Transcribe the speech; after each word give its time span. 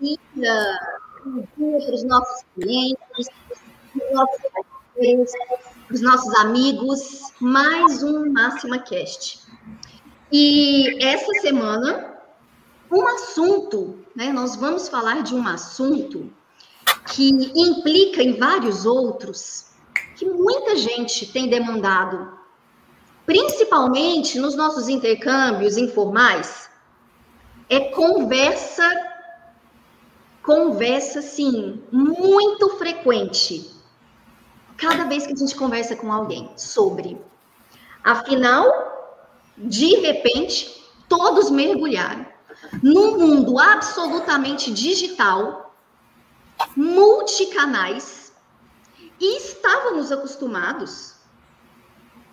dia 0.00 0.18
para 1.56 1.94
os 1.94 2.04
nossos 2.04 2.44
clientes, 2.54 3.28
para 3.92 4.04
os 4.04 4.12
nossos 4.12 4.40
para 4.94 5.94
os 5.94 6.00
nossos 6.00 6.34
amigos. 6.36 7.20
Mais 7.40 8.02
um 8.02 8.32
Máxima 8.32 8.78
Cast. 8.78 9.42
E 10.30 11.04
essa 11.04 11.32
semana, 11.40 12.14
um 12.90 13.06
assunto, 13.08 13.98
né? 14.14 14.32
Nós 14.32 14.56
vamos 14.56 14.88
falar 14.88 15.22
de 15.22 15.34
um 15.34 15.46
assunto 15.46 16.32
que 17.12 17.28
implica 17.54 18.22
em 18.22 18.38
vários 18.38 18.86
outros, 18.86 19.72
que 20.16 20.24
muita 20.24 20.76
gente 20.76 21.30
tem 21.32 21.48
demandado, 21.48 22.38
principalmente 23.26 24.38
nos 24.38 24.54
nossos 24.54 24.88
intercâmbios 24.88 25.76
informais, 25.76 26.70
é 27.68 27.80
conversa, 27.90 28.88
conversa, 30.44 31.22
sim, 31.22 31.82
muito 31.90 32.68
frequente. 32.76 33.74
Cada 34.76 35.04
vez 35.04 35.26
que 35.26 35.32
a 35.32 35.36
gente 35.36 35.56
conversa 35.56 35.96
com 35.96 36.12
alguém 36.12 36.52
sobre. 36.56 37.18
Afinal, 38.02 38.66
de 39.56 39.96
repente, 39.96 40.84
todos 41.08 41.50
mergulharam 41.50 42.26
num 42.82 43.18
mundo 43.18 43.58
absolutamente 43.58 44.70
digital, 44.70 45.74
multicanais, 46.76 48.32
e 49.18 49.38
estávamos 49.38 50.12
acostumados 50.12 51.14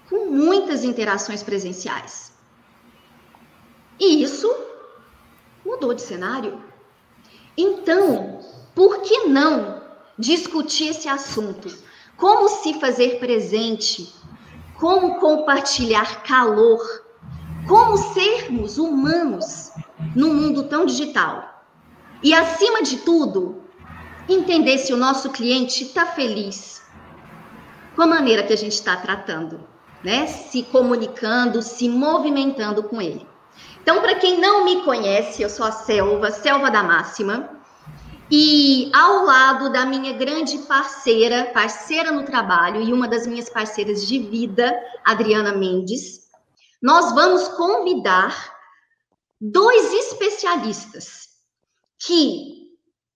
com 0.09 0.25
muitas 0.25 0.83
interações 0.83 1.41
presenciais. 1.41 2.33
E 3.97 4.21
isso 4.21 4.53
mudou 5.63 5.93
de 5.93 6.01
cenário. 6.01 6.70
Então, 7.57 8.39
por 8.73 9.01
que 9.01 9.25
não 9.27 9.81
discutir 10.17 10.89
esse 10.89 11.09
assunto? 11.09 11.69
Como 12.17 12.47
se 12.47 12.79
fazer 12.79 13.19
presente? 13.19 14.13
Como 14.79 15.19
compartilhar 15.19 16.23
calor? 16.23 16.79
Como 17.67 17.97
sermos 17.97 18.77
humanos 18.77 19.71
num 20.15 20.33
mundo 20.33 20.63
tão 20.63 20.85
digital? 20.85 21.65
E, 22.23 22.33
acima 22.33 22.83
de 22.83 22.97
tudo, 22.97 23.63
entender 24.29 24.77
se 24.77 24.93
o 24.93 24.97
nosso 24.97 25.29
cliente 25.31 25.83
está 25.83 26.05
feliz 26.05 26.81
com 27.95 28.03
a 28.03 28.07
maneira 28.07 28.43
que 28.43 28.53
a 28.53 28.57
gente 28.57 28.73
está 28.73 28.95
tratando, 28.95 29.59
né? 30.03 30.27
Se 30.27 30.63
comunicando, 30.63 31.61
se 31.61 31.89
movimentando 31.89 32.83
com 32.83 33.01
ele. 33.01 33.27
Então, 33.81 33.99
para 33.99 34.15
quem 34.15 34.39
não 34.39 34.63
me 34.63 34.83
conhece, 34.83 35.41
eu 35.41 35.49
sou 35.49 35.65
a 35.65 35.71
Selva, 35.71 36.29
Selva 36.29 36.69
da 36.69 36.83
Máxima. 36.83 37.59
E 38.29 38.89
ao 38.93 39.25
lado 39.25 39.73
da 39.73 39.85
minha 39.85 40.13
grande 40.13 40.59
parceira, 40.59 41.51
parceira 41.51 42.11
no 42.11 42.23
trabalho 42.23 42.81
e 42.81 42.93
uma 42.93 43.07
das 43.07 43.27
minhas 43.27 43.49
parceiras 43.49 44.07
de 44.07 44.19
vida, 44.19 44.73
Adriana 45.03 45.51
Mendes, 45.51 46.29
nós 46.81 47.13
vamos 47.13 47.47
convidar 47.49 48.55
dois 49.39 49.91
especialistas 49.93 51.27
que, 51.99 52.69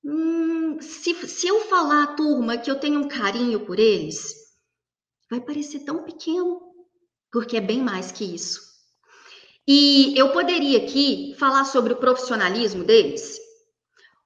hum, 0.04 0.80
se, 0.82 1.14
se 1.28 1.48
eu 1.48 1.62
falar, 1.62 2.16
turma, 2.16 2.58
que 2.58 2.70
eu 2.70 2.80
tenho 2.80 3.00
um 3.00 3.08
carinho 3.08 3.62
por 3.62 3.80
eles, 3.80 4.34
vai 5.30 5.40
parecer 5.40 5.80
tão 5.80 6.04
pequeno, 6.04 6.62
porque 7.32 7.56
é 7.56 7.62
bem 7.62 7.82
mais 7.82 8.12
que 8.12 8.26
isso. 8.26 8.75
E 9.68 10.18
eu 10.18 10.32
poderia 10.32 10.78
aqui 10.78 11.36
falar 11.40 11.66
sobre 11.66 11.94
o 11.94 11.98
profissionalismo 11.98 12.84
deles, 12.84 13.40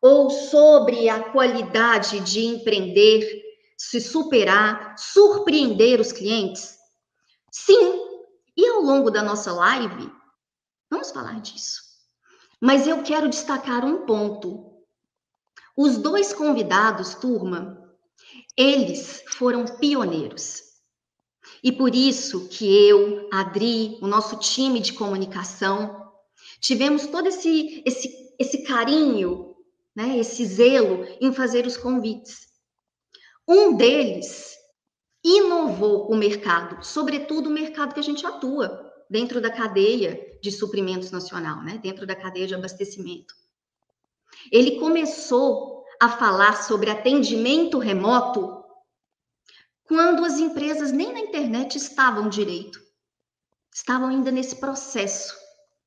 ou 0.01 0.29
sobre 0.29 1.07
a 1.07 1.31
qualidade 1.31 2.19
de 2.21 2.45
empreender, 2.45 3.41
se 3.77 4.01
superar, 4.01 4.97
surpreender 4.97 6.01
os 6.01 6.11
clientes? 6.11 6.77
Sim, 7.51 7.99
e 8.55 8.67
ao 8.67 8.81
longo 8.81 9.09
da 9.09 9.23
nossa 9.23 9.53
live, 9.53 10.11
vamos 10.89 11.11
falar 11.11 11.39
disso. 11.39 11.81
Mas 12.59 12.85
eu 12.85 13.01
quero 13.03 13.29
destacar 13.29 13.85
um 13.85 14.05
ponto. 14.05 14.83
Os 15.77 15.97
dois 15.97 16.33
convidados, 16.33 17.15
turma, 17.15 17.79
eles 18.57 19.23
foram 19.29 19.63
pioneiros. 19.63 20.68
E 21.63 21.71
por 21.71 21.93
isso 21.93 22.47
que 22.47 22.87
eu, 22.87 23.27
Adri, 23.31 23.97
o 24.01 24.07
nosso 24.07 24.37
time 24.37 24.79
de 24.79 24.93
comunicação, 24.93 26.11
tivemos 26.59 27.07
todo 27.07 27.27
esse, 27.27 27.83
esse, 27.85 28.33
esse 28.39 28.63
carinho, 28.63 29.55
né, 29.95 30.17
esse 30.17 30.45
zelo 30.45 31.05
em 31.19 31.33
fazer 31.33 31.65
os 31.65 31.75
convites. 31.75 32.47
Um 33.47 33.75
deles 33.75 34.55
inovou 35.23 36.09
o 36.09 36.15
mercado, 36.15 36.83
sobretudo 36.83 37.49
o 37.49 37.53
mercado 37.53 37.93
que 37.93 37.99
a 37.99 38.03
gente 38.03 38.25
atua, 38.25 38.89
dentro 39.09 39.41
da 39.41 39.49
cadeia 39.49 40.37
de 40.41 40.51
suprimentos 40.51 41.11
nacional, 41.11 41.61
né, 41.63 41.79
dentro 41.81 42.05
da 42.05 42.15
cadeia 42.15 42.47
de 42.47 42.55
abastecimento. 42.55 43.33
Ele 44.51 44.79
começou 44.79 45.83
a 45.99 46.07
falar 46.07 46.63
sobre 46.63 46.89
atendimento 46.89 47.77
remoto 47.77 48.58
quando 49.89 50.23
as 50.23 50.37
empresas 50.37 50.91
nem 50.91 51.11
na 51.11 51.19
internet 51.19 51.75
estavam 51.75 52.29
direito. 52.29 52.79
Estavam 53.73 54.09
ainda 54.09 54.29
nesse 54.29 54.55
processo 54.57 55.35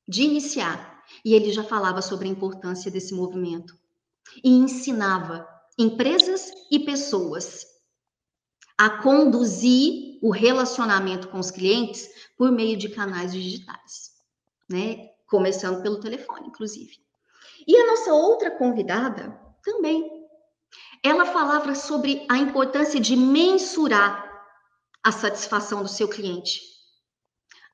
de 0.05 0.23
iniciar. 0.23 1.01
E 1.23 1.33
ele 1.33 1.53
já 1.53 1.63
falava 1.63 2.01
sobre 2.01 2.27
a 2.27 2.31
importância 2.31 2.91
desse 2.91 3.13
movimento. 3.13 3.73
E 4.43 4.49
ensinava 4.49 5.47
empresas 5.79 6.51
e 6.69 6.79
pessoas 6.79 7.65
a 8.77 8.89
conduzir 8.89 10.19
o 10.21 10.31
relacionamento 10.31 11.29
com 11.29 11.39
os 11.39 11.49
clientes 11.49 12.09
por 12.37 12.51
meio 12.51 12.75
de 12.75 12.89
canais 12.89 13.31
digitais, 13.31 14.11
né? 14.69 15.11
Começando 15.27 15.81
pelo 15.81 16.01
telefone, 16.01 16.47
inclusive. 16.47 16.97
E 17.65 17.77
a 17.77 17.87
nossa 17.87 18.13
outra 18.13 18.51
convidada 18.51 19.39
também 19.63 20.22
ela 21.03 21.25
falava 21.25 21.75
sobre 21.75 22.25
a 22.29 22.37
importância 22.37 22.99
de 22.99 23.15
mensurar 23.15 24.31
a 25.03 25.11
satisfação 25.11 25.83
do 25.83 25.89
seu 25.89 26.07
cliente. 26.07 26.61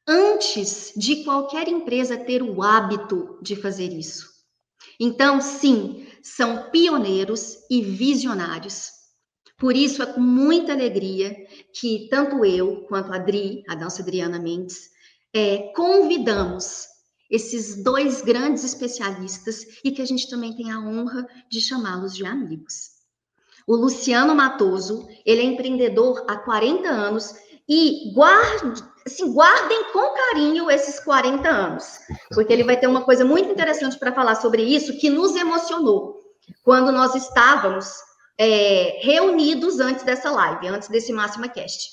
Antes 0.08 0.92
de 0.98 1.24
qualquer 1.24 1.68
empresa 1.68 2.18
ter 2.18 2.42
o 2.42 2.64
hábito 2.64 3.38
de 3.44 3.56
fazer 3.56 3.94
isso. 3.94 4.28
Então, 5.00 5.40
sim, 5.40 6.08
são 6.24 6.72
pioneiros 6.72 7.58
e 7.70 7.84
visionários. 7.84 8.90
Por 9.60 9.76
isso, 9.76 10.02
é 10.02 10.08
com 10.08 10.20
muita 10.20 10.74
alegria 10.74 11.36
que 11.74 12.08
tanto 12.10 12.44
eu 12.44 12.86
quanto 12.88 13.12
a 13.14 13.18
Adri, 13.18 13.64
a 13.70 13.76
dança 13.76 14.02
Adriana 14.02 14.40
Mendes, 14.40 14.90
é, 15.32 15.72
convidamos 15.76 16.88
esses 17.30 17.84
dois 17.84 18.22
grandes 18.22 18.64
especialistas 18.64 19.64
e 19.84 19.92
que 19.92 20.02
a 20.02 20.06
gente 20.06 20.28
também 20.28 20.56
tem 20.56 20.72
a 20.72 20.80
honra 20.80 21.28
de 21.48 21.62
chamá-los 21.62 22.16
de 22.16 22.26
amigos. 22.26 22.99
O 23.70 23.76
Luciano 23.76 24.34
Matoso, 24.34 25.08
ele 25.24 25.42
é 25.42 25.44
empreendedor 25.44 26.26
há 26.28 26.38
40 26.38 26.90
anos 26.90 27.36
e 27.70 28.12
guarde, 28.16 28.84
assim, 29.06 29.32
guardem 29.32 29.92
com 29.94 30.12
carinho 30.12 30.72
esses 30.72 31.00
40 31.00 31.48
anos, 31.48 32.00
porque 32.34 32.52
ele 32.52 32.64
vai 32.64 32.80
ter 32.80 32.88
uma 32.88 33.04
coisa 33.04 33.24
muito 33.24 33.48
interessante 33.48 33.96
para 34.00 34.12
falar 34.12 34.34
sobre 34.34 34.64
isso 34.64 34.98
que 34.98 35.08
nos 35.08 35.36
emocionou 35.36 36.20
quando 36.64 36.92
nós 36.92 37.14
estávamos 37.14 37.94
é, 38.40 39.02
reunidos 39.04 39.80
antes 39.80 40.04
dessa 40.04 40.32
live, 40.32 40.68
antes 40.68 40.90
desse 40.90 41.14
Máxima 41.14 41.48
Cast. 41.48 41.92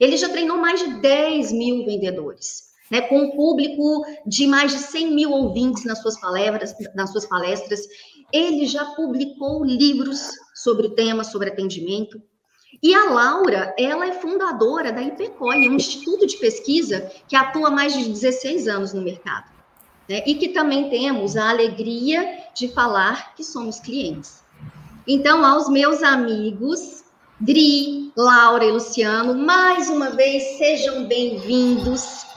Ele 0.00 0.16
já 0.16 0.30
treinou 0.30 0.56
mais 0.56 0.80
de 0.80 1.02
10 1.02 1.52
mil 1.52 1.84
vendedores, 1.84 2.69
né, 2.90 3.02
com 3.02 3.18
um 3.18 3.30
público 3.30 4.04
de 4.26 4.46
mais 4.46 4.72
de 4.72 4.78
100 4.78 5.14
mil 5.14 5.30
ouvintes 5.30 5.84
nas 5.84 6.00
suas 6.00 6.20
palestras, 6.20 6.74
nas 6.94 7.12
suas 7.12 7.26
palestras. 7.26 7.80
Ele 8.32 8.66
já 8.66 8.84
publicou 8.96 9.64
livros 9.64 10.30
sobre 10.54 10.88
o 10.88 10.90
tema, 10.90 11.22
sobre 11.22 11.50
atendimento. 11.50 12.20
E 12.82 12.94
a 12.94 13.10
Laura, 13.10 13.74
ela 13.78 14.06
é 14.06 14.12
fundadora 14.12 14.92
da 14.92 15.02
IPCOI, 15.02 15.68
um 15.68 15.74
instituto 15.74 16.26
de 16.26 16.36
pesquisa 16.38 17.10
que 17.28 17.36
atua 17.36 17.68
há 17.68 17.70
mais 17.70 17.92
de 17.92 18.08
16 18.08 18.68
anos 18.68 18.92
no 18.92 19.02
mercado. 19.02 19.50
Né? 20.08 20.22
E 20.26 20.34
que 20.34 20.48
também 20.48 20.88
temos 20.88 21.36
a 21.36 21.50
alegria 21.50 22.44
de 22.54 22.68
falar 22.68 23.34
que 23.34 23.44
somos 23.44 23.78
clientes. 23.78 24.42
Então, 25.06 25.44
aos 25.44 25.68
meus 25.68 26.02
amigos, 26.02 27.04
Dri, 27.40 28.12
Laura 28.16 28.64
e 28.64 28.70
Luciano, 28.70 29.34
mais 29.34 29.88
uma 29.88 30.10
vez 30.10 30.58
sejam 30.58 31.06
bem-vindos. 31.06 32.29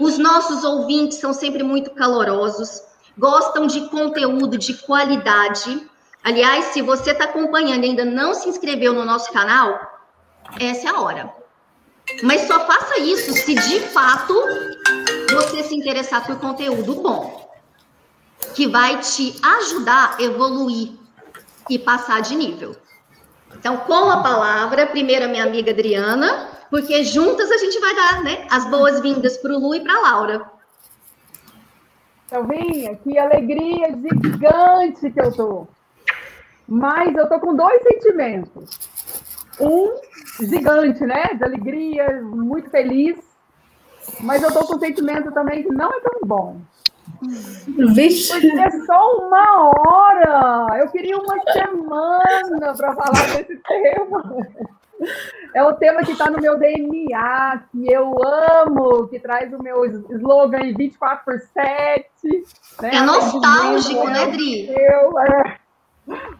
Os 0.00 0.18
nossos 0.18 0.64
ouvintes 0.64 1.18
são 1.18 1.32
sempre 1.32 1.62
muito 1.62 1.90
calorosos, 1.90 2.82
gostam 3.16 3.66
de 3.66 3.88
conteúdo 3.90 4.58
de 4.58 4.74
qualidade 4.74 5.88
Aliás, 6.22 6.66
se 6.66 6.82
você 6.82 7.12
está 7.12 7.24
acompanhando 7.24 7.84
e 7.84 7.88
ainda 7.88 8.04
não 8.04 8.34
se 8.34 8.48
inscreveu 8.48 8.92
no 8.92 9.04
nosso 9.04 9.32
canal, 9.32 10.02
essa 10.60 10.88
é 10.88 10.90
a 10.90 11.00
hora. 11.00 11.32
Mas 12.22 12.42
só 12.42 12.66
faça 12.66 12.98
isso 13.00 13.32
se 13.32 13.54
de 13.54 13.80
fato 13.80 14.34
você 15.30 15.62
se 15.62 15.74
interessar 15.74 16.26
por 16.26 16.38
conteúdo 16.38 16.96
bom, 16.96 17.50
que 18.54 18.66
vai 18.66 18.98
te 18.98 19.34
ajudar 19.42 20.16
a 20.18 20.22
evoluir 20.22 20.92
e 21.70 21.78
passar 21.78 22.20
de 22.20 22.34
nível. 22.34 22.76
Então, 23.54 23.78
com 23.78 24.10
a 24.10 24.22
palavra, 24.22 24.86
primeiro 24.86 25.24
a 25.24 25.28
minha 25.28 25.44
amiga 25.44 25.70
Adriana, 25.70 26.48
porque 26.70 27.02
juntas 27.04 27.50
a 27.50 27.58
gente 27.58 27.78
vai 27.80 27.94
dar 27.94 28.22
né, 28.22 28.46
as 28.48 28.64
boas-vindas 28.70 29.36
para 29.38 29.52
o 29.52 29.58
Lu 29.58 29.74
e 29.74 29.80
para 29.80 29.94
a 29.94 30.00
Laura. 30.00 30.50
Elvinha, 32.32 32.94
que 32.96 33.18
alegria 33.18 33.88
gigante 34.22 35.10
que 35.10 35.20
eu 35.20 35.32
tô. 35.32 35.66
Mas 36.68 37.14
eu 37.16 37.28
tô 37.28 37.40
com 37.40 37.56
dois 37.56 37.82
sentimentos. 37.82 38.78
Um 39.58 39.96
gigante, 40.46 41.04
né? 41.04 41.34
De 41.34 41.42
alegria, 41.42 42.22
muito 42.22 42.70
feliz. 42.70 43.18
Mas 44.20 44.42
eu 44.42 44.52
tô 44.52 44.64
com 44.64 44.76
um 44.76 44.80
sentimento 44.80 45.32
também 45.32 45.64
que 45.64 45.72
não 45.72 45.92
é 45.92 46.00
tão 46.00 46.20
bom. 46.24 46.60
Vixe. 47.94 48.32
Porque 48.32 48.46
é 48.46 48.70
só 48.86 49.18
uma 49.18 49.72
hora. 49.76 50.78
Eu 50.78 50.88
queria 50.88 51.18
uma 51.18 51.34
semana 51.52 52.74
para 52.76 52.94
falar 52.94 53.36
desse 53.36 53.56
tema. 53.66 54.46
É 55.54 55.62
o 55.64 55.72
tema 55.74 56.02
que 56.02 56.12
está 56.12 56.30
no 56.30 56.40
meu 56.40 56.58
DNA, 56.58 57.62
que 57.72 57.92
eu 57.92 58.12
amo, 58.22 59.08
que 59.08 59.18
traz 59.18 59.52
o 59.52 59.62
meu 59.62 59.84
slogan 59.84 60.72
24 60.76 61.24
por 61.24 61.40
7. 61.40 62.06
Né? 62.82 62.90
É 62.94 63.00
nostálgico, 63.00 64.08
né, 64.08 64.26
Dri? 64.28 64.68
Eu, 64.68 65.18
é. 65.18 65.58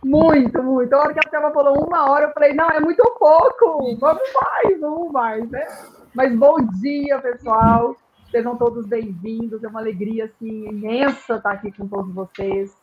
Muito, 0.05 0.63
muito. 0.63 0.93
A 0.95 0.99
hora 0.99 1.15
que 1.15 1.27
a 1.27 1.31
Thelma 1.31 1.51
falou 1.53 1.87
uma 1.87 2.11
hora, 2.11 2.27
eu 2.27 2.33
falei, 2.33 2.53
não, 2.53 2.69
é 2.71 2.81
muito 2.81 3.03
pouco. 3.19 3.97
Vamos 3.99 4.23
mais, 4.35 4.81
vamos 4.81 5.13
mais, 5.13 5.51
né? 5.51 5.67
Mas 6.15 6.35
bom 6.37 6.57
dia, 6.81 7.19
pessoal. 7.19 7.97
Sejam 8.31 8.57
todos 8.57 8.87
bem-vindos. 8.87 9.63
É 9.65 9.69
uma 9.69 9.81
alegria 9.81 10.27
assim, 10.27 10.69
imensa 10.69 11.37
estar 11.37 11.53
aqui 11.53 11.73
com 11.73 11.89
todos 11.89 12.13
vocês. 12.15 12.75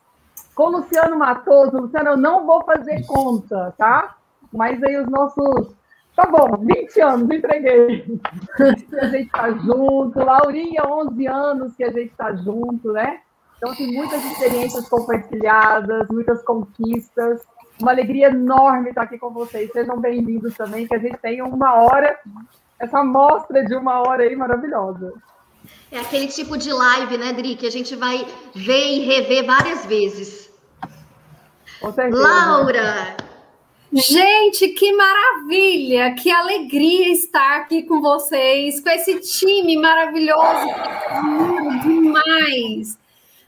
Com 0.53 0.63
o 0.63 0.77
Luciano 0.77 1.17
Matoso, 1.17 1.77
Luciano, 1.77 2.09
eu 2.11 2.17
não 2.17 2.45
vou 2.45 2.63
fazer 2.63 3.05
conta, 3.05 3.73
tá? 3.77 4.16
Mas 4.51 4.81
aí 4.83 4.97
os 4.97 5.09
nossos. 5.09 5.75
Tá 6.15 6.25
bom, 6.25 6.57
20 6.57 6.99
anos, 7.01 7.29
entreguei. 7.29 8.19
que 8.89 8.99
a 8.99 9.07
gente 9.09 9.29
tá 9.29 9.51
junto. 9.51 10.19
Laurinha, 10.19 10.83
11 10.83 11.27
anos 11.27 11.75
que 11.75 11.83
a 11.83 11.91
gente 11.91 12.11
tá 12.15 12.33
junto, 12.35 12.91
né? 12.91 13.19
Então, 13.57 13.75
tem 13.75 13.91
muitas 13.93 14.23
experiências 14.23 14.87
compartilhadas, 14.87 16.07
muitas 16.09 16.43
conquistas. 16.43 17.41
Uma 17.79 17.91
alegria 17.91 18.27
enorme 18.27 18.89
estar 18.89 19.03
aqui 19.03 19.17
com 19.17 19.31
vocês. 19.31 19.71
Sejam 19.71 19.99
bem-vindos 19.99 20.55
também, 20.55 20.87
que 20.87 20.95
a 20.95 20.99
gente 20.99 21.17
tenha 21.17 21.45
uma 21.45 21.75
hora, 21.75 22.19
essa 22.79 23.03
mostra 23.03 23.63
de 23.63 23.75
uma 23.75 24.01
hora 24.01 24.23
aí 24.23 24.35
maravilhosa. 24.35 25.13
É 25.91 25.99
aquele 25.99 26.27
tipo 26.27 26.57
de 26.57 26.71
live, 26.71 27.17
né, 27.17 27.33
Dri, 27.33 27.55
que 27.55 27.67
a 27.67 27.71
gente 27.71 27.95
vai 27.95 28.25
ver 28.55 28.93
e 28.93 28.99
rever 28.99 29.45
várias 29.45 29.85
vezes. 29.85 30.51
Laura, 32.11 33.15
Gente, 33.91 34.67
que 34.69 34.91
maravilha, 34.93 36.13
que 36.13 36.29
alegria 36.29 37.09
estar 37.09 37.57
aqui 37.57 37.83
com 37.83 38.01
vocês, 38.01 38.81
com 38.81 38.89
esse 38.89 39.19
time 39.21 39.77
maravilhoso, 39.77 40.67
demais. 41.83 42.97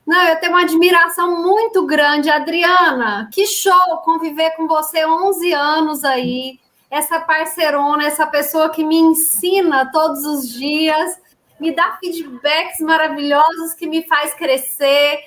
Não, 0.07 0.23
eu 0.23 0.39
tenho 0.39 0.53
uma 0.53 0.61
admiração 0.61 1.43
muito 1.43 1.85
grande, 1.85 2.29
Adriana. 2.29 3.29
Que 3.33 3.45
show 3.45 3.97
conviver 4.03 4.51
com 4.51 4.65
você 4.65 5.05
11 5.05 5.53
anos 5.53 6.03
aí, 6.05 6.59
essa 6.89 7.19
parceirona, 7.19 8.05
essa 8.05 8.25
pessoa 8.25 8.69
que 8.69 8.83
me 8.83 8.95
ensina 8.95 9.91
todos 9.91 10.25
os 10.25 10.49
dias, 10.49 11.19
me 11.59 11.71
dá 11.71 11.97
feedbacks 11.99 12.79
maravilhosos 12.79 13.73
que 13.73 13.85
me 13.85 14.03
faz 14.03 14.33
crescer 14.33 15.19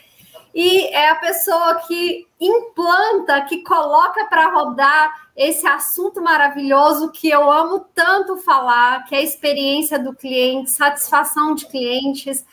e 0.54 0.86
é 0.88 1.10
a 1.10 1.16
pessoa 1.16 1.76
que 1.86 2.26
implanta, 2.38 3.40
que 3.42 3.62
coloca 3.62 4.26
para 4.26 4.50
rodar 4.50 5.22
esse 5.36 5.66
assunto 5.66 6.20
maravilhoso 6.20 7.10
que 7.10 7.28
eu 7.28 7.50
amo 7.50 7.86
tanto 7.94 8.36
falar, 8.36 9.04
que 9.04 9.14
é 9.14 9.18
a 9.18 9.22
experiência 9.22 9.98
do 9.98 10.14
cliente, 10.14 10.70
satisfação 10.70 11.54
de 11.54 11.66
clientes. 11.66 12.44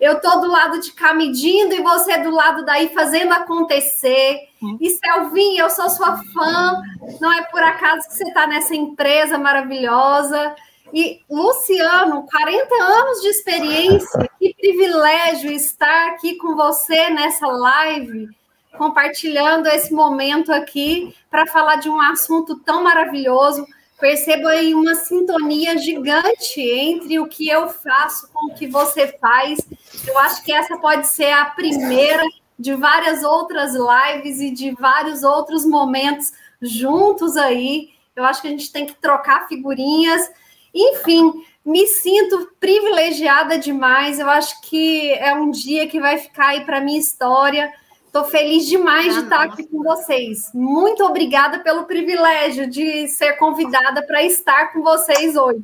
Eu 0.00 0.14
estou 0.14 0.40
do 0.40 0.46
lado 0.46 0.80
de 0.80 0.92
cá 0.92 1.12
medindo 1.12 1.74
e 1.74 1.82
você 1.82 2.18
do 2.18 2.30
lado 2.30 2.64
daí 2.64 2.90
fazendo 2.90 3.32
acontecer. 3.32 4.48
E 4.80 4.90
Selvinha, 4.90 5.62
eu 5.62 5.70
sou 5.70 5.90
sua 5.90 6.18
fã, 6.32 6.82
não 7.20 7.32
é 7.32 7.42
por 7.44 7.62
acaso 7.62 8.06
que 8.06 8.14
você 8.14 8.24
está 8.28 8.46
nessa 8.46 8.74
empresa 8.74 9.38
maravilhosa. 9.38 10.54
E 10.92 11.20
Luciano, 11.30 12.26
40 12.30 12.74
anos 12.74 13.20
de 13.20 13.28
experiência, 13.28 14.30
que 14.38 14.54
privilégio 14.54 15.52
estar 15.52 16.08
aqui 16.08 16.34
com 16.36 16.56
você 16.56 17.10
nessa 17.10 17.46
live, 17.46 18.28
compartilhando 18.76 19.68
esse 19.68 19.92
momento 19.92 20.52
aqui 20.52 21.14
para 21.30 21.46
falar 21.46 21.76
de 21.76 21.88
um 21.88 22.00
assunto 22.00 22.58
tão 22.60 22.82
maravilhoso. 22.82 23.66
Percebo 24.00 24.48
aí 24.48 24.74
uma 24.74 24.94
sintonia 24.94 25.76
gigante 25.76 26.60
entre 26.60 27.18
o 27.18 27.28
que 27.28 27.48
eu 27.48 27.68
faço 27.68 28.28
com 28.32 28.46
o 28.46 28.54
que 28.54 28.66
você 28.66 29.06
faz. 29.18 29.60
Eu 30.06 30.18
acho 30.18 30.42
que 30.42 30.52
essa 30.52 30.78
pode 30.78 31.06
ser 31.06 31.30
a 31.30 31.44
primeira 31.44 32.22
de 32.58 32.74
várias 32.74 33.22
outras 33.22 33.72
lives 33.74 34.40
e 34.40 34.50
de 34.50 34.72
vários 34.72 35.22
outros 35.22 35.64
momentos 35.64 36.32
juntos 36.60 37.36
aí. 37.36 37.90
Eu 38.16 38.24
acho 38.24 38.42
que 38.42 38.48
a 38.48 38.50
gente 38.50 38.72
tem 38.72 38.86
que 38.86 38.94
trocar 38.94 39.46
figurinhas 39.48 40.30
enfim, 40.74 41.32
me 41.64 41.86
sinto 41.86 42.50
privilegiada 42.58 43.58
demais. 43.58 44.18
Eu 44.18 44.28
acho 44.28 44.60
que 44.62 45.12
é 45.12 45.34
um 45.34 45.50
dia 45.50 45.88
que 45.88 46.00
vai 46.00 46.18
ficar 46.18 46.48
aí 46.48 46.64
para 46.64 46.80
minha 46.80 46.98
história. 46.98 47.72
Estou 48.06 48.24
feliz 48.24 48.66
demais 48.66 49.14
de 49.14 49.20
estar 49.20 49.42
aqui 49.42 49.64
com 49.66 49.82
vocês. 49.84 50.50
Muito 50.52 51.04
obrigada 51.04 51.60
pelo 51.60 51.84
privilégio 51.84 52.68
de 52.68 53.06
ser 53.06 53.34
convidada 53.34 54.02
para 54.04 54.22
estar 54.24 54.72
com 54.72 54.82
vocês 54.82 55.36
hoje. 55.36 55.62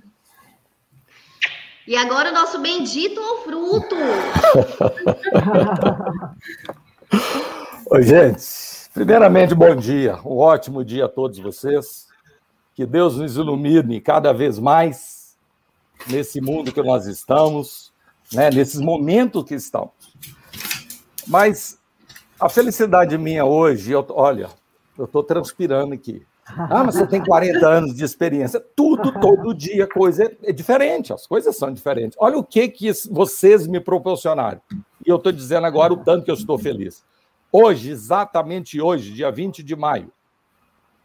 E 1.87 1.97
agora 1.97 2.31
o 2.31 2.33
nosso 2.33 2.61
bendito 2.61 3.21
fruto. 3.45 3.97
Oi, 7.91 8.03
gente. 8.03 8.45
Primeiramente, 8.93 9.55
bom 9.55 9.75
dia. 9.77 10.19
Um 10.25 10.39
ótimo 10.39 10.85
dia 10.85 11.05
a 11.05 11.09
todos 11.09 11.39
vocês. 11.39 12.06
Que 12.77 12.85
Deus 12.85 13.17
nos 13.17 13.37
ilumine 13.37 14.03
cada 14.03 14.35
vez 14.35 14.59
mais 14.59 15.35
nesse 16.07 16.43
mundo 16.43 16.71
que 16.71 16.83
nós 16.83 17.07
estamos, 17.07 17.91
né, 18.31 18.51
nesses 18.51 18.79
momentos 18.79 19.45
que 19.45 19.55
estamos. 19.55 19.93
Mas 21.27 21.79
a 22.39 22.51
felicidade 22.51 23.17
minha 23.17 23.47
hoje, 23.47 23.93
eu, 23.93 24.07
olha, 24.11 24.51
eu 24.99 25.07
estou 25.07 25.25
transpirando 25.25 25.95
aqui. 25.95 26.23
Ah, 26.47 26.85
mas 26.85 26.95
você 26.95 27.07
tem 27.07 27.25
40 27.25 27.67
anos 27.67 27.95
de 27.95 28.05
experiência. 28.05 28.61
Tudo, 28.61 29.11
todo 29.21 29.55
dia, 29.55 29.89
coisa 29.89 30.31
é 30.45 30.53
diferente, 30.53 31.15
as 31.15 31.27
coisas 31.27 31.57
são 31.57 31.73
diferentes. 31.73 32.17
Olha 32.21 32.37
o 32.37 32.45
que, 32.45 32.69
que 32.69 32.93
vocês 33.11 33.67
me 33.67 33.81
proporcionaram. 33.81 34.61
E 35.05 35.09
eu 35.09 35.17
estou 35.17 35.33
dizendo 35.33 35.67
agora 35.67 35.95
o 35.95 35.97
tanto 35.97 36.27
que 36.27 36.31
eu 36.31 36.35
estou 36.35 36.59
feliz. 36.59 37.03
Hoje, 37.51 37.91
exatamente 37.91 38.81
hoje, 38.81 39.13
dia 39.13 39.31
20 39.31 39.63
de 39.63 39.75
maio, 39.75 40.13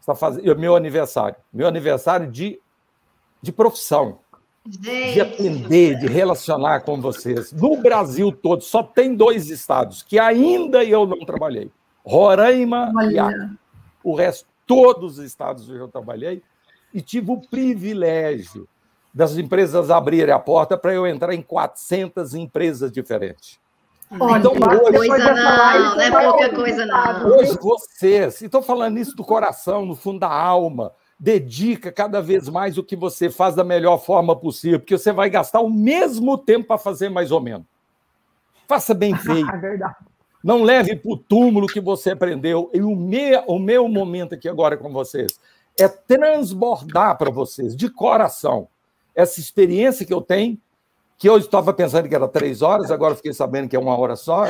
está 0.02 0.16
fazendo 0.16 0.58
meu 0.58 0.74
aniversário, 0.74 1.36
meu 1.52 1.68
aniversário 1.68 2.30
de, 2.30 2.60
de 3.40 3.52
profissão, 3.52 4.18
Gente. 4.66 5.12
de 5.14 5.20
atender, 5.20 5.98
de 5.98 6.06
relacionar 6.08 6.80
com 6.80 7.00
vocês. 7.00 7.52
No 7.52 7.80
Brasil 7.80 8.32
todo, 8.32 8.62
só 8.62 8.82
tem 8.82 9.14
dois 9.14 9.48
estados 9.48 10.02
que 10.02 10.18
ainda 10.18 10.84
eu 10.84 11.06
não 11.06 11.20
trabalhei: 11.20 11.70
Roraima 12.04 12.92
Olha. 12.96 13.10
e 13.12 13.18
Acre. 13.18 13.50
O 14.02 14.16
resto, 14.16 14.48
todos 14.66 15.18
os 15.18 15.24
estados 15.24 15.68
eu 15.68 15.78
já 15.78 15.88
trabalhei 15.88 16.42
e 16.92 17.00
tive 17.00 17.30
o 17.30 17.40
privilégio 17.40 18.68
das 19.14 19.36
empresas 19.36 19.88
abrirem 19.88 20.34
a 20.34 20.38
porta 20.38 20.76
para 20.76 20.92
eu 20.92 21.06
entrar 21.06 21.32
em 21.32 21.42
400 21.42 22.34
empresas 22.34 22.90
diferentes. 22.90 23.60
Olha, 24.20 24.38
então, 24.38 24.52
hoje, 24.52 25.08
coisa 25.08 25.34
não, 25.34 25.96
não 25.96 26.00
é 26.00 26.10
pouca 26.10 26.54
coisa 26.54 26.86
não. 26.86 27.26
Hoje 27.26 27.58
vocês, 27.58 28.42
estou 28.42 28.62
falando 28.62 28.98
isso 28.98 29.16
do 29.16 29.24
coração, 29.24 29.86
no 29.86 29.96
fundo 29.96 30.20
da 30.20 30.30
alma, 30.30 30.92
dedica 31.18 31.90
cada 31.90 32.20
vez 32.20 32.48
mais 32.48 32.76
o 32.76 32.82
que 32.82 32.96
você 32.96 33.30
faz 33.30 33.54
da 33.54 33.64
melhor 33.64 33.98
forma 33.98 34.36
possível, 34.36 34.80
porque 34.80 34.98
você 34.98 35.12
vai 35.12 35.30
gastar 35.30 35.60
o 35.60 35.70
mesmo 35.70 36.36
tempo 36.36 36.66
para 36.66 36.78
fazer 36.78 37.08
mais 37.08 37.30
ou 37.30 37.40
menos. 37.40 37.66
Faça 38.68 38.92
bem 38.92 39.14
feito. 39.16 39.48
é 39.50 39.56
verdade. 39.56 39.96
Não 40.42 40.62
leve 40.62 40.96
para 40.96 41.12
o 41.12 41.16
túmulo 41.16 41.68
que 41.68 41.80
você 41.80 42.10
aprendeu. 42.10 42.68
E 42.74 42.82
o 42.82 42.96
meu, 42.96 43.44
o 43.46 43.58
meu 43.58 43.88
momento 43.88 44.34
aqui 44.34 44.48
agora 44.48 44.76
com 44.76 44.92
vocês 44.92 45.38
é 45.78 45.86
transbordar 45.88 47.16
para 47.16 47.30
vocês, 47.30 47.76
de 47.76 47.88
coração, 47.88 48.68
essa 49.14 49.40
experiência 49.40 50.04
que 50.04 50.12
eu 50.12 50.20
tenho 50.20 50.58
que 51.22 51.28
eu 51.28 51.38
estava 51.38 51.72
pensando 51.72 52.08
que 52.08 52.14
era 52.16 52.26
três 52.26 52.62
horas, 52.62 52.90
agora 52.90 53.14
fiquei 53.14 53.32
sabendo 53.32 53.68
que 53.68 53.76
é 53.76 53.78
uma 53.78 53.96
hora 53.96 54.16
só. 54.16 54.42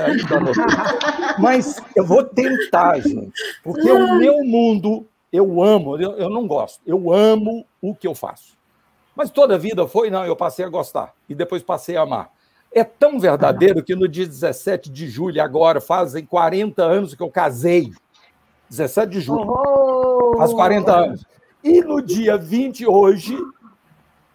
Mas 1.39 1.77
eu 1.95 2.03
vou 2.03 2.25
tentar, 2.25 2.99
gente, 2.99 3.31
porque 3.63 3.93
o 3.93 4.15
meu 4.15 4.43
mundo 4.43 5.07
eu 5.31 5.63
amo, 5.63 6.01
eu, 6.01 6.13
eu 6.13 6.31
não 6.31 6.47
gosto, 6.47 6.81
eu 6.87 7.13
amo 7.13 7.67
o 7.79 7.95
que 7.95 8.09
eu 8.09 8.15
faço. 8.15 8.57
Mas 9.15 9.29
toda 9.29 9.57
a 9.57 9.59
vida 9.59 9.87
foi, 9.87 10.09
não, 10.09 10.25
eu 10.25 10.35
passei 10.35 10.65
a 10.65 10.69
gostar 10.71 11.13
e 11.29 11.35
depois 11.35 11.63
passei 11.63 11.99
a 11.99 12.05
amar. 12.05 12.31
É 12.75 12.83
tão 12.83 13.21
verdadeiro 13.21 13.85
que 13.85 13.95
no 13.95 14.09
dia 14.09 14.27
17 14.27 14.91
de 14.91 15.11
julho, 15.11 15.43
agora, 15.43 15.79
fazem 15.79 16.25
40 16.25 16.83
anos 16.83 17.15
que 17.15 17.23
eu 17.23 17.29
casei. 17.29 17.93
17 18.71 19.13
de 19.13 19.21
julho. 19.21 19.53
Faz 20.39 20.55
40 20.55 20.91
anos. 20.91 21.27
E 21.63 21.83
no 21.83 22.01
dia 22.01 22.39
20, 22.39 22.87
hoje, 22.87 23.37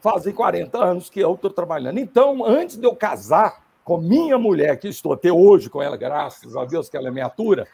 fazem 0.01 0.33
40 0.33 0.77
anos 0.77 1.09
que 1.09 1.19
eu 1.19 1.33
estou 1.33 1.49
trabalhando. 1.49 1.99
Então, 1.99 2.45
antes 2.45 2.77
de 2.77 2.85
eu 2.85 2.95
casar 2.95 3.63
com 3.83 3.97
minha 3.97 4.37
mulher, 4.37 4.77
que 4.77 4.87
estou 4.87 5.13
até 5.13 5.31
hoje 5.31 5.69
com 5.69 5.81
ela, 5.81 5.95
graças 5.97 6.55
a 6.55 6.65
Deus 6.65 6.89
que 6.89 6.97
ela 6.97 7.07
é 7.07 7.11
minha 7.11 7.25
atura, 7.25 7.67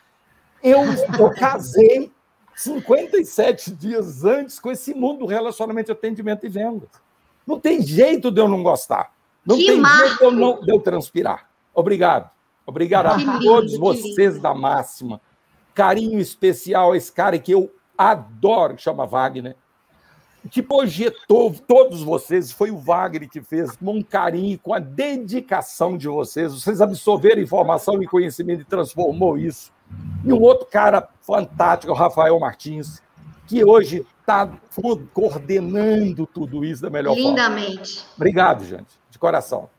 eu, 0.62 0.82
eu 1.20 1.34
casei 1.34 2.12
57 2.56 3.72
dias 3.72 4.24
antes 4.24 4.60
com 4.60 4.72
esse 4.72 4.94
mundo 4.94 5.20
do 5.20 5.25
relacionamento, 5.25 5.92
atendimento 5.92 6.46
e 6.46 6.50
vendas. 6.50 6.89
Não 7.46 7.60
tem 7.60 7.82
jeito 7.82 8.32
de 8.32 8.39
eu 8.39 8.48
não 8.48 8.63
gostar. 8.63 9.12
Não 9.46 9.58
que 9.58 9.65
tem 9.65 9.82
marco. 9.82 10.08
jeito 10.08 10.18
de 10.20 10.24
eu, 10.24 10.32
não, 10.32 10.62
de 10.62 10.72
eu 10.72 10.80
transpirar. 10.80 11.50
Obrigado. 11.74 12.30
Obrigado 12.65 13.08
a 13.08 13.18
lindo, 13.18 13.39
todos 13.44 13.77
vocês 13.77 14.39
da 14.39 14.53
Máxima. 14.53 15.20
Carinho 15.74 16.20
especial 16.20 16.94
a 16.94 16.98
esse 16.98 17.12
cara 17.12 17.38
que 17.38 17.51
eu 17.51 17.74
adoro, 17.98 18.75
que 18.75 18.82
chama 18.82 19.06
Wagner, 19.06 19.56
que 20.50 20.62
projetou 20.62 21.54
todos 21.68 22.04
vocês, 22.04 22.52
foi 22.52 22.70
o 22.70 22.78
Wagner 22.78 23.30
que 23.30 23.42
fez, 23.42 23.76
com 23.76 23.98
um 23.98 24.04
carinho, 24.04 24.60
com 24.60 24.74
a 24.74 24.80
dedicação 24.80 25.98
de 25.98 26.08
vocês. 26.08 26.54
Vocês 26.54 26.82
absorveram 26.82 27.42
informação 27.42 28.02
e 28.02 28.08
conhecimento 28.08 28.62
e 28.62 28.66
transformou 28.66 29.38
isso. 29.38 29.72
E 30.26 30.34
um 30.34 30.42
outro 30.42 30.66
cara 30.66 31.08
fantástico, 31.22 31.92
o 31.92 31.96
Rafael 31.96 32.40
Martins, 32.40 33.02
que 33.48 33.64
hoje 33.64 34.06
está 34.20 34.50
coordenando 35.14 36.26
tudo 36.26 36.64
isso 36.64 36.82
da 36.82 36.90
melhor 36.90 37.16
Lindamente. 37.16 37.36
forma. 37.36 37.60
Lindamente. 37.60 38.06
Obrigado, 38.16 38.66
gente, 38.66 39.00
de 39.10 39.20
coração. 39.20 39.70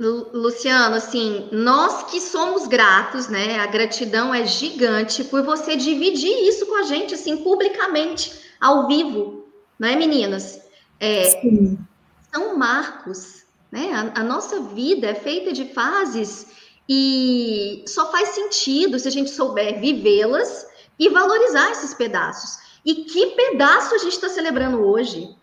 Luciano, 0.00 0.94
assim, 0.94 1.48
nós 1.50 2.04
que 2.04 2.20
somos 2.20 2.68
gratos, 2.68 3.28
né? 3.28 3.58
A 3.58 3.66
gratidão 3.66 4.32
é 4.32 4.46
gigante 4.46 5.24
por 5.24 5.42
você 5.42 5.74
dividir 5.74 6.30
isso 6.48 6.66
com 6.66 6.76
a 6.76 6.82
gente, 6.84 7.14
assim, 7.14 7.38
publicamente, 7.38 8.32
ao 8.60 8.86
vivo, 8.86 9.37
não 9.78 9.88
é, 9.88 9.96
meninas? 9.96 10.60
É. 10.98 11.40
São 12.32 12.56
marcos, 12.56 13.44
né? 13.70 13.92
A, 13.92 14.20
a 14.20 14.24
nossa 14.24 14.60
vida 14.60 15.06
é 15.06 15.14
feita 15.14 15.52
de 15.52 15.66
fases 15.66 16.46
e 16.88 17.84
só 17.86 18.10
faz 18.10 18.30
sentido 18.30 18.98
se 18.98 19.06
a 19.06 19.10
gente 19.10 19.30
souber 19.30 19.80
vivê-las 19.80 20.66
e 20.98 21.08
valorizar 21.08 21.70
esses 21.70 21.94
pedaços. 21.94 22.58
E 22.84 23.04
que 23.04 23.26
pedaço 23.26 23.94
a 23.94 23.98
gente 23.98 24.14
está 24.14 24.28
celebrando 24.28 24.82
hoje? 24.82 25.36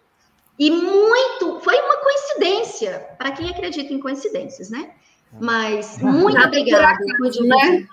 E 0.57 0.71
muito, 0.71 1.59
foi 1.59 1.77
uma 1.79 1.97
coincidência, 1.97 3.07
para 3.17 3.31
quem 3.31 3.49
acredita 3.49 3.93
em 3.93 3.99
coincidências, 3.99 4.69
né? 4.69 4.91
Mas 5.39 5.97
muito 6.01 6.39
obrigada 6.41 6.97
por 7.17 7.29
dividir. 7.29 7.89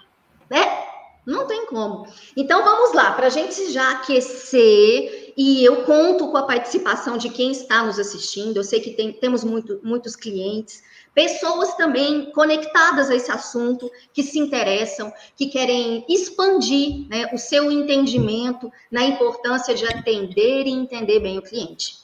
É, 0.51 0.87
não 1.27 1.47
tem 1.47 1.67
como. 1.67 2.07
Então 2.37 2.63
vamos 2.63 2.95
lá, 2.95 3.13
para 3.13 3.27
a 3.27 3.31
gente 3.31 3.71
já 3.71 3.93
aquecer, 3.93 5.22
e 5.37 5.65
eu 5.65 5.85
conto 5.85 6.29
com 6.29 6.37
a 6.37 6.47
participação 6.47 7.17
de 7.17 7.31
quem 7.31 7.51
está 7.53 7.83
nos 7.83 7.99
assistindo. 7.99 8.57
Eu 8.57 8.65
sei 8.65 8.81
que 8.81 8.91
tem, 8.91 9.13
temos 9.13 9.45
muito, 9.45 9.81
muitos 9.83 10.15
clientes, 10.15 10.83
pessoas 11.15 11.75
também 11.75 12.31
conectadas 12.33 13.11
a 13.11 13.15
esse 13.15 13.31
assunto, 13.31 13.91
que 14.13 14.23
se 14.23 14.39
interessam, 14.39 15.13
que 15.37 15.47
querem 15.47 16.05
expandir 16.09 17.07
né, 17.09 17.31
o 17.33 17.39
seu 17.39 17.71
entendimento 17.71 18.71
na 18.91 19.05
importância 19.05 19.75
de 19.75 19.87
atender 19.87 20.67
e 20.67 20.71
entender 20.71 21.21
bem 21.21 21.39
o 21.39 21.43
cliente. 21.43 21.97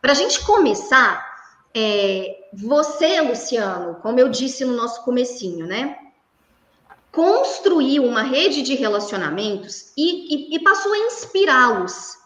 Para 0.00 0.12
a 0.12 0.16
gente 0.16 0.44
começar, 0.44 1.26
é, 1.74 2.48
você, 2.52 3.20
Luciano, 3.20 3.96
como 3.96 4.18
eu 4.18 4.28
disse 4.28 4.64
no 4.64 4.76
nosso 4.76 5.04
comecinho, 5.04 5.66
né? 5.66 5.98
Construiu 7.10 8.04
uma 8.04 8.22
rede 8.22 8.62
de 8.62 8.74
relacionamentos 8.74 9.92
e, 9.96 10.52
e, 10.52 10.56
e 10.56 10.60
passou 10.60 10.92
a 10.92 10.98
inspirá-los 10.98 12.17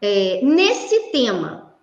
é, 0.00 0.40
nesse 0.42 1.10
tema. 1.10 1.74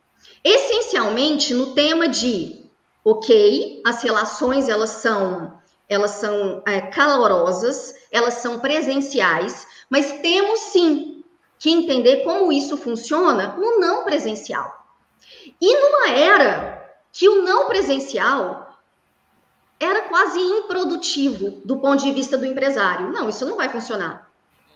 Essencialmente 0.44 1.54
no 1.54 1.74
tema 1.74 2.08
de, 2.08 2.66
ok, 3.04 3.82
as 3.86 4.02
relações 4.02 4.70
elas 4.70 4.90
são 4.90 5.60
elas 5.88 6.12
são 6.12 6.64
é, 6.66 6.80
calorosas, 6.80 7.94
elas 8.10 8.36
são 8.36 8.60
presenciais, 8.60 9.68
mas 9.90 10.22
temos 10.22 10.58
sim 10.62 11.22
que 11.60 11.70
entender 11.70 12.24
como 12.24 12.50
isso 12.50 12.78
funciona 12.78 13.58
no 13.58 13.78
não 13.78 14.06
presencial. 14.06 14.86
E 15.60 15.76
numa 15.76 16.12
era 16.12 16.90
que 17.12 17.28
o 17.28 17.42
não 17.42 17.68
presencial 17.68 18.80
era 19.78 20.04
quase 20.04 20.40
improdutivo 20.40 21.62
do 21.66 21.78
ponto 21.78 22.04
de 22.04 22.12
vista 22.14 22.38
do 22.38 22.46
empresário. 22.46 23.12
Não, 23.12 23.28
isso 23.28 23.46
não 23.46 23.58
vai 23.58 23.68
funcionar, 23.68 24.32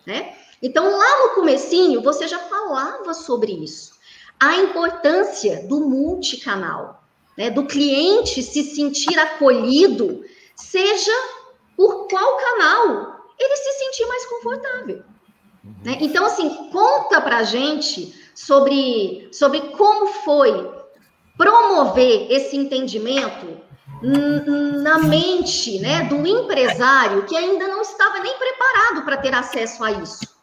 né? 0.05 0.34
Então, 0.61 0.85
lá 0.85 1.27
no 1.27 1.35
comecinho, 1.35 2.01
você 2.01 2.27
já 2.27 2.39
falava 2.39 3.13
sobre 3.13 3.51
isso. 3.51 3.93
A 4.39 4.55
importância 4.57 5.65
do 5.67 5.81
multicanal, 5.81 7.03
né? 7.37 7.49
do 7.49 7.65
cliente 7.65 8.41
se 8.41 8.63
sentir 8.63 9.17
acolhido, 9.17 10.23
seja 10.55 11.11
por 11.75 12.07
qual 12.07 12.37
canal 12.37 13.15
ele 13.37 13.55
se 13.57 13.71
sentir 13.73 14.05
mais 14.07 14.25
confortável. 14.25 15.03
Né? 15.83 15.97
Então, 16.01 16.25
assim, 16.25 16.69
conta 16.71 17.19
pra 17.21 17.43
gente 17.43 18.13
sobre, 18.33 19.29
sobre 19.31 19.61
como 19.71 20.07
foi 20.07 20.73
promover 21.37 22.31
esse 22.31 22.55
entendimento 22.55 23.65
na 24.81 24.99
mente 24.99 25.79
né, 25.79 26.03
do 26.03 26.25
empresário 26.27 27.25
que 27.25 27.35
ainda 27.35 27.67
não 27.67 27.81
estava 27.81 28.19
nem 28.19 28.37
preparado 28.37 29.03
para 29.03 29.17
ter 29.17 29.33
acesso 29.33 29.83
a 29.83 29.91
isso. 29.91 30.34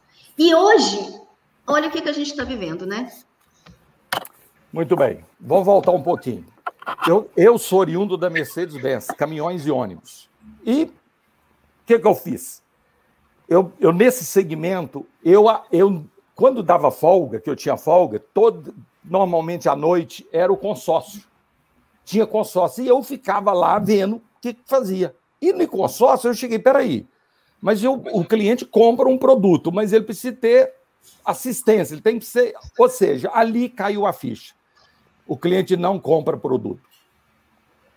E 0.42 0.52
hoje, 0.52 1.20
olha 1.68 1.86
o 1.86 1.90
que, 1.92 2.02
que 2.02 2.08
a 2.08 2.12
gente 2.12 2.32
está 2.32 2.42
vivendo, 2.42 2.84
né? 2.84 3.12
Muito 4.72 4.96
bem, 4.96 5.24
vou 5.40 5.62
voltar 5.62 5.92
um 5.92 6.02
pouquinho. 6.02 6.44
Eu, 7.06 7.30
eu 7.36 7.56
sou 7.58 7.78
oriundo 7.78 8.16
da 8.16 8.28
Mercedes-Benz, 8.28 9.06
caminhões 9.16 9.64
e 9.64 9.70
ônibus. 9.70 10.28
E 10.66 10.82
o 10.82 10.92
que, 11.86 11.96
que 11.96 12.06
eu 12.08 12.14
fiz? 12.16 12.60
Eu, 13.48 13.72
eu, 13.78 13.92
nesse 13.92 14.24
segmento, 14.24 15.06
eu, 15.24 15.44
eu 15.70 16.04
quando 16.34 16.60
dava 16.60 16.90
folga, 16.90 17.38
que 17.38 17.48
eu 17.48 17.54
tinha 17.54 17.76
folga, 17.76 18.18
todo, 18.18 18.74
normalmente 19.04 19.68
à 19.68 19.76
noite 19.76 20.26
era 20.32 20.52
o 20.52 20.56
consórcio. 20.56 21.22
Tinha 22.04 22.26
consórcio 22.26 22.82
e 22.82 22.88
eu 22.88 23.00
ficava 23.04 23.52
lá 23.52 23.78
vendo 23.78 24.16
o 24.16 24.22
que 24.40 24.58
fazia. 24.66 25.14
E 25.40 25.52
no 25.52 25.68
consórcio 25.68 26.28
eu 26.28 26.34
cheguei, 26.34 26.58
peraí, 26.58 27.06
mas 27.62 27.84
eu, 27.84 28.02
o 28.12 28.24
cliente 28.24 28.66
compra 28.66 29.08
um 29.08 29.16
produto, 29.16 29.70
mas 29.70 29.92
ele 29.92 30.04
precisa 30.04 30.34
ter 30.34 30.72
assistência, 31.24 31.94
ele 31.94 32.02
tem 32.02 32.18
que 32.18 32.26
ser. 32.26 32.54
Ou 32.76 32.88
seja, 32.88 33.30
ali 33.32 33.68
caiu 33.68 34.04
a 34.04 34.12
ficha. 34.12 34.52
O 35.24 35.36
cliente 35.36 35.76
não 35.76 36.00
compra 36.00 36.36
produto. 36.36 36.82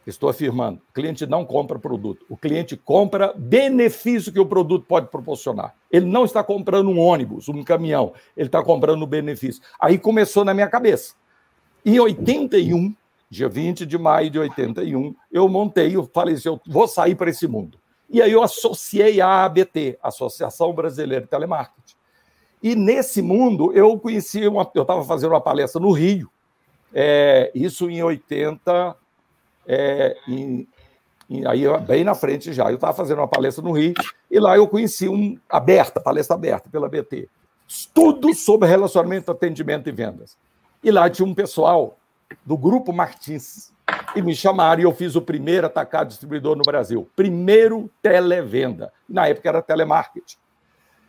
Estou 0.06 0.30
afirmando, 0.30 0.80
o 0.88 0.94
cliente 0.94 1.26
não 1.26 1.44
compra 1.44 1.80
produto. 1.80 2.24
O 2.30 2.38
cliente 2.38 2.78
compra 2.78 3.34
benefício 3.36 4.32
que 4.32 4.40
o 4.40 4.46
produto 4.46 4.86
pode 4.88 5.08
proporcionar. 5.08 5.74
Ele 5.92 6.06
não 6.06 6.26
está 6.26 6.44
comprando 6.44 6.92
um 6.92 7.00
ônibus, 7.00 7.50
um 7.50 7.64
caminhão, 7.64 8.14
ele 8.38 8.48
está 8.48 8.64
comprando 8.64 9.08
benefício. 9.08 9.64
Aí 9.82 9.98
começou 9.98 10.46
na 10.46 10.54
minha 10.54 10.68
cabeça. 10.68 11.16
Em 11.84 12.00
81, 12.00 12.94
dia 13.32 13.50
20 13.50 13.84
de 13.84 13.98
maio 13.98 14.30
de 14.30 14.38
81, 14.38 15.16
eu 15.32 15.50
montei, 15.50 15.96
eu 15.96 16.08
falei 16.14 16.36
assim, 16.36 16.50
eu 16.50 16.62
vou 16.68 16.88
sair 16.88 17.16
para 17.16 17.32
esse 17.32 17.48
mundo. 17.48 17.80
E 18.10 18.22
aí 18.22 18.32
eu 18.32 18.44
associei 18.44 19.20
a 19.20 19.46
ABT, 19.46 19.98
Associação 20.02 20.74
Brasileira 20.74 21.24
de 21.24 21.30
Telemarketing. 21.30 21.96
E 22.62 22.76
nesse 22.76 23.22
mundo 23.22 23.72
eu 23.74 24.00
conheci, 24.00 24.48
uma, 24.48 24.70
eu 24.74 24.82
estava 24.82 25.04
fazendo 25.04 25.32
uma 25.32 25.42
palestra 25.42 25.82
no 25.82 25.92
Rio, 25.92 26.30
é, 26.94 27.52
isso 27.54 27.90
em 27.90 28.02
80, 28.02 28.96
é, 29.68 30.18
em, 30.28 30.68
em, 31.30 31.46
aí 31.46 31.64
bem 31.86 32.04
na 32.04 32.16
frente 32.16 32.54
já. 32.54 32.70
Eu 32.70 32.76
estava 32.76 32.94
fazendo 32.94 33.20
uma 33.20 33.28
palestra 33.28 33.64
no 33.64 33.72
Rio 33.72 33.94
e 34.32 34.40
lá 34.40 34.56
eu 34.56 34.68
conheci 34.68 35.10
um 35.10 35.38
aberta, 35.50 36.00
palestra 36.00 36.36
aberta 36.36 36.70
pela 36.70 36.88
BT. 36.88 37.30
Tudo 37.94 38.34
sobre 38.34 38.70
relacionamento, 38.70 39.32
atendimento 39.32 39.90
e 39.90 39.92
vendas. 39.92 40.38
E 40.84 40.92
lá 40.92 41.10
tinha 41.10 41.28
um 41.28 41.34
pessoal 41.34 41.98
do 42.46 42.58
Grupo 42.58 42.94
Martins. 42.94 43.74
E 44.16 44.22
me 44.22 44.36
chamaram 44.36 44.82
e 44.82 44.86
eu 44.86 44.94
fiz 44.94 45.16
o 45.16 45.22
primeiro 45.22 45.68
atacado 45.68 46.08
distribuidor 46.08 46.56
no 46.56 46.64
Brasil. 46.64 47.10
Primeiro 47.16 47.90
televenda. 48.02 48.92
Na 49.08 49.28
época 49.28 49.50
era 49.50 49.62
telemarketing. 49.62 50.38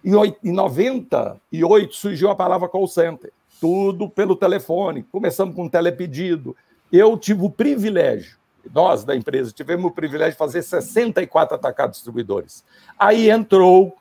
Em 0.04 0.52
98 0.52 1.95
surgiu 1.95 2.30
a 2.30 2.35
palavra 2.35 2.68
call 2.68 2.87
center. 2.87 3.33
Tudo 3.61 4.09
pelo 4.09 4.37
telefone. 4.37 5.02
Começamos 5.04 5.54
com 5.54 5.68
telepedido. 5.68 6.56
Eu 6.92 7.16
tive 7.16 7.45
o 7.45 7.50
privilégio 7.50 8.37
nós 8.73 9.04
da 9.04 9.14
empresa 9.14 9.52
tivemos 9.52 9.87
o 9.87 9.90
privilégio 9.90 10.33
de 10.33 10.38
fazer 10.38 10.62
64 10.62 11.54
atacados 11.54 11.97
distribuidores. 11.97 12.64
Aí 12.99 13.30
entrou, 13.30 13.97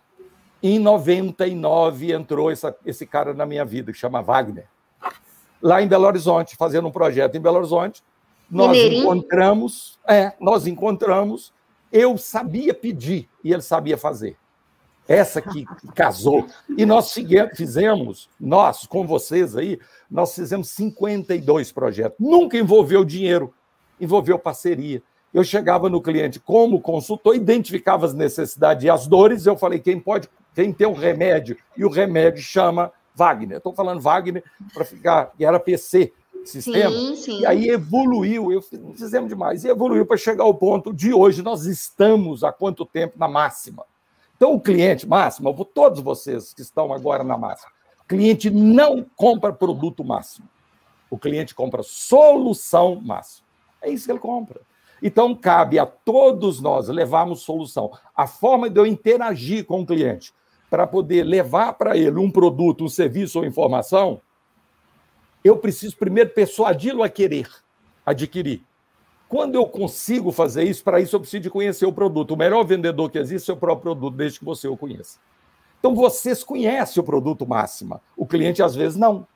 em 0.61 0.79
99, 0.79 2.11
entrou 2.11 2.51
essa, 2.51 2.75
esse 2.85 3.05
cara 3.05 3.33
na 3.33 3.45
minha 3.45 3.65
vida, 3.65 3.91
que 3.91 3.97
chama 3.97 4.21
Wagner. 4.21 4.65
Lá 5.61 5.81
em 5.81 5.87
Belo 5.87 6.05
Horizonte, 6.05 6.55
fazendo 6.55 6.87
um 6.87 6.91
projeto 6.91 7.35
em 7.35 7.41
Belo 7.41 7.57
Horizonte, 7.57 8.03
nós 8.49 8.71
Mineirinho. 8.71 9.01
encontramos, 9.03 9.99
é, 10.07 10.33
nós 10.39 10.67
encontramos, 10.67 11.53
eu 11.91 12.17
sabia 12.17 12.73
pedir 12.73 13.29
e 13.43 13.53
ele 13.53 13.61
sabia 13.61 13.97
fazer. 13.97 14.37
essa 15.07 15.39
que 15.41 15.65
casou. 15.93 16.47
E 16.77 16.85
nós 16.85 17.13
fizemos, 17.55 18.27
nós, 18.39 18.87
com 18.87 19.05
vocês 19.05 19.55
aí, 19.55 19.79
nós 20.09 20.33
fizemos 20.33 20.69
52 20.69 21.71
projetos. 21.71 22.17
Nunca 22.19 22.57
envolveu 22.57 23.05
dinheiro, 23.05 23.53
envolveu 24.01 24.39
parceria. 24.39 25.03
Eu 25.33 25.43
chegava 25.43 25.89
no 25.89 26.01
cliente 26.01 26.39
como 26.39 26.81
consultor, 26.81 27.35
identificava 27.35 28.05
as 28.05 28.13
necessidades 28.13 28.83
e 28.83 28.89
as 28.89 29.05
dores, 29.05 29.45
eu 29.45 29.57
falei, 29.57 29.79
quem 29.79 29.99
pode, 29.99 30.29
quem 30.55 30.71
tem 30.71 30.87
um 30.87 30.93
remédio, 30.93 31.57
e 31.77 31.83
o 31.83 31.89
remédio 31.89 32.41
chama 32.41 32.91
Wagner. 33.13 33.57
Estou 33.57 33.73
falando 33.73 34.01
Wagner 34.01 34.43
para 34.73 34.85
ficar, 34.85 35.31
e 35.37 35.45
era 35.45 35.59
PC, 35.59 36.13
sistema. 36.49 36.91
Sim, 36.91 37.15
sim. 37.15 37.39
E 37.39 37.45
aí 37.45 37.69
evoluiu, 37.69 38.51
eu 38.51 38.61
fizemos 38.61 39.29
demais, 39.29 39.63
e 39.63 39.67
evoluiu 39.67 40.05
para 40.05 40.17
chegar 40.17 40.43
ao 40.43 40.53
ponto 40.53 40.93
de 40.93 41.13
hoje 41.13 41.41
nós 41.41 41.65
estamos 41.65 42.43
há 42.43 42.51
quanto 42.51 42.85
tempo 42.85 43.17
na 43.17 43.27
máxima. 43.27 43.85
Então, 44.35 44.53
o 44.53 44.59
cliente 44.59 45.07
máximo, 45.07 45.53
todos 45.65 46.01
vocês 46.01 46.53
que 46.53 46.61
estão 46.61 46.91
agora 46.91 47.23
na 47.23 47.37
máxima, 47.37 47.71
o 48.03 48.07
cliente 48.07 48.49
não 48.49 49.05
compra 49.15 49.53
produto 49.53 50.03
máximo. 50.03 50.47
O 51.09 51.17
cliente 51.17 51.55
compra 51.55 51.81
solução 51.83 52.99
máxima. 53.01 53.45
É 53.81 53.89
isso 53.89 54.05
que 54.05 54.11
ele 54.11 54.19
compra. 54.19 54.59
Então, 55.01 55.33
cabe 55.35 55.79
a 55.79 55.85
todos 55.85 56.59
nós 56.59 56.87
levarmos 56.89 57.41
solução. 57.41 57.91
A 58.15 58.27
forma 58.27 58.69
de 58.69 58.79
eu 58.79 58.85
interagir 58.85 59.65
com 59.65 59.81
o 59.81 59.85
cliente 59.85 60.33
para 60.69 60.85
poder 60.85 61.23
levar 61.23 61.73
para 61.73 61.97
ele 61.97 62.17
um 62.17 62.29
produto, 62.29 62.83
um 62.83 62.89
serviço 62.89 63.39
ou 63.39 63.45
informação, 63.45 64.19
eu 65.45 65.57
preciso 65.57 65.95
primeiro 65.95 66.31
persuadi-lo 66.31 67.03
a 67.03 67.09
querer 67.09 67.47
adquirir. 68.03 68.63
Quando 69.29 69.53
eu 69.53 69.67
consigo 69.67 70.31
fazer 70.31 70.63
isso, 70.63 70.83
para 70.83 70.99
isso 70.99 71.15
eu 71.15 71.19
preciso 71.19 71.51
conhecer 71.51 71.85
o 71.85 71.93
produto. 71.93 72.31
O 72.31 72.37
melhor 72.37 72.63
vendedor 72.63 73.11
que 73.11 73.19
existe 73.19 73.51
é 73.51 73.53
o 73.53 73.57
próprio 73.57 73.91
produto, 73.91 74.17
desde 74.17 74.39
que 74.39 74.45
você 74.45 74.67
o 74.67 74.75
conheça. 74.75 75.19
Então, 75.79 75.93
vocês 75.93 76.43
conhecem 76.43 76.99
o 76.99 77.05
produto 77.05 77.45
máxima, 77.45 78.01
o 78.17 78.25
cliente 78.25 78.63
às 78.63 78.73
vezes 78.73 78.97
não. 78.97 79.27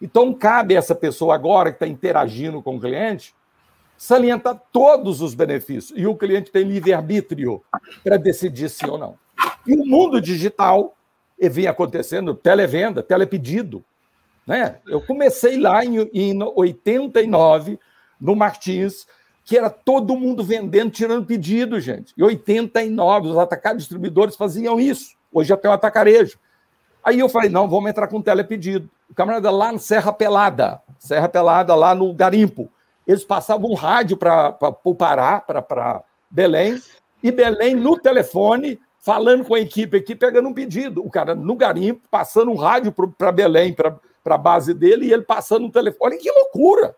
Então, 0.00 0.32
cabe 0.32 0.74
essa 0.74 0.94
pessoa 0.94 1.34
agora 1.34 1.70
que 1.70 1.76
está 1.76 1.86
interagindo 1.86 2.62
com 2.62 2.76
o 2.76 2.80
cliente 2.80 3.34
salientar 3.94 4.62
todos 4.72 5.20
os 5.20 5.34
benefícios. 5.34 5.92
E 5.98 6.06
o 6.06 6.16
cliente 6.16 6.50
tem 6.50 6.64
livre-arbítrio 6.64 7.62
para 8.02 8.16
decidir 8.16 8.70
sim 8.70 8.86
ou 8.86 8.96
não. 8.96 9.18
E 9.66 9.74
o 9.74 9.84
mundo 9.84 10.18
digital 10.18 10.96
vem 11.38 11.66
acontecendo, 11.66 12.32
televenda, 12.34 13.02
telepedido. 13.02 13.84
Né? 14.48 14.76
Eu 14.86 15.02
comecei 15.02 15.60
lá 15.60 15.84
em, 15.84 15.98
em 16.10 16.42
89, 16.42 17.78
no 18.18 18.34
Martins, 18.34 19.06
que 19.44 19.58
era 19.58 19.68
todo 19.68 20.16
mundo 20.16 20.42
vendendo, 20.42 20.90
tirando 20.90 21.26
pedido, 21.26 21.78
gente. 21.78 22.14
Em 22.16 22.22
89, 22.22 23.28
os 23.28 23.36
atacados 23.36 23.82
distribuidores 23.82 24.36
faziam 24.36 24.80
isso. 24.80 25.18
Hoje 25.30 25.54
tem 25.58 25.70
o 25.70 25.74
atacarejo. 25.74 26.38
Aí 27.04 27.18
eu 27.18 27.28
falei, 27.28 27.50
não, 27.50 27.68
vamos 27.68 27.90
entrar 27.90 28.08
com 28.08 28.22
telepedido. 28.22 28.88
O 29.10 29.14
camarada 29.14 29.50
lá 29.50 29.70
no 29.70 29.78
Serra 29.78 30.14
Pelada, 30.14 30.80
Serra 30.98 31.28
Pelada, 31.28 31.74
lá 31.74 31.94
no 31.94 32.14
Garimpo, 32.14 32.70
eles 33.06 33.24
passavam 33.24 33.70
um 33.70 33.74
rádio 33.74 34.16
para 34.16 34.56
o 34.82 34.94
Pará, 34.94 35.40
para 35.40 36.02
Belém, 36.30 36.80
e 37.22 37.30
Belém, 37.30 37.74
no 37.74 37.98
telefone, 37.98 38.80
falando 38.98 39.44
com 39.44 39.54
a 39.54 39.60
equipe 39.60 39.98
aqui, 39.98 40.14
pegando 40.14 40.48
um 40.48 40.54
pedido. 40.54 41.04
O 41.04 41.10
cara 41.10 41.34
no 41.34 41.54
garimpo, 41.54 42.00
passando 42.10 42.50
um 42.50 42.56
rádio 42.56 42.94
para 43.16 43.32
Belém, 43.32 43.74
para 43.74 43.98
para 44.28 44.34
a 44.34 44.38
base 44.38 44.74
dele 44.74 45.06
e 45.06 45.12
ele 45.12 45.22
passando 45.22 45.62
no 45.62 45.72
telefone. 45.72 46.12
Olha 46.12 46.18
que 46.18 46.30
loucura! 46.30 46.94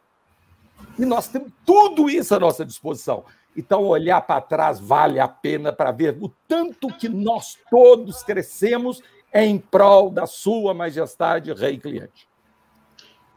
E 0.98 1.04
nós 1.04 1.28
temos 1.28 1.52
tudo 1.64 2.10
isso 2.10 2.34
à 2.34 2.40
nossa 2.40 2.64
disposição. 2.64 3.24
Então, 3.56 3.84
olhar 3.84 4.20
para 4.22 4.40
trás 4.40 4.80
vale 4.80 5.20
a 5.20 5.28
pena 5.28 5.72
para 5.72 5.92
ver 5.92 6.18
o 6.20 6.28
tanto 6.48 6.88
que 6.88 7.08
nós 7.08 7.56
todos 7.70 8.24
crescemos 8.24 9.00
em 9.32 9.58
prol 9.58 10.10
da 10.10 10.26
Sua 10.26 10.74
Majestade 10.74 11.52
Rei 11.52 11.78
Cliente. 11.78 12.28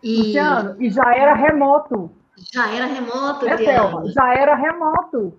E... 0.02 0.18
Luciano, 0.18 0.76
e 0.82 0.90
já 0.90 1.16
era 1.16 1.36
remoto. 1.36 2.12
Já 2.52 2.72
era 2.72 2.88
remoto, 2.88 3.48
é, 3.48 3.58
Thelma, 3.58 4.10
Já 4.10 4.34
era 4.34 4.56
remoto. 4.56 5.38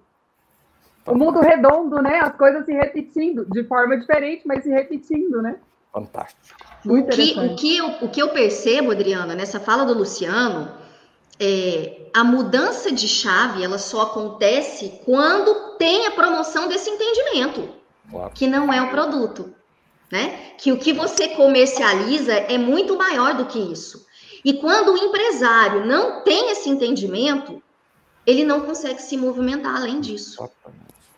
O 1.07 1.15
mundo 1.17 1.41
redondo, 1.41 2.01
né? 2.01 2.21
As 2.21 2.37
coisas 2.37 2.65
se 2.65 2.73
repetindo, 2.73 3.45
de 3.47 3.65
forma 3.65 3.99
diferente, 3.99 4.43
mas 4.47 4.63
se 4.63 4.71
repetindo, 4.71 5.43
né? 5.43 5.59
Fantástico. 5.95 6.57
Muito 6.85 7.15
o, 7.15 7.17
que, 7.17 7.39
o, 7.39 7.55
que 7.55 7.77
eu, 7.77 7.87
o 8.03 8.09
que 8.09 8.21
eu 8.21 8.29
percebo, 8.31 8.91
Adriana, 8.91 9.33
nessa 9.33 9.61
fala 9.61 9.85
do 9.85 9.95
Luciano, 9.95 10.71
é, 11.39 12.09
a 12.13 12.25
mudança 12.25 12.91
de 12.91 13.07
chave 13.07 13.63
ela 13.63 13.79
só 13.79 14.03
acontece 14.03 15.01
quando 15.05 15.77
tem 15.79 16.07
a 16.07 16.11
promoção 16.11 16.67
desse 16.67 16.91
entendimento, 16.91 17.69
claro. 18.11 18.33
que 18.35 18.49
não 18.49 18.73
é 18.73 18.83
o 18.83 18.91
produto. 18.91 19.55
Né? 20.11 20.53
Que 20.59 20.73
o 20.73 20.79
que 20.79 20.93
você 20.93 21.29
comercializa 21.29 22.35
é 22.35 22.59
muito 22.59 22.97
maior 22.97 23.35
do 23.35 23.47
que 23.47 23.59
isso. 23.59 24.05
E 24.45 24.55
quando 24.55 24.93
o 24.93 24.99
empresário 24.99 25.87
não 25.87 26.23
tem 26.23 26.51
esse 26.51 26.69
entendimento, 26.69 27.63
ele 28.27 28.45
não 28.45 28.63
consegue 28.63 29.01
se 29.01 29.17
movimentar 29.17 29.77
além 29.77 30.01
disso. 30.01 30.49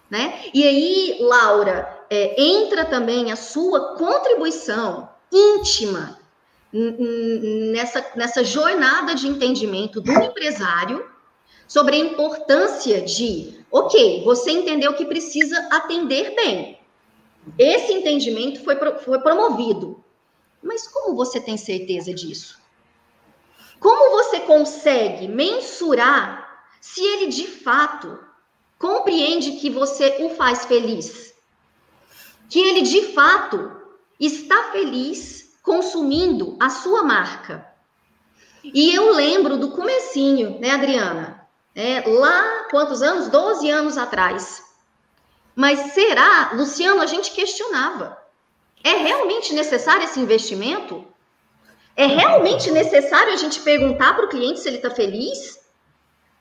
Né? 0.08 0.44
E 0.54 0.62
aí, 0.62 1.18
Laura, 1.20 1.95
é, 2.10 2.40
entra 2.40 2.84
também 2.84 3.32
a 3.32 3.36
sua 3.36 3.96
contribuição 3.96 5.08
íntima 5.32 6.18
nessa, 6.72 8.04
nessa 8.14 8.44
jornada 8.44 9.14
de 9.14 9.28
entendimento 9.28 10.00
do 10.00 10.12
empresário 10.12 11.08
sobre 11.66 11.96
a 11.96 11.98
importância 11.98 13.02
de, 13.02 13.64
ok, 13.70 14.22
você 14.24 14.50
entendeu 14.50 14.94
que 14.94 15.04
precisa 15.04 15.68
atender 15.70 16.34
bem. 16.34 16.78
Esse 17.58 17.92
entendimento 17.92 18.62
foi, 18.62 18.76
foi 18.76 19.20
promovido. 19.20 20.02
Mas 20.62 20.86
como 20.86 21.14
você 21.14 21.40
tem 21.40 21.56
certeza 21.56 22.12
disso? 22.12 22.58
Como 23.78 24.10
você 24.10 24.40
consegue 24.40 25.28
mensurar 25.28 26.66
se 26.80 27.00
ele 27.00 27.26
de 27.28 27.46
fato 27.46 28.18
compreende 28.78 29.52
que 29.52 29.70
você 29.70 30.16
o 30.20 30.30
faz 30.30 30.64
feliz? 30.64 31.25
Que 32.48 32.60
ele 32.60 32.82
de 32.82 33.12
fato 33.12 33.72
está 34.18 34.70
feliz 34.72 35.58
consumindo 35.62 36.56
a 36.60 36.70
sua 36.70 37.02
marca. 37.02 37.66
E 38.62 38.94
eu 38.94 39.12
lembro 39.12 39.56
do 39.56 39.70
comecinho, 39.70 40.58
né, 40.60 40.70
Adriana? 40.70 41.46
É, 41.74 42.02
lá, 42.06 42.66
quantos 42.70 43.02
anos? 43.02 43.28
12 43.28 43.70
anos 43.70 43.98
atrás. 43.98 44.62
Mas 45.54 45.92
será, 45.92 46.52
Luciano, 46.54 47.02
a 47.02 47.06
gente 47.06 47.32
questionava. 47.32 48.16
É 48.82 48.90
realmente 48.90 49.52
necessário 49.52 50.04
esse 50.04 50.20
investimento? 50.20 51.04
É 51.96 52.06
realmente 52.06 52.70
necessário 52.70 53.32
a 53.32 53.36
gente 53.36 53.60
perguntar 53.60 54.14
para 54.14 54.26
o 54.26 54.28
cliente 54.28 54.60
se 54.60 54.68
ele 54.68 54.76
está 54.76 54.90
feliz? 54.90 55.58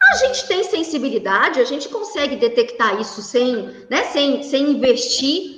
A 0.01 0.15
gente 0.15 0.47
tem 0.47 0.63
sensibilidade, 0.63 1.59
a 1.59 1.63
gente 1.63 1.89
consegue 1.89 2.35
detectar 2.35 2.99
isso 2.99 3.21
sem, 3.21 3.85
né, 3.89 4.03
sem, 4.03 4.43
sem 4.43 4.69
investir 4.71 5.54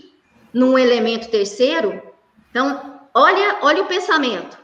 num 0.53 0.77
elemento 0.77 1.29
terceiro, 1.29 2.01
então, 2.49 2.99
olha, 3.13 3.59
olha 3.61 3.83
o 3.83 3.87
pensamento. 3.87 4.57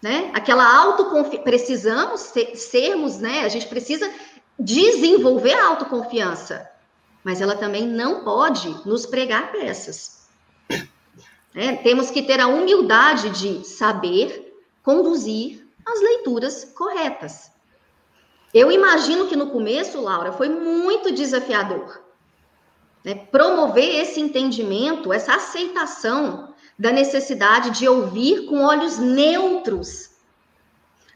Né? 0.00 0.30
Aquela 0.32 0.64
autoconfiança, 0.80 1.42
precisamos 1.42 2.20
ser, 2.20 2.54
sermos, 2.54 3.18
né? 3.18 3.40
A 3.44 3.48
gente 3.48 3.66
precisa 3.66 4.08
desenvolver 4.56 5.54
a 5.54 5.66
autoconfiança, 5.66 6.70
mas 7.24 7.40
ela 7.40 7.56
também 7.56 7.84
não 7.84 8.22
pode 8.22 8.68
nos 8.86 9.06
pregar 9.06 9.50
peças. 9.50 10.28
Né? 11.52 11.76
Temos 11.78 12.10
que 12.10 12.22
ter 12.22 12.38
a 12.38 12.46
humildade 12.46 13.30
de 13.30 13.66
saber 13.66 14.62
conduzir 14.84 15.66
as 15.84 16.00
leituras 16.00 16.64
corretas. 16.64 17.50
Eu 18.54 18.70
imagino 18.70 19.26
que 19.26 19.34
no 19.34 19.50
começo, 19.50 20.00
Laura, 20.00 20.32
foi 20.32 20.48
muito 20.48 21.10
desafiador 21.10 22.00
né, 23.08 23.14
promover 23.14 24.02
esse 24.02 24.20
entendimento, 24.20 25.14
essa 25.14 25.36
aceitação 25.36 26.52
da 26.78 26.92
necessidade 26.92 27.70
de 27.70 27.88
ouvir 27.88 28.44
com 28.44 28.62
olhos 28.62 28.98
neutros. 28.98 30.10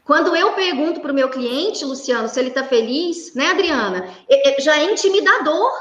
Quando 0.03 0.35
eu 0.35 0.53
pergunto 0.53 1.01
para 1.01 1.11
o 1.11 1.15
meu 1.15 1.29
cliente, 1.29 1.85
Luciano, 1.85 2.27
se 2.27 2.39
ele 2.39 2.49
está 2.49 2.63
feliz, 2.63 3.35
né, 3.35 3.51
Adriana? 3.51 4.09
Já 4.57 4.79
é 4.79 4.91
intimidador. 4.91 5.71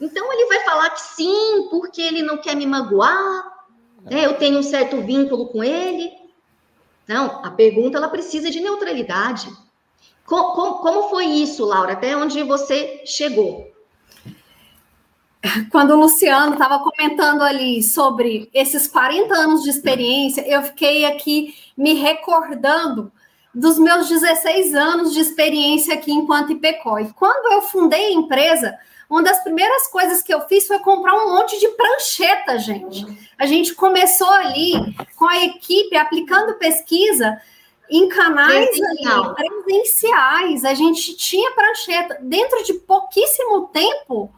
Então 0.00 0.32
ele 0.32 0.46
vai 0.46 0.64
falar 0.64 0.90
que 0.90 1.00
sim, 1.00 1.68
porque 1.70 2.02
ele 2.02 2.22
não 2.24 2.36
quer 2.36 2.56
me 2.56 2.66
magoar, 2.66 3.66
né? 4.02 4.26
Eu 4.26 4.34
tenho 4.34 4.58
um 4.58 4.64
certo 4.64 5.00
vínculo 5.00 5.46
com 5.46 5.62
ele. 5.62 6.12
Não, 7.06 7.44
a 7.44 7.52
pergunta 7.52 7.98
ela 7.98 8.08
precisa 8.08 8.50
de 8.50 8.60
neutralidade. 8.60 9.48
Como, 10.26 10.78
como 10.80 11.08
foi 11.08 11.24
isso, 11.26 11.64
Laura? 11.64 11.92
Até 11.92 12.16
onde 12.16 12.42
você 12.42 13.00
chegou? 13.06 13.77
Quando 15.70 15.92
o 15.92 16.00
Luciano 16.00 16.54
estava 16.54 16.78
comentando 16.80 17.42
ali 17.42 17.82
sobre 17.82 18.50
esses 18.52 18.86
40 18.88 19.34
anos 19.34 19.62
de 19.62 19.70
experiência, 19.70 20.46
eu 20.46 20.62
fiquei 20.62 21.04
aqui 21.04 21.54
me 21.76 21.94
recordando 21.94 23.12
dos 23.54 23.78
meus 23.78 24.08
16 24.08 24.74
anos 24.74 25.12
de 25.12 25.20
experiência 25.20 25.94
aqui 25.94 26.12
enquanto 26.12 26.52
IPCOI. 26.52 27.12
Quando 27.16 27.52
eu 27.52 27.62
fundei 27.62 28.06
a 28.06 28.12
empresa, 28.12 28.76
uma 29.08 29.22
das 29.22 29.42
primeiras 29.42 29.88
coisas 29.88 30.22
que 30.22 30.32
eu 30.32 30.40
fiz 30.42 30.66
foi 30.66 30.78
comprar 30.80 31.14
um 31.14 31.34
monte 31.34 31.58
de 31.58 31.68
prancheta, 31.68 32.58
gente. 32.58 33.06
A 33.38 33.46
gente 33.46 33.74
começou 33.74 34.30
ali 34.30 34.74
com 35.16 35.26
a 35.26 35.44
equipe 35.44 35.96
aplicando 35.96 36.54
pesquisa 36.54 37.40
em 37.90 38.08
canais 38.08 38.68
Presencial. 38.68 39.34
presenciais. 39.34 40.64
A 40.64 40.74
gente 40.74 41.16
tinha 41.16 41.52
prancheta. 41.52 42.18
Dentro 42.20 42.62
de 42.64 42.74
pouquíssimo 42.74 43.68
tempo, 43.68 44.30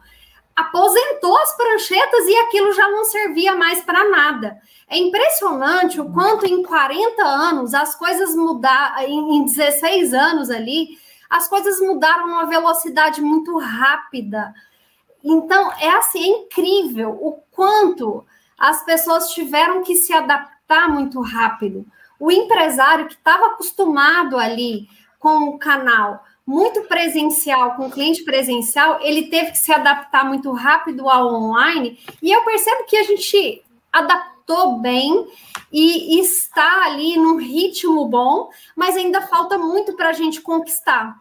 aposentou 0.61 1.37
as 1.37 1.55
pranchetas 1.55 2.27
e 2.27 2.35
aquilo 2.37 2.73
já 2.73 2.89
não 2.89 3.03
servia 3.03 3.55
mais 3.55 3.81
para 3.81 4.09
nada. 4.09 4.57
É 4.87 4.97
impressionante 4.97 5.99
o 5.99 6.11
quanto 6.11 6.45
em 6.45 6.63
40 6.63 7.23
anos 7.23 7.73
as 7.73 7.95
coisas 7.95 8.35
mudaram, 8.35 9.03
em 9.03 9.45
16 9.45 10.13
anos 10.13 10.49
ali, 10.49 10.97
as 11.29 11.47
coisas 11.47 11.79
mudaram 11.79 12.27
numa 12.27 12.45
velocidade 12.45 13.21
muito 13.21 13.57
rápida. 13.57 14.53
Então, 15.23 15.71
é 15.79 15.89
assim, 15.89 16.23
é 16.23 16.27
incrível 16.27 17.11
o 17.21 17.41
quanto 17.51 18.25
as 18.57 18.83
pessoas 18.83 19.29
tiveram 19.29 19.81
que 19.83 19.95
se 19.95 20.13
adaptar 20.13 20.89
muito 20.89 21.21
rápido. 21.21 21.85
O 22.19 22.31
empresário 22.31 23.07
que 23.07 23.13
estava 23.13 23.47
acostumado 23.47 24.37
ali 24.37 24.87
com 25.19 25.49
o 25.49 25.57
canal 25.57 26.23
muito 26.45 26.81
presencial, 26.83 27.75
com 27.75 27.89
cliente 27.89 28.23
presencial, 28.23 28.99
ele 29.01 29.27
teve 29.27 29.51
que 29.51 29.57
se 29.57 29.71
adaptar 29.71 30.25
muito 30.25 30.51
rápido 30.51 31.09
ao 31.09 31.33
online, 31.33 31.99
e 32.21 32.31
eu 32.31 32.43
percebo 32.43 32.85
que 32.85 32.97
a 32.97 33.03
gente 33.03 33.63
adaptou 33.91 34.79
bem 34.79 35.27
e 35.71 36.19
está 36.19 36.85
ali 36.85 37.15
num 37.15 37.37
ritmo 37.37 38.05
bom, 38.05 38.49
mas 38.75 38.97
ainda 38.97 39.21
falta 39.21 39.57
muito 39.57 39.93
para 39.93 40.09
a 40.09 40.13
gente 40.13 40.41
conquistar. 40.41 41.15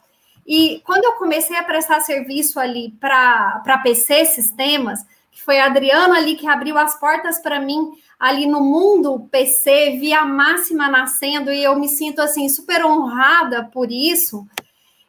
E 0.46 0.82
quando 0.84 1.04
eu 1.04 1.12
comecei 1.12 1.56
a 1.56 1.62
prestar 1.62 2.00
serviço 2.00 2.58
ali 2.58 2.90
para 2.98 3.80
PC 3.84 4.24
Sistemas, 4.26 5.04
que 5.30 5.40
foi 5.42 5.60
a 5.60 5.66
Adriana 5.66 6.16
ali 6.16 6.34
que 6.34 6.48
abriu 6.48 6.76
as 6.76 6.98
portas 6.98 7.38
para 7.38 7.60
mim 7.60 7.92
ali 8.18 8.46
no 8.46 8.60
mundo 8.60 9.28
PC, 9.30 9.96
vi 10.00 10.12
a 10.12 10.24
máxima 10.24 10.88
nascendo 10.88 11.52
e 11.52 11.62
eu 11.62 11.78
me 11.78 11.88
sinto 11.88 12.20
assim 12.20 12.48
super 12.48 12.84
honrada 12.84 13.64
por 13.72 13.92
isso. 13.92 14.44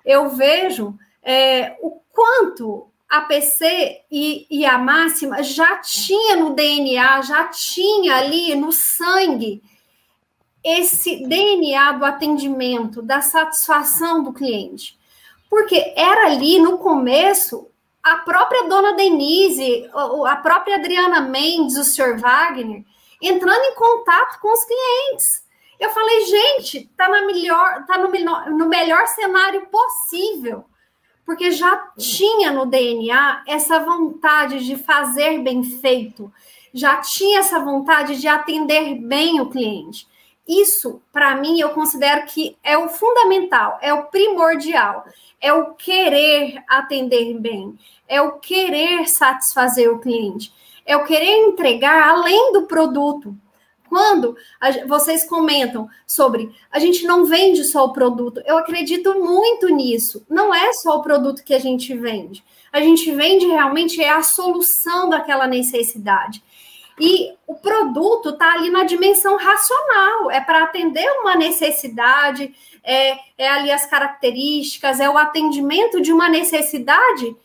Eu 0.06 0.30
vejo 0.30 0.98
é, 1.24 1.78
o 1.82 2.02
quanto 2.12 2.88
a 3.10 3.22
PC 3.22 4.02
e, 4.10 4.48
e 4.50 4.66
a 4.66 4.78
máxima 4.78 5.44
já 5.44 5.78
tinha 5.78 6.38
no 6.38 6.54
DNA, 6.54 7.22
já 7.22 7.48
tinha 7.48 8.16
ali 8.16 8.56
no 8.56 8.72
sangue 8.72 9.62
esse 10.64 11.28
DNA 11.28 11.94
do 11.94 12.06
atendimento, 12.06 13.02
da 13.02 13.22
satisfação 13.22 14.24
do 14.24 14.32
cliente. 14.32 14.98
Porque 15.50 15.94
era 15.98 16.28
ali 16.28 16.60
no 16.60 16.78
começo 16.78 17.68
a 18.02 18.18
própria 18.18 18.64
dona 18.68 18.94
Denise, 18.94 19.90
a 20.26 20.36
própria 20.38 20.78
Adriana 20.78 21.22
Mendes, 21.22 21.78
o 21.78 21.84
Sr. 21.84 22.18
Wagner, 22.18 22.84
entrando 23.22 23.62
em 23.62 23.76
contato 23.76 24.40
com 24.40 24.52
os 24.52 24.64
clientes. 24.64 25.44
Eu 25.82 25.90
falei, 25.90 26.22
gente, 26.28 26.88
tá, 26.96 27.10
na 27.10 27.26
melhor, 27.26 27.84
tá 27.88 27.98
no, 27.98 28.12
no 28.56 28.70
melhor 28.70 29.08
cenário 29.08 29.66
possível, 29.66 30.64
porque 31.26 31.50
já 31.50 31.76
tinha 31.98 32.52
no 32.52 32.68
DNA 32.68 33.44
essa 33.48 33.80
vontade 33.80 34.64
de 34.64 34.76
fazer 34.76 35.40
bem 35.40 35.64
feito, 35.64 36.32
já 36.72 36.98
tinha 36.98 37.40
essa 37.40 37.60
vontade 37.60 38.22
de 38.22 38.28
atender 38.28 38.94
bem 38.94 39.42
o 39.42 39.50
cliente. 39.50 40.08
Isso, 40.48 41.02
para 41.12 41.36
mim, 41.38 41.60
eu 41.60 41.70
considero 41.70 42.28
que 42.28 42.56
é 42.64 42.78
o 42.78 42.88
fundamental, 42.88 43.80
é 43.82 43.92
o 43.92 44.06
primordial, 44.06 45.04
é 45.42 45.52
o 45.52 45.74
querer 45.74 46.64
atender 46.70 47.40
bem, 47.40 47.76
é 48.08 48.22
o 48.22 48.34
querer 48.34 49.10
satisfazer 49.10 49.92
o 49.92 49.98
cliente, 49.98 50.54
é 50.86 50.96
o 50.96 51.06
querer 51.06 51.48
entregar 51.48 52.08
além 52.08 52.54
do 52.54 52.68
produto. 52.68 53.36
Quando 53.92 54.38
a, 54.58 54.72
vocês 54.88 55.26
comentam 55.26 55.90
sobre 56.08 56.56
a 56.72 56.80
gente 56.80 57.04
não 57.04 57.26
vende 57.26 57.62
só 57.66 57.84
o 57.84 57.92
produto, 57.92 58.42
eu 58.46 58.58
acredito 58.58 59.20
muito 59.20 59.68
nisso. 59.68 60.26
Não 60.30 60.56
é 60.56 60.72
só 60.72 60.96
o 60.96 61.02
produto 61.02 61.44
que 61.44 61.54
a 61.54 61.60
gente 61.60 61.94
vende. 61.94 62.42
A 62.72 62.80
gente 62.80 63.12
vende 63.12 63.48
realmente 63.48 64.02
é 64.02 64.10
a 64.10 64.24
solução 64.24 65.10
daquela 65.10 65.46
necessidade. 65.46 66.42
E 66.98 67.34
o 67.46 67.56
produto 67.56 68.30
está 68.30 68.54
ali 68.54 68.70
na 68.70 68.86
dimensão 68.86 69.36
racional, 69.36 70.32
é 70.32 70.40
para 70.40 70.64
atender 70.64 71.06
uma 71.20 71.36
necessidade, 71.36 72.56
é, 72.86 73.18
é 73.38 73.50
ali 73.50 73.74
as 73.74 73.86
características, 73.86 75.02
é 75.02 75.10
o 75.10 75.18
atendimento 75.18 76.00
de 76.00 76.14
uma 76.14 76.30
necessidade 76.30 77.36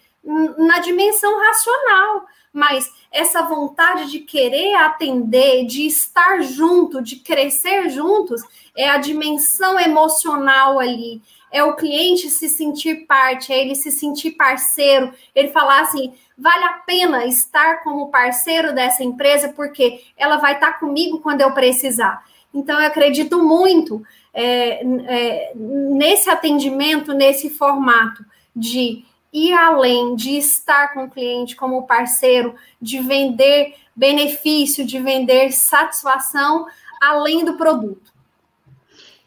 na 0.58 0.78
dimensão 0.78 1.40
racional. 1.40 2.24
Mas 2.56 2.90
essa 3.12 3.42
vontade 3.42 4.10
de 4.10 4.20
querer 4.20 4.76
atender, 4.76 5.66
de 5.66 5.86
estar 5.86 6.40
junto, 6.40 7.02
de 7.02 7.16
crescer 7.16 7.90
juntos, 7.90 8.40
é 8.74 8.88
a 8.88 8.96
dimensão 8.96 9.78
emocional 9.78 10.80
ali. 10.80 11.20
É 11.52 11.62
o 11.62 11.76
cliente 11.76 12.30
se 12.30 12.48
sentir 12.48 13.06
parte, 13.06 13.52
é 13.52 13.60
ele 13.60 13.74
se 13.74 13.90
sentir 13.90 14.30
parceiro, 14.30 15.12
ele 15.34 15.48
falar 15.48 15.82
assim: 15.82 16.14
vale 16.36 16.64
a 16.64 16.72
pena 16.78 17.26
estar 17.26 17.84
como 17.84 18.10
parceiro 18.10 18.74
dessa 18.74 19.04
empresa, 19.04 19.50
porque 19.50 20.02
ela 20.16 20.38
vai 20.38 20.54
estar 20.54 20.80
comigo 20.80 21.18
quando 21.18 21.42
eu 21.42 21.52
precisar. 21.52 22.24
Então, 22.54 22.80
eu 22.80 22.86
acredito 22.86 23.42
muito 23.42 24.02
é, 24.32 24.82
é, 24.82 25.52
nesse 25.54 26.30
atendimento, 26.30 27.12
nesse 27.12 27.50
formato 27.50 28.24
de 28.54 29.04
ir 29.36 29.52
além, 29.52 30.16
de 30.16 30.38
estar 30.38 30.94
com 30.94 31.04
o 31.04 31.10
cliente 31.10 31.54
como 31.54 31.86
parceiro, 31.86 32.54
de 32.80 33.00
vender 33.00 33.74
benefício, 33.94 34.86
de 34.86 34.98
vender 34.98 35.52
satisfação 35.52 36.66
além 36.98 37.44
do 37.44 37.54
produto. 37.54 38.10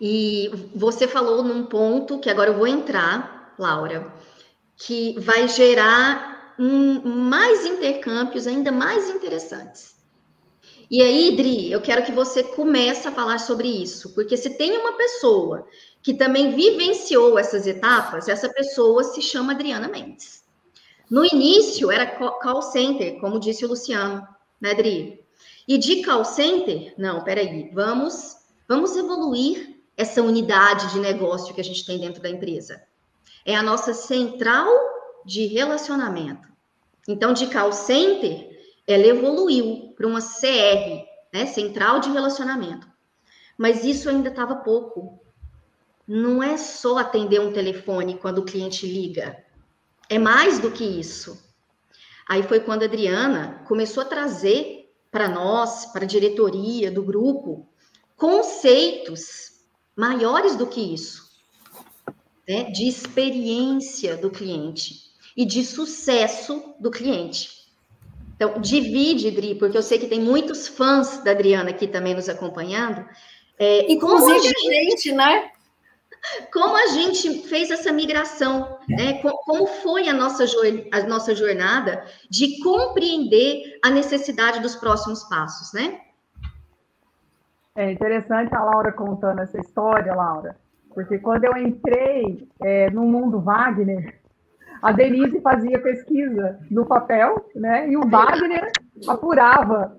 E 0.01 0.49
você 0.73 1.07
falou 1.07 1.43
num 1.43 1.63
ponto 1.63 2.17
que 2.17 2.29
agora 2.29 2.49
eu 2.49 2.57
vou 2.57 2.65
entrar, 2.65 3.53
Laura, 3.59 4.11
que 4.75 5.13
vai 5.19 5.47
gerar 5.47 6.55
um, 6.57 7.01
mais 7.29 7.67
intercâmbios 7.67 8.47
ainda 8.47 8.71
mais 8.71 9.11
interessantes. 9.11 9.95
E 10.89 11.03
aí, 11.03 11.35
Dri, 11.35 11.71
eu 11.71 11.81
quero 11.81 12.03
que 12.03 12.11
você 12.11 12.41
comece 12.41 13.07
a 13.07 13.11
falar 13.11 13.39
sobre 13.39 13.67
isso, 13.67 14.13
porque 14.15 14.35
se 14.35 14.49
tem 14.51 14.75
uma 14.75 14.93
pessoa 14.93 15.67
que 16.01 16.15
também 16.15 16.55
vivenciou 16.55 17.37
essas 17.37 17.67
etapas, 17.67 18.27
essa 18.27 18.49
pessoa 18.49 19.03
se 19.03 19.21
chama 19.21 19.53
Adriana 19.53 19.87
Mendes. 19.87 20.43
No 21.09 21.23
início 21.25 21.91
era 21.91 22.07
call 22.07 22.61
center, 22.61 23.19
como 23.19 23.39
disse 23.39 23.65
o 23.65 23.67
Luciano, 23.67 24.27
né, 24.59 24.73
Dri? 24.73 25.23
E 25.67 25.77
de 25.77 26.01
call 26.01 26.25
center, 26.25 26.93
não, 26.97 27.23
peraí, 27.23 27.69
vamos, 27.71 28.37
vamos 28.67 28.95
evoluir 28.95 29.77
essa 29.95 30.23
unidade 30.23 30.91
de 30.91 30.99
negócio 30.99 31.53
que 31.53 31.61
a 31.61 31.63
gente 31.63 31.85
tem 31.85 31.99
dentro 31.99 32.21
da 32.21 32.29
empresa. 32.29 32.81
É 33.45 33.55
a 33.55 33.61
nossa 33.61 33.93
central 33.93 34.67
de 35.25 35.45
relacionamento. 35.45 36.47
Então, 37.07 37.33
de 37.33 37.47
call 37.47 37.71
center, 37.73 38.58
ela 38.91 39.05
evoluiu 39.05 39.93
para 39.95 40.07
uma 40.07 40.19
CR, 40.19 41.05
né, 41.31 41.45
Central 41.45 41.99
de 41.99 42.09
Relacionamento. 42.09 42.87
Mas 43.55 43.83
isso 43.83 44.09
ainda 44.09 44.29
estava 44.29 44.55
pouco. 44.55 45.21
Não 46.07 46.41
é 46.41 46.57
só 46.57 46.97
atender 46.97 47.39
um 47.39 47.53
telefone 47.53 48.17
quando 48.17 48.39
o 48.39 48.45
cliente 48.45 48.87
liga. 48.87 49.45
É 50.09 50.17
mais 50.17 50.57
do 50.57 50.71
que 50.71 50.83
isso. 50.83 51.39
Aí 52.27 52.41
foi 52.41 52.61
quando 52.61 52.81
a 52.81 52.85
Adriana 52.85 53.63
começou 53.67 54.01
a 54.01 54.07
trazer 54.07 54.91
para 55.11 55.29
nós, 55.29 55.85
para 55.87 56.05
a 56.05 56.07
diretoria 56.07 56.91
do 56.91 57.03
grupo, 57.03 57.69
conceitos 58.15 59.59
maiores 59.95 60.55
do 60.55 60.65
que 60.65 60.81
isso, 60.81 61.29
né, 62.47 62.71
de 62.71 62.87
experiência 62.87 64.17
do 64.17 64.31
cliente 64.31 65.11
e 65.37 65.45
de 65.45 65.63
sucesso 65.63 66.73
do 66.79 66.89
cliente. 66.89 67.58
Então, 68.39 68.61
divide, 68.61 69.31
Dri, 69.31 69.53
porque 69.55 69.77
eu 69.77 69.83
sei 69.83 69.99
que 69.99 70.07
tem 70.07 70.21
muitos 70.21 70.65
fãs 70.65 71.21
da 71.25 71.31
Adriana 71.31 71.71
aqui 71.71 71.85
também 71.85 72.15
nos 72.15 72.29
acompanhando. 72.29 73.05
É, 73.59 73.91
Inclusive 73.91 74.37
a 74.37 74.39
gente, 74.39 74.61
gente, 74.61 75.11
né? 75.11 75.51
Como 76.53 76.73
a 76.73 76.87
gente 76.87 77.43
fez 77.49 77.69
essa 77.69 77.91
migração, 77.91 78.79
né? 78.87 79.21
Como 79.21 79.67
foi 79.67 80.07
a 80.07 80.13
nossa, 80.13 80.45
a 80.89 81.03
nossa 81.03 81.35
jornada 81.35 82.05
de 82.29 82.63
compreender 82.63 83.77
a 83.83 83.89
necessidade 83.89 84.61
dos 84.61 84.77
próximos 84.77 85.25
passos, 85.25 85.73
né? 85.73 85.99
É 87.75 87.91
interessante 87.91 88.55
a 88.55 88.63
Laura 88.63 88.93
contando 88.93 89.41
essa 89.41 89.59
história, 89.59 90.15
Laura, 90.15 90.55
porque 90.93 91.17
quando 91.17 91.43
eu 91.43 91.57
entrei 91.57 92.47
é, 92.61 92.89
no 92.89 93.03
mundo 93.03 93.41
Wagner, 93.41 94.18
a 94.81 94.91
Denise 94.91 95.41
fazia 95.41 95.79
pesquisa 95.79 96.59
no 96.69 96.85
papel, 96.85 97.45
né? 97.55 97.89
E 97.89 97.97
o 97.97 98.07
Wagner 98.07 98.71
apurava. 99.07 99.97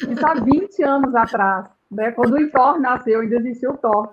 Isso 0.00 0.26
há 0.26 0.34
20 0.34 0.82
anos 0.82 1.14
atrás, 1.14 1.68
né? 1.90 2.12
Quando 2.12 2.34
o 2.34 2.50
Thor 2.50 2.78
nasceu, 2.78 3.20
ainda 3.20 3.36
existia 3.36 3.70
o 3.70 3.78
Thor. 3.78 4.10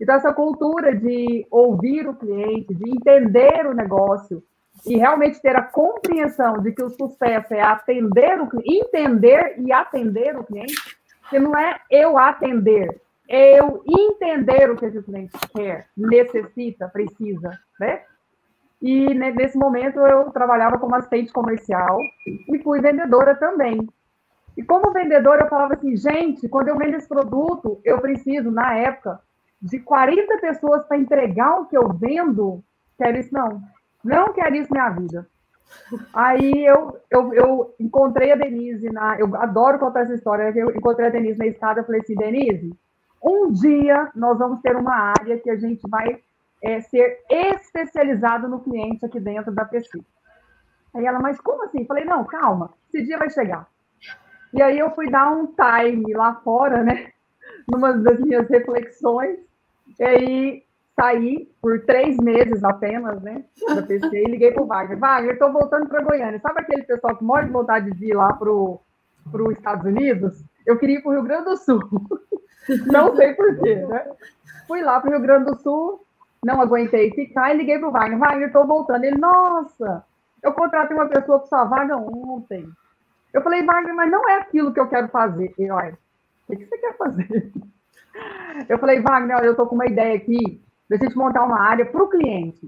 Então, 0.00 0.14
essa 0.14 0.32
cultura 0.32 0.94
de 0.94 1.46
ouvir 1.50 2.06
o 2.08 2.14
cliente, 2.14 2.74
de 2.74 2.90
entender 2.90 3.66
o 3.66 3.74
negócio 3.74 4.42
e 4.84 4.96
realmente 4.96 5.40
ter 5.40 5.56
a 5.56 5.62
compreensão 5.62 6.60
de 6.60 6.72
que 6.72 6.82
o 6.82 6.90
sucesso 6.90 7.54
é 7.54 7.62
atender 7.62 8.40
o 8.40 8.48
entender 8.64 9.54
e 9.58 9.72
atender 9.72 10.36
o 10.36 10.44
cliente, 10.44 10.74
que 11.30 11.38
não 11.38 11.56
é 11.56 11.80
eu 11.90 12.18
atender, 12.18 13.00
é 13.28 13.58
eu 13.58 13.82
entender 13.86 14.70
o 14.70 14.76
que 14.76 14.86
esse 14.86 15.02
cliente 15.02 15.32
quer, 15.54 15.86
necessita, 15.96 16.88
precisa, 16.88 17.58
né? 17.80 18.02
E 18.80 19.14
nesse 19.14 19.56
momento 19.56 19.98
eu 20.00 20.30
trabalhava 20.30 20.78
como 20.78 20.94
assistente 20.94 21.32
comercial 21.32 21.98
e 22.26 22.58
fui 22.62 22.80
vendedora 22.80 23.34
também. 23.34 23.88
E 24.56 24.62
como 24.62 24.92
vendedora 24.92 25.44
eu 25.44 25.48
falava 25.48 25.74
assim, 25.74 25.96
gente, 25.96 26.48
quando 26.48 26.68
eu 26.68 26.76
vendo 26.76 26.96
esse 26.96 27.08
produto, 27.08 27.80
eu 27.84 28.00
preciso, 28.00 28.50
na 28.50 28.74
época, 28.74 29.20
de 29.60 29.78
40 29.80 30.38
pessoas 30.38 30.84
para 30.86 30.98
entregar 30.98 31.60
o 31.60 31.66
que 31.66 31.76
eu 31.76 31.92
vendo, 31.92 32.62
quero 32.98 33.18
isso 33.18 33.32
não. 33.32 33.60
Não 34.04 34.32
quero 34.32 34.54
isso 34.56 34.72
minha 34.72 34.90
vida. 34.90 35.26
Aí 36.14 36.64
eu, 36.64 36.98
eu, 37.10 37.34
eu 37.34 37.74
encontrei 37.80 38.32
a 38.32 38.36
Denise 38.36 38.88
na. 38.90 39.18
Eu 39.18 39.34
adoro 39.36 39.78
contar 39.78 40.02
essa 40.02 40.14
história. 40.14 40.52
Eu 40.54 40.70
encontrei 40.70 41.08
a 41.08 41.10
Denise 41.10 41.38
na 41.38 41.46
escada 41.46 41.80
e 41.80 41.84
falei 41.84 42.00
assim: 42.00 42.14
Denise, 42.14 42.72
um 43.22 43.50
dia 43.50 44.10
nós 44.14 44.38
vamos 44.38 44.60
ter 44.60 44.76
uma 44.76 45.12
área 45.18 45.38
que 45.38 45.50
a 45.50 45.56
gente 45.56 45.82
vai 45.88 46.20
é, 46.62 46.80
ser 46.80 47.20
especializado 47.28 48.48
no 48.48 48.60
cliente 48.60 49.04
aqui 49.04 49.20
dentro 49.20 49.52
da 49.52 49.64
PC. 49.64 50.00
Aí 50.94 51.04
ela, 51.04 51.20
mas 51.20 51.40
como 51.40 51.64
assim? 51.64 51.84
Falei, 51.86 52.04
não, 52.04 52.24
calma, 52.24 52.72
esse 52.88 53.04
dia 53.04 53.18
vai 53.18 53.28
chegar. 53.30 53.68
E 54.52 54.62
aí 54.62 54.78
eu 54.78 54.90
fui 54.94 55.10
dar 55.10 55.30
um 55.30 55.46
time 55.46 56.14
lá 56.14 56.34
fora, 56.36 56.82
né? 56.82 57.12
Numa 57.70 57.92
das 57.92 58.18
minhas 58.20 58.48
reflexões. 58.48 59.38
E 59.98 60.04
aí 60.04 60.66
saí 60.98 61.48
por 61.60 61.84
três 61.84 62.16
meses 62.16 62.64
apenas, 62.64 63.20
né? 63.22 63.44
Da 63.68 63.82
PC 63.82 64.08
e 64.10 64.30
liguei 64.30 64.52
pro 64.52 64.66
Wagner. 64.66 64.98
Wagner, 64.98 65.34
estou 65.34 65.52
voltando 65.52 65.88
para 65.88 66.02
Goiânia. 66.02 66.40
Sabe 66.40 66.60
aquele 66.60 66.84
pessoal 66.84 67.16
que 67.16 67.24
morre 67.24 67.44
de 67.44 67.52
vontade 67.52 67.90
de 67.90 68.06
ir 68.06 68.14
lá 68.14 68.32
pro, 68.32 68.80
pro 69.30 69.52
Estados 69.52 69.84
Unidos? 69.84 70.42
Eu 70.64 70.78
queria 70.78 70.98
ir 70.98 71.02
para 71.02 71.10
o 71.10 71.12
Rio 71.12 71.22
Grande 71.22 71.44
do 71.44 71.56
Sul. 71.58 71.80
Não 72.90 73.14
sei 73.14 73.34
porquê, 73.34 73.76
né? 73.76 74.10
Fui 74.66 74.82
lá 74.82 74.98
para 75.00 75.10
o 75.10 75.12
Rio 75.12 75.22
Grande 75.22 75.50
do 75.50 75.58
Sul, 75.58 76.05
não 76.46 76.60
aguentei 76.60 77.10
ficar 77.10 77.52
e 77.52 77.58
liguei 77.58 77.76
para 77.76 77.88
o 77.88 77.90
Wagner. 77.90 78.18
Wagner, 78.20 78.46
estou 78.46 78.64
voltando. 78.64 79.02
Ele, 79.02 79.18
nossa, 79.18 80.04
eu 80.40 80.52
contratei 80.52 80.96
uma 80.96 81.08
pessoa 81.08 81.40
para 81.40 81.48
sua 81.48 81.64
vaga 81.64 81.96
ontem. 81.96 82.68
Eu 83.34 83.42
falei, 83.42 83.64
Wagner, 83.64 83.94
mas 83.96 84.10
não 84.10 84.28
é 84.30 84.36
aquilo 84.36 84.72
que 84.72 84.78
eu 84.78 84.88
quero 84.88 85.08
fazer. 85.08 85.52
Ele, 85.58 85.72
olha, 85.72 85.98
o 86.48 86.56
que 86.56 86.64
você 86.64 86.78
quer 86.78 86.96
fazer? 86.96 87.52
Eu 88.66 88.78
falei, 88.78 88.98
Wagner, 89.02 89.36
olha, 89.36 89.44
eu 89.44 89.50
estou 89.50 89.66
com 89.66 89.74
uma 89.74 89.84
ideia 89.84 90.16
aqui 90.16 90.58
da 90.88 90.96
gente 90.96 91.14
montar 91.14 91.44
uma 91.44 91.60
área 91.60 91.84
para 91.84 92.02
o 92.02 92.08
cliente. 92.08 92.66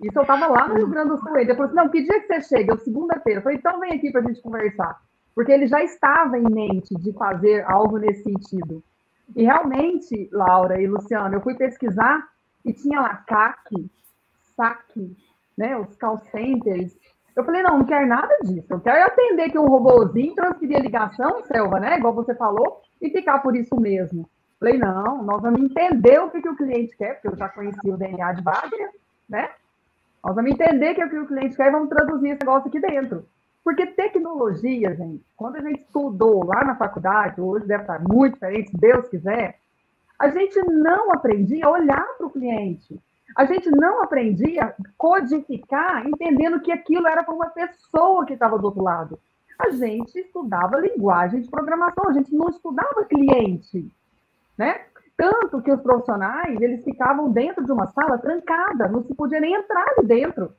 Isso 0.00 0.16
eu 0.16 0.22
estava 0.22 0.46
lá 0.46 0.68
no 0.68 0.76
Rio 0.76 0.86
Grande 0.86 1.08
do 1.08 1.18
Sul. 1.18 1.36
Ele 1.36 1.52
falou 1.52 1.64
assim, 1.64 1.74
não, 1.74 1.88
que 1.88 2.02
dia 2.02 2.20
que 2.20 2.28
você 2.28 2.40
chega? 2.42 2.72
Eu, 2.74 2.78
segunda-feira. 2.78 3.40
Eu 3.40 3.42
falei, 3.42 3.58
então 3.58 3.80
vem 3.80 3.94
aqui 3.94 4.12
para 4.12 4.20
a 4.20 4.24
gente 4.24 4.40
conversar. 4.40 5.00
Porque 5.34 5.50
ele 5.50 5.66
já 5.66 5.82
estava 5.82 6.38
em 6.38 6.48
mente 6.48 6.94
de 6.94 7.12
fazer 7.14 7.64
algo 7.66 7.98
nesse 7.98 8.22
sentido. 8.22 8.84
E 9.34 9.42
realmente, 9.42 10.28
Laura 10.30 10.80
e 10.80 10.86
Luciano, 10.86 11.34
eu 11.34 11.40
fui 11.40 11.56
pesquisar 11.56 12.24
e 12.64 12.72
tinha 12.72 13.00
lá 13.00 13.16
CAC, 13.26 13.90
SAC, 14.56 15.16
né, 15.56 15.76
os 15.76 15.96
call 15.96 16.18
centers. 16.30 16.96
Eu 17.36 17.44
falei, 17.44 17.62
não, 17.62 17.78
não 17.78 17.84
quero 17.84 18.06
nada 18.06 18.36
disso. 18.42 18.66
Eu 18.70 18.80
quero 18.80 19.06
atender 19.06 19.50
que 19.50 19.58
um 19.58 19.66
robôzinho, 19.66 20.34
transferir 20.34 20.78
a 20.78 20.82
ligação, 20.82 21.42
Selva, 21.44 21.80
né, 21.80 21.98
igual 21.98 22.14
você 22.14 22.34
falou, 22.34 22.80
e 23.00 23.10
ficar 23.10 23.40
por 23.40 23.56
isso 23.56 23.74
mesmo. 23.76 24.28
Falei, 24.58 24.78
não, 24.78 25.22
nós 25.22 25.42
vamos 25.42 25.60
entender 25.60 26.18
o 26.20 26.30
que, 26.30 26.40
que 26.40 26.48
o 26.48 26.56
cliente 26.56 26.96
quer, 26.96 27.14
porque 27.14 27.28
eu 27.28 27.36
já 27.36 27.48
conheci 27.48 27.90
o 27.90 27.96
DNA 27.96 28.32
de 28.32 28.42
Wagner, 28.42 28.90
né? 29.28 29.50
Nós 30.24 30.34
vamos 30.34 30.52
entender 30.52 30.92
o 30.92 30.94
que, 30.94 31.08
que 31.08 31.18
o 31.18 31.26
cliente 31.26 31.56
quer 31.56 31.68
e 31.68 31.70
vamos 31.70 31.90
traduzir 31.90 32.30
esse 32.30 32.40
negócio 32.40 32.68
aqui 32.68 32.80
dentro. 32.80 33.26
Porque 33.62 33.86
tecnologia, 33.86 34.94
gente, 34.94 35.22
quando 35.36 35.56
a 35.56 35.60
gente 35.60 35.80
estudou 35.80 36.44
lá 36.44 36.64
na 36.64 36.76
faculdade, 36.76 37.40
hoje 37.40 37.66
deve 37.66 37.82
estar 37.82 37.98
muito 38.00 38.34
diferente, 38.34 38.70
se 38.70 38.76
Deus 38.76 39.08
quiser, 39.08 39.58
a 40.24 40.30
gente 40.30 40.58
não 40.70 41.12
aprendia 41.12 41.66
a 41.66 41.70
olhar 41.70 42.06
para 42.16 42.26
o 42.26 42.30
cliente. 42.30 42.98
A 43.36 43.44
gente 43.44 43.70
não 43.70 44.02
aprendia 44.02 44.64
a 44.64 44.74
codificar, 44.96 46.06
entendendo 46.06 46.60
que 46.60 46.72
aquilo 46.72 47.06
era 47.06 47.22
para 47.22 47.34
uma 47.34 47.50
pessoa 47.50 48.24
que 48.24 48.32
estava 48.32 48.58
do 48.58 48.64
outro 48.64 48.82
lado. 48.82 49.18
A 49.58 49.68
gente 49.68 50.18
estudava 50.18 50.80
linguagem 50.80 51.42
de 51.42 51.50
programação, 51.50 52.08
a 52.08 52.12
gente 52.14 52.34
não 52.34 52.48
estudava 52.48 53.04
cliente, 53.04 53.92
né? 54.56 54.86
Tanto 55.14 55.60
que 55.60 55.70
os 55.70 55.80
profissionais, 55.82 56.58
eles 56.58 56.82
ficavam 56.82 57.30
dentro 57.30 57.62
de 57.62 57.70
uma 57.70 57.86
sala 57.88 58.16
trancada, 58.16 58.88
não 58.88 59.02
se 59.02 59.14
podia 59.14 59.40
nem 59.40 59.54
entrar 59.54 59.84
ali 59.90 60.06
dentro. 60.06 60.52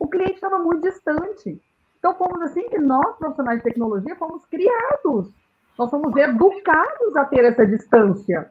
O 0.00 0.08
cliente 0.08 0.34
estava 0.34 0.58
muito 0.58 0.82
distante. 0.82 1.60
Então, 1.98 2.14
fomos 2.14 2.40
assim 2.40 2.66
que 2.70 2.78
nós, 2.78 3.16
profissionais 3.18 3.58
de 3.58 3.64
tecnologia, 3.64 4.16
fomos 4.16 4.44
criados. 4.46 5.30
Nós 5.78 5.90
fomos 5.90 6.16
educados 6.16 7.16
a 7.16 7.26
ter 7.26 7.44
essa 7.44 7.66
distância. 7.66 8.50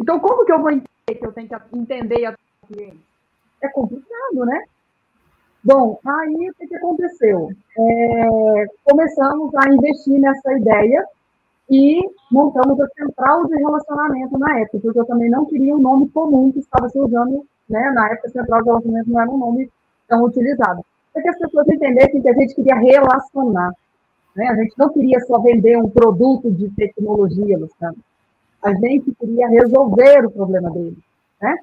Então, 0.00 0.18
como 0.20 0.44
que 0.44 0.52
eu 0.52 0.60
vou 0.60 0.70
entender 0.70 1.18
que 1.18 1.26
eu 1.26 1.32
tenho 1.32 1.48
que 1.48 1.78
entender 1.78 2.26
a 2.26 2.34
cliente? 2.66 3.00
É 3.62 3.68
complicado, 3.68 4.46
né? 4.46 4.64
Bom, 5.64 5.98
aí 6.04 6.50
o 6.50 6.54
que, 6.54 6.68
que 6.68 6.76
aconteceu? 6.76 7.50
É, 7.76 8.66
começamos 8.84 9.52
a 9.56 9.68
investir 9.72 10.20
nessa 10.20 10.52
ideia 10.52 11.04
e 11.68 12.00
montamos 12.30 12.80
a 12.80 12.88
central 12.88 13.46
de 13.46 13.56
relacionamento 13.56 14.38
na 14.38 14.60
época, 14.60 14.78
porque 14.80 14.98
eu 14.98 15.06
também 15.06 15.28
não 15.28 15.44
queria 15.44 15.74
um 15.74 15.80
nome 15.80 16.08
comum 16.10 16.52
que 16.52 16.60
estava 16.60 16.88
se 16.88 16.98
usando, 16.98 17.44
né? 17.68 17.90
Na 17.90 18.10
época, 18.10 18.30
central 18.30 18.62
de 18.62 18.68
relacionamento 18.68 19.10
não 19.10 19.20
era 19.20 19.30
um 19.30 19.38
nome 19.38 19.70
tão 20.06 20.24
utilizado 20.24 20.82
para 21.12 21.22
que 21.22 21.28
as 21.28 21.38
pessoas 21.38 21.68
entendessem 21.68 22.22
que 22.22 22.28
a 22.28 22.34
gente 22.34 22.54
queria 22.54 22.76
relacionar. 22.76 23.72
Né? 24.34 24.48
A 24.48 24.54
gente 24.54 24.74
não 24.78 24.88
queria 24.92 25.20
só 25.20 25.40
vender 25.40 25.76
um 25.76 25.90
produto 25.90 26.50
de 26.50 26.70
tecnologia, 26.70 27.58
Luciano. 27.58 27.96
A 28.62 28.72
gente 28.74 29.14
queria 29.14 29.48
resolver 29.48 30.26
o 30.26 30.30
problema 30.30 30.70
deles. 30.70 30.98
Né? 31.40 31.56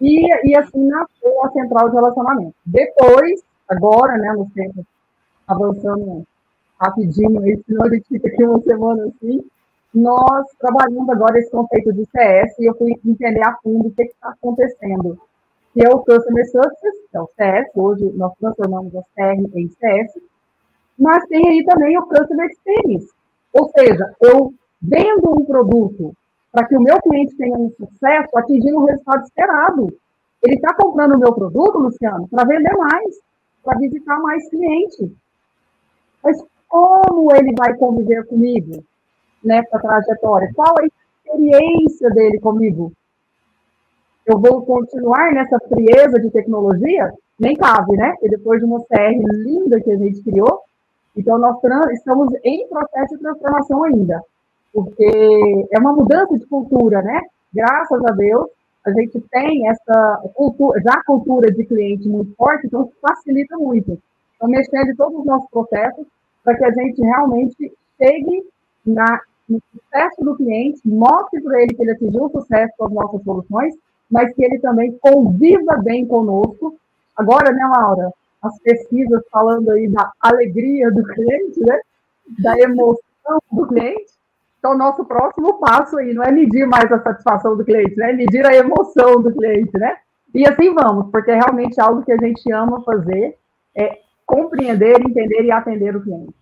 E, 0.00 0.50
e 0.50 0.56
assim 0.56 0.86
nasceu 0.86 1.44
a 1.44 1.50
central 1.50 1.88
de 1.88 1.96
relacionamento. 1.96 2.54
Depois, 2.64 3.42
agora, 3.68 4.16
né, 4.18 4.32
nos 4.32 4.52
tempos 4.52 4.84
avançando 5.46 6.24
rapidinho, 6.80 7.40
senão 7.66 7.86
a 7.86 7.94
gente 7.94 8.06
fica 8.08 8.28
aqui 8.28 8.44
uma 8.44 8.60
semana 8.60 9.06
assim, 9.06 9.42
nós 9.94 10.46
trabalhamos 10.60 11.08
agora 11.08 11.38
esse 11.38 11.50
conceito 11.50 11.92
de 11.92 12.04
CS 12.06 12.58
e 12.58 12.66
eu 12.66 12.74
fui 12.76 12.92
entender 13.04 13.42
a 13.42 13.56
fundo 13.62 13.88
o 13.88 13.90
que 13.90 14.02
está 14.02 14.28
acontecendo 14.28 15.18
que 15.78 15.84
é 15.84 15.88
o 15.90 15.98
Customer 16.00 16.44
Success, 16.46 16.94
que 17.10 17.16
é 17.16 17.20
o 17.20 17.30
CS, 17.36 17.70
hoje 17.76 18.12
nós 18.16 18.32
transformamos 18.40 18.94
a 18.96 19.02
CR 19.14 19.40
em 19.54 19.68
CS, 19.68 20.12
mas 20.98 21.24
tem 21.26 21.46
aí 21.46 21.64
também 21.64 21.96
o 21.96 22.06
Customer 22.06 22.50
Experience, 22.50 23.08
ou 23.52 23.70
seja, 23.70 24.12
eu 24.20 24.52
vendo 24.82 25.30
um 25.30 25.44
produto 25.44 26.14
para 26.52 26.66
que 26.66 26.76
o 26.76 26.80
meu 26.80 27.00
cliente 27.00 27.36
tenha 27.36 27.56
um 27.56 27.70
sucesso, 27.70 28.36
atingindo 28.36 28.78
o 28.78 28.84
resultado 28.86 29.22
esperado. 29.24 29.86
Ele 30.42 30.54
está 30.54 30.74
comprando 30.74 31.14
o 31.14 31.18
meu 31.18 31.32
produto, 31.32 31.78
Luciano, 31.78 32.28
para 32.28 32.44
vender 32.44 32.76
mais, 32.76 33.16
para 33.62 33.78
visitar 33.78 34.18
mais 34.20 34.48
clientes. 34.48 35.10
Mas 36.22 36.42
como 36.68 37.34
ele 37.34 37.54
vai 37.56 37.74
conviver 37.74 38.26
comigo 38.26 38.84
nessa 39.44 39.78
trajetória? 39.78 40.50
Qual 40.54 40.74
a 40.78 40.86
experiência 40.86 42.10
dele 42.10 42.38
comigo? 42.40 42.92
eu 44.28 44.38
vou 44.38 44.62
continuar 44.62 45.32
nessa 45.32 45.58
frieza 45.60 46.20
de 46.20 46.30
tecnologia? 46.30 47.10
Nem 47.40 47.56
cabe, 47.56 47.96
né? 47.96 48.14
E 48.22 48.28
depois 48.28 48.60
de 48.60 48.66
uma 48.66 48.78
CR 48.80 49.16
linda 49.32 49.80
que 49.80 49.90
a 49.90 49.96
gente 49.96 50.22
criou, 50.22 50.60
então 51.16 51.38
nós 51.38 51.56
estamos 51.92 52.30
em 52.44 52.68
processo 52.68 53.16
de 53.16 53.22
transformação 53.22 53.84
ainda, 53.84 54.22
porque 54.72 55.66
é 55.70 55.78
uma 55.78 55.92
mudança 55.92 56.38
de 56.38 56.46
cultura, 56.46 57.02
né? 57.02 57.20
Graças 57.52 58.04
a 58.04 58.12
Deus, 58.12 58.48
a 58.86 58.90
gente 58.92 59.20
tem 59.30 59.68
essa 59.68 60.22
cultura, 60.34 60.80
já 60.80 61.02
cultura 61.04 61.50
de 61.52 61.64
cliente 61.64 62.08
muito 62.08 62.34
forte, 62.36 62.66
então 62.66 62.90
facilita 63.00 63.56
muito. 63.56 63.98
Então, 64.36 64.48
mexendo 64.48 64.90
em 64.90 64.96
todos 64.96 65.20
os 65.20 65.26
nossos 65.26 65.50
processos, 65.50 66.06
para 66.44 66.56
que 66.56 66.64
a 66.64 66.70
gente 66.70 67.00
realmente 67.02 67.72
chegue 68.00 68.44
na, 68.86 69.20
no 69.48 69.60
sucesso 69.72 70.24
do 70.24 70.36
cliente, 70.36 70.80
mostre 70.84 71.40
para 71.40 71.62
ele 71.62 71.74
que 71.74 71.82
ele 71.82 71.92
atingiu 71.92 72.30
sucesso 72.30 72.72
com 72.78 72.86
as 72.86 72.92
nossas 72.92 73.22
soluções 73.22 73.74
mas 74.10 74.34
que 74.34 74.44
ele 74.44 74.58
também 74.58 74.96
conviva 74.98 75.76
bem 75.82 76.06
conosco. 76.06 76.76
Agora, 77.16 77.52
né, 77.52 77.64
Laura, 77.66 78.12
as 78.42 78.58
pesquisas 78.60 79.22
falando 79.30 79.70
aí 79.70 79.88
da 79.88 80.10
alegria 80.20 80.90
do 80.90 81.02
cliente, 81.04 81.60
né? 81.60 81.80
Da 82.38 82.58
emoção 82.58 83.38
do 83.52 83.66
cliente. 83.66 84.12
Então, 84.58 84.76
nosso 84.76 85.04
próximo 85.04 85.58
passo 85.60 85.96
aí 85.98 86.12
não 86.12 86.24
é 86.24 86.32
medir 86.32 86.66
mais 86.66 86.90
a 86.90 87.02
satisfação 87.02 87.56
do 87.56 87.64
cliente, 87.64 87.96
né? 87.96 88.10
É 88.10 88.12
medir 88.12 88.44
a 88.44 88.54
emoção 88.54 89.22
do 89.22 89.32
cliente, 89.32 89.76
né? 89.78 89.96
E 90.34 90.46
assim 90.46 90.74
vamos, 90.74 91.10
porque 91.10 91.30
é 91.30 91.36
realmente 91.36 91.80
algo 91.80 92.04
que 92.04 92.12
a 92.12 92.18
gente 92.18 92.52
ama 92.52 92.82
fazer, 92.82 93.38
é 93.74 93.98
compreender, 94.26 95.00
entender 95.00 95.44
e 95.44 95.50
atender 95.50 95.96
o 95.96 96.02
cliente. 96.02 96.34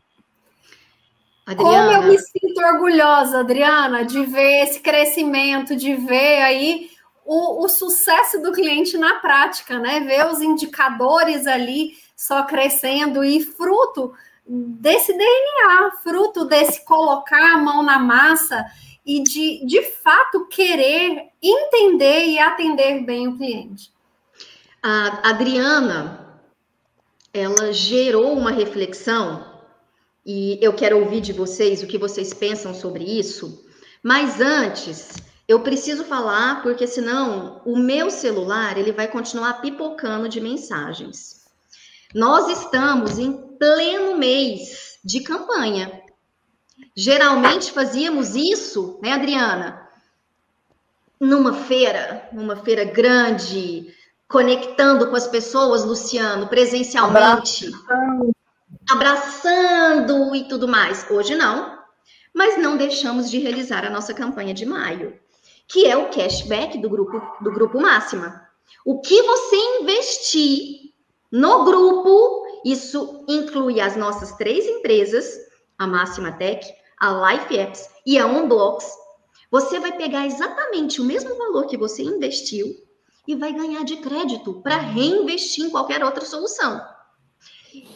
Adriana. 1.46 1.92
Como 1.92 1.92
eu 1.92 2.02
me 2.10 2.18
sinto 2.18 2.60
orgulhosa, 2.60 3.40
Adriana, 3.40 4.04
de 4.04 4.24
ver 4.24 4.64
esse 4.64 4.80
crescimento, 4.80 5.76
de 5.76 5.94
ver 5.94 6.42
aí 6.42 6.90
o, 7.24 7.64
o 7.64 7.68
sucesso 7.68 8.42
do 8.42 8.50
cliente 8.50 8.98
na 8.98 9.20
prática, 9.20 9.78
né? 9.78 10.00
Ver 10.00 10.26
os 10.26 10.40
indicadores 10.40 11.46
ali 11.46 11.92
só 12.16 12.44
crescendo 12.44 13.22
e 13.22 13.40
fruto 13.44 14.12
desse 14.46 15.12
DNA, 15.12 15.90
fruto 16.02 16.44
desse 16.44 16.84
colocar 16.84 17.54
a 17.54 17.58
mão 17.58 17.82
na 17.82 17.98
massa 17.98 18.64
e 19.04 19.22
de, 19.22 19.64
de 19.66 19.82
fato, 19.82 20.46
querer 20.46 21.28
entender 21.42 22.26
e 22.26 22.38
atender 22.38 23.04
bem 23.04 23.28
o 23.28 23.36
cliente. 23.36 23.92
A 24.82 25.30
Adriana, 25.30 26.40
ela 27.32 27.72
gerou 27.72 28.32
uma 28.32 28.50
reflexão 28.50 29.44
e 30.24 30.58
eu 30.60 30.72
quero 30.72 30.98
ouvir 30.98 31.20
de 31.20 31.32
vocês 31.32 31.82
o 31.82 31.86
que 31.86 31.98
vocês 31.98 32.34
pensam 32.34 32.74
sobre 32.74 33.04
isso. 33.04 33.64
Mas 34.02 34.40
antes, 34.40 35.14
eu 35.48 35.60
preciso 35.60 36.04
falar 36.04 36.62
porque 36.62 36.86
senão 36.86 37.62
o 37.64 37.76
meu 37.76 38.10
celular 38.10 38.76
ele 38.76 38.90
vai 38.90 39.06
continuar 39.06 39.60
pipocando 39.60 40.28
de 40.28 40.40
mensagens. 40.40 41.44
Nós 42.12 42.48
estamos 42.48 43.18
em 43.18 43.45
pleno 43.58 44.16
mês 44.16 44.98
de 45.04 45.20
campanha. 45.20 46.02
Geralmente 46.94 47.72
fazíamos 47.72 48.34
isso, 48.34 48.98
né, 49.02 49.12
Adriana? 49.12 49.88
Numa 51.20 51.52
feira, 51.52 52.28
numa 52.32 52.56
feira 52.56 52.84
grande, 52.84 53.94
conectando 54.28 55.08
com 55.08 55.16
as 55.16 55.26
pessoas, 55.26 55.84
Luciano, 55.84 56.48
presencialmente. 56.48 57.66
Abraçando. 57.66 58.36
Abraçando 58.90 60.34
e 60.34 60.48
tudo 60.48 60.68
mais. 60.68 61.06
Hoje 61.10 61.34
não. 61.34 61.76
Mas 62.34 62.58
não 62.58 62.76
deixamos 62.76 63.30
de 63.30 63.38
realizar 63.38 63.84
a 63.84 63.90
nossa 63.90 64.12
campanha 64.12 64.52
de 64.52 64.66
maio, 64.66 65.18
que 65.66 65.86
é 65.86 65.96
o 65.96 66.10
cashback 66.10 66.76
do 66.78 66.88
grupo 66.90 67.20
do 67.40 67.50
grupo 67.50 67.80
Máxima. 67.80 68.46
O 68.84 69.00
que 69.00 69.22
você 69.22 69.56
investir 69.80 70.92
no 71.30 71.64
grupo, 71.64 72.45
isso 72.64 73.24
inclui 73.28 73.80
as 73.80 73.96
nossas 73.96 74.32
três 74.32 74.66
empresas, 74.66 75.26
a 75.78 75.86
Máxima 75.86 76.32
Tech, 76.32 76.66
a 76.98 77.32
Life 77.32 77.56
Apps 77.56 77.88
e 78.06 78.18
a 78.18 78.26
OnBlocks, 78.26 78.86
você 79.50 79.78
vai 79.78 79.92
pegar 79.92 80.26
exatamente 80.26 81.00
o 81.00 81.04
mesmo 81.04 81.36
valor 81.36 81.66
que 81.66 81.76
você 81.76 82.02
investiu 82.02 82.74
e 83.26 83.34
vai 83.34 83.52
ganhar 83.52 83.84
de 83.84 83.96
crédito 83.96 84.60
para 84.62 84.76
reinvestir 84.76 85.64
em 85.64 85.70
qualquer 85.70 86.04
outra 86.04 86.24
solução. 86.24 86.80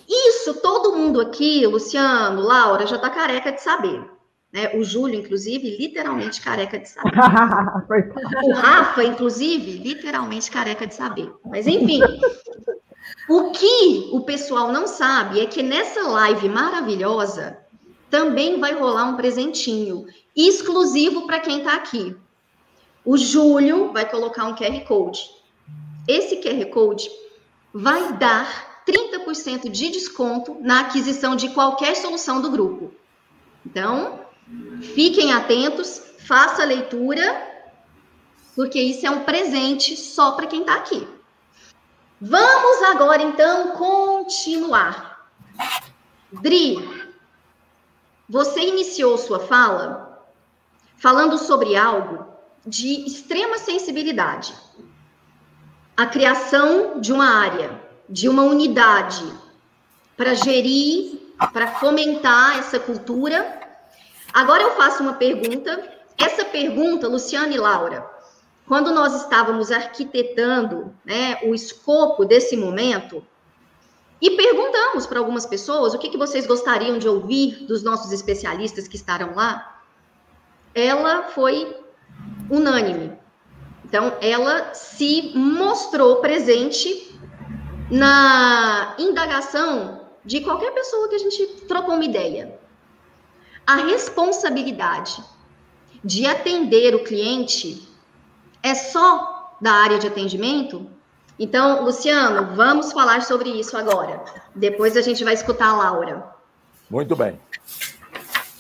Isso 0.09 0.55
todo 0.61 0.97
mundo 0.97 1.21
aqui, 1.21 1.67
Luciano, 1.67 2.43
Laura, 2.43 2.87
já 2.87 2.97
está 2.97 3.09
careca 3.09 3.53
de 3.53 3.63
saber. 3.63 4.05
Né? 4.53 4.73
O 4.75 4.83
Júlio, 4.83 5.21
inclusive, 5.21 5.77
literalmente 5.77 6.41
careca 6.41 6.79
de 6.79 6.89
saber. 6.89 7.13
o 8.43 8.53
Rafa, 8.53 9.05
inclusive, 9.05 9.79
literalmente 9.79 10.51
careca 10.51 10.87
de 10.87 10.95
saber. 10.95 11.33
Mas 11.47 11.67
enfim, 11.69 12.01
o 13.31 13.53
que 13.53 14.09
o 14.11 14.23
pessoal 14.23 14.73
não 14.73 14.89
sabe 14.89 15.39
é 15.39 15.47
que 15.47 15.63
nessa 15.63 16.03
live 16.03 16.49
maravilhosa 16.49 17.57
também 18.11 18.59
vai 18.59 18.73
rolar 18.73 19.05
um 19.05 19.15
presentinho 19.15 20.05
exclusivo 20.35 21.29
para 21.29 21.39
quem 21.39 21.59
está 21.59 21.75
aqui. 21.75 22.17
O 23.05 23.17
Júlio 23.17 23.93
vai 23.93 24.05
colocar 24.11 24.47
um 24.47 24.57
QR 24.57 24.85
Code. 24.85 25.31
Esse 26.09 26.39
QR 26.39 26.69
Code 26.71 27.09
vai 27.73 28.15
dar 28.15 28.83
30% 28.85 29.71
de 29.71 29.91
desconto 29.91 30.57
na 30.61 30.81
aquisição 30.81 31.37
de 31.37 31.51
qualquer 31.51 31.95
solução 31.95 32.43
do 32.43 32.51
grupo. 32.51 32.93
Então, 33.65 34.19
fiquem 34.93 35.33
atentos, 35.33 36.03
faça 36.27 36.63
a 36.63 36.67
leitura, 36.67 37.49
porque 38.57 38.81
isso 38.81 39.07
é 39.07 39.11
um 39.11 39.23
presente 39.23 39.97
só 39.97 40.33
para 40.33 40.49
quem 40.49 40.63
está 40.63 40.75
aqui. 40.75 41.20
Vamos 42.21 42.83
agora, 42.83 43.23
então, 43.23 43.69
continuar. 43.69 45.27
Dri, 46.31 47.09
você 48.29 48.61
iniciou 48.61 49.17
sua 49.17 49.41
fala 49.41 50.23
falando 50.99 51.39
sobre 51.39 51.77
algo 51.77 52.27
de 52.67 53.07
extrema 53.07 53.57
sensibilidade. 53.57 54.55
A 55.97 56.05
criação 56.05 57.01
de 57.01 57.11
uma 57.11 57.25
área, 57.27 57.81
de 58.07 58.29
uma 58.29 58.43
unidade 58.43 59.25
para 60.15 60.35
gerir, 60.35 61.35
para 61.55 61.69
fomentar 61.77 62.59
essa 62.59 62.79
cultura. 62.79 63.61
Agora 64.31 64.63
eu 64.63 64.77
faço 64.77 65.03
uma 65.03 65.15
pergunta. 65.15 65.83
Essa 66.19 66.45
pergunta, 66.45 67.09
Luciana 67.09 67.55
e 67.55 67.59
Laura, 67.59 68.07
quando 68.71 68.95
nós 68.95 69.21
estávamos 69.21 69.73
arquitetando 69.73 70.95
né, 71.05 71.41
o 71.43 71.53
escopo 71.53 72.25
desse 72.25 72.57
momento, 72.57 73.27
e 74.23 74.31
perguntamos 74.37 75.09
para 75.09 75.19
algumas 75.19 75.45
pessoas 75.45 75.93
o 75.93 75.99
que, 75.99 76.09
que 76.09 76.17
vocês 76.17 76.47
gostariam 76.47 76.97
de 76.97 77.09
ouvir 77.09 77.67
dos 77.67 77.83
nossos 77.83 78.13
especialistas 78.13 78.87
que 78.87 78.95
estarão 78.95 79.35
lá. 79.35 79.83
Ela 80.73 81.25
foi 81.31 81.77
unânime. 82.49 83.19
Então, 83.85 84.17
ela 84.21 84.73
se 84.73 85.33
mostrou 85.35 86.21
presente 86.21 87.19
na 87.91 88.95
indagação 89.01 90.07
de 90.25 90.43
qualquer 90.43 90.71
pessoa 90.71 91.09
que 91.09 91.17
a 91.17 91.19
gente 91.19 91.45
trocou 91.67 91.97
uma 91.97 92.05
ideia. 92.05 92.57
A 93.67 93.75
responsabilidade 93.75 95.25
de 96.05 96.25
atender 96.25 96.95
o 96.95 97.03
cliente 97.03 97.90
é 98.63 98.75
só 98.75 99.57
da 99.61 99.73
área 99.73 99.99
de 99.99 100.07
atendimento? 100.07 100.87
Então, 101.39 101.85
Luciano, 101.85 102.55
vamos 102.55 102.93
falar 102.93 103.23
sobre 103.23 103.49
isso 103.49 103.77
agora. 103.77 104.23
Depois 104.55 104.97
a 104.97 105.03
gente 105.03 105.25
vai 105.25 105.35
escutar 105.35 105.69
a 105.69 105.77
Laura. 105.77 106.25
Muito 106.91 107.17
bem. 107.17 107.41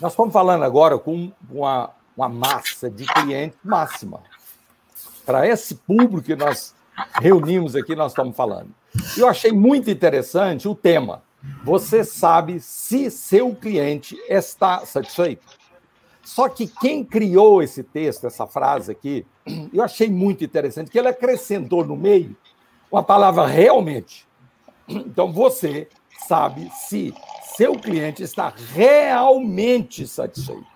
Nós 0.00 0.12
estamos 0.12 0.32
falando 0.32 0.64
agora 0.64 0.98
com 0.98 1.30
uma, 1.50 1.90
uma 2.16 2.28
massa 2.28 2.88
de 2.88 3.04
clientes 3.04 3.58
máxima. 3.62 4.22
Para 5.26 5.46
esse 5.46 5.74
público 5.74 6.22
que 6.22 6.34
nós 6.34 6.74
reunimos 7.20 7.76
aqui, 7.76 7.94
nós 7.94 8.12
estamos 8.12 8.34
falando. 8.34 8.70
Eu 9.16 9.28
achei 9.28 9.52
muito 9.52 9.90
interessante 9.90 10.66
o 10.66 10.74
tema. 10.74 11.22
Você 11.64 12.02
sabe 12.02 12.60
se 12.60 13.10
seu 13.10 13.54
cliente 13.54 14.16
está 14.28 14.84
satisfeito? 14.86 15.46
Só 16.22 16.48
que 16.48 16.66
quem 16.66 17.04
criou 17.04 17.62
esse 17.62 17.82
texto, 17.82 18.26
essa 18.26 18.46
frase 18.46 18.92
aqui, 18.92 19.26
eu 19.72 19.82
achei 19.82 20.08
muito 20.08 20.44
interessante, 20.44 20.90
que 20.90 20.98
ele 20.98 21.08
acrescentou 21.08 21.84
no 21.84 21.96
meio 21.96 22.36
uma 22.90 23.02
palavra 23.02 23.46
realmente. 23.46 24.26
Então 24.88 25.32
você 25.32 25.88
sabe 26.26 26.70
se 26.72 27.14
seu 27.54 27.74
cliente 27.74 28.22
está 28.22 28.52
realmente 28.72 30.06
satisfeito. 30.06 30.66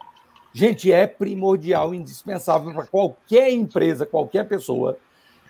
Gente, 0.53 0.93
é 0.93 1.07
primordial, 1.07 1.93
indispensável 1.93 2.73
para 2.73 2.87
qualquer 2.87 3.51
empresa, 3.51 4.07
qualquer 4.07 4.47
pessoa 4.47 4.97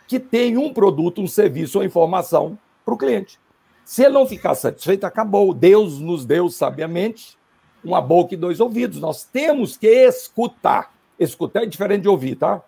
que 0.08 0.18
tem 0.18 0.56
um 0.56 0.72
produto, 0.72 1.20
um 1.20 1.26
serviço 1.26 1.78
ou 1.78 1.84
informação 1.84 2.58
para 2.84 2.94
o 2.94 2.98
cliente. 2.98 3.38
Se 3.84 4.02
ele 4.02 4.14
não 4.14 4.26
ficar 4.26 4.54
satisfeito, 4.54 5.04
acabou. 5.04 5.52
Deus 5.52 5.98
nos 5.98 6.24
deu 6.24 6.48
sabiamente 6.48 7.36
uma 7.84 8.00
boca 8.00 8.34
e 8.34 8.36
dois 8.36 8.60
ouvidos. 8.60 9.00
Nós 9.00 9.24
temos 9.24 9.76
que 9.76 9.86
escutar. 9.86 10.92
Escutar 11.18 11.62
é 11.62 11.66
diferente 11.66 12.02
de 12.02 12.08
ouvir, 12.08 12.36
tá? 12.36 12.62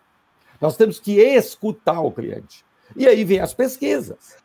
Nós 0.60 0.76
temos 0.76 1.00
que 1.00 1.18
escutar 1.20 2.00
o 2.00 2.10
cliente. 2.10 2.64
E 2.94 3.06
aí 3.06 3.24
vem 3.24 3.40
as 3.40 3.52
pesquisas. 3.52 4.36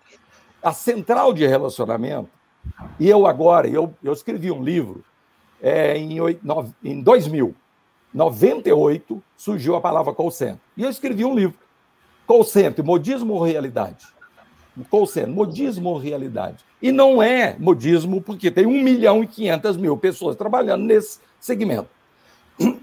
A 0.62 0.74
central 0.74 1.34
de 1.34 1.46
relacionamento, 1.46 2.30
e 3.00 3.10
eu 3.10 3.26
agora, 3.26 3.68
eu, 3.68 3.94
eu 4.04 4.14
escrevi 4.14 4.52
um 4.52 4.64
livro 4.64 5.04
é, 5.62 5.98
em, 5.98 6.18
em 6.84 7.02
2000, 7.02 7.56
98, 8.14 9.24
surgiu 9.38 9.76
a 9.76 9.82
palavra 9.82 10.14
call 10.14 10.32
center. 10.32 10.60
E 10.76 10.84
eu 10.84 10.90
escrevi 10.90 11.24
um 11.26 11.36
livro, 11.36 11.58
Call 12.32 12.46
center, 12.46 12.86
modismo 12.86 13.34
ou 13.34 13.44
realidade? 13.44 14.08
Call 14.90 15.06
center, 15.06 15.34
modismo 15.34 15.90
ou 15.90 15.98
realidade? 15.98 16.64
E 16.82 16.92
não 16.92 17.22
é 17.22 17.56
modismo 17.60 18.22
porque 18.22 18.50
tem 18.50 18.66
1 18.66 18.82
milhão 18.82 19.24
e 19.24 19.28
500 19.28 19.78
mil 19.78 19.96
pessoas 19.98 20.36
trabalhando 20.36 20.84
nesse 20.84 21.20
segmento. 21.40 21.90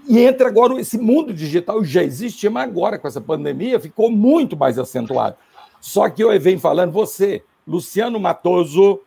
E 0.07 0.19
entra 0.19 0.47
agora 0.47 0.79
esse 0.79 0.97
mundo 0.97 1.33
digital, 1.33 1.83
já 1.83 2.03
existia, 2.03 2.49
mas 2.49 2.63
agora 2.63 2.97
com 2.97 3.07
essa 3.07 3.21
pandemia 3.21 3.79
ficou 3.79 4.09
muito 4.09 4.57
mais 4.57 4.77
acentuado. 4.77 5.35
Só 5.79 6.09
que 6.09 6.23
eu 6.23 6.37
venho 6.39 6.59
falando, 6.59 6.91
você, 6.91 7.43
Luciano 7.67 8.19
Matoso, 8.19 8.99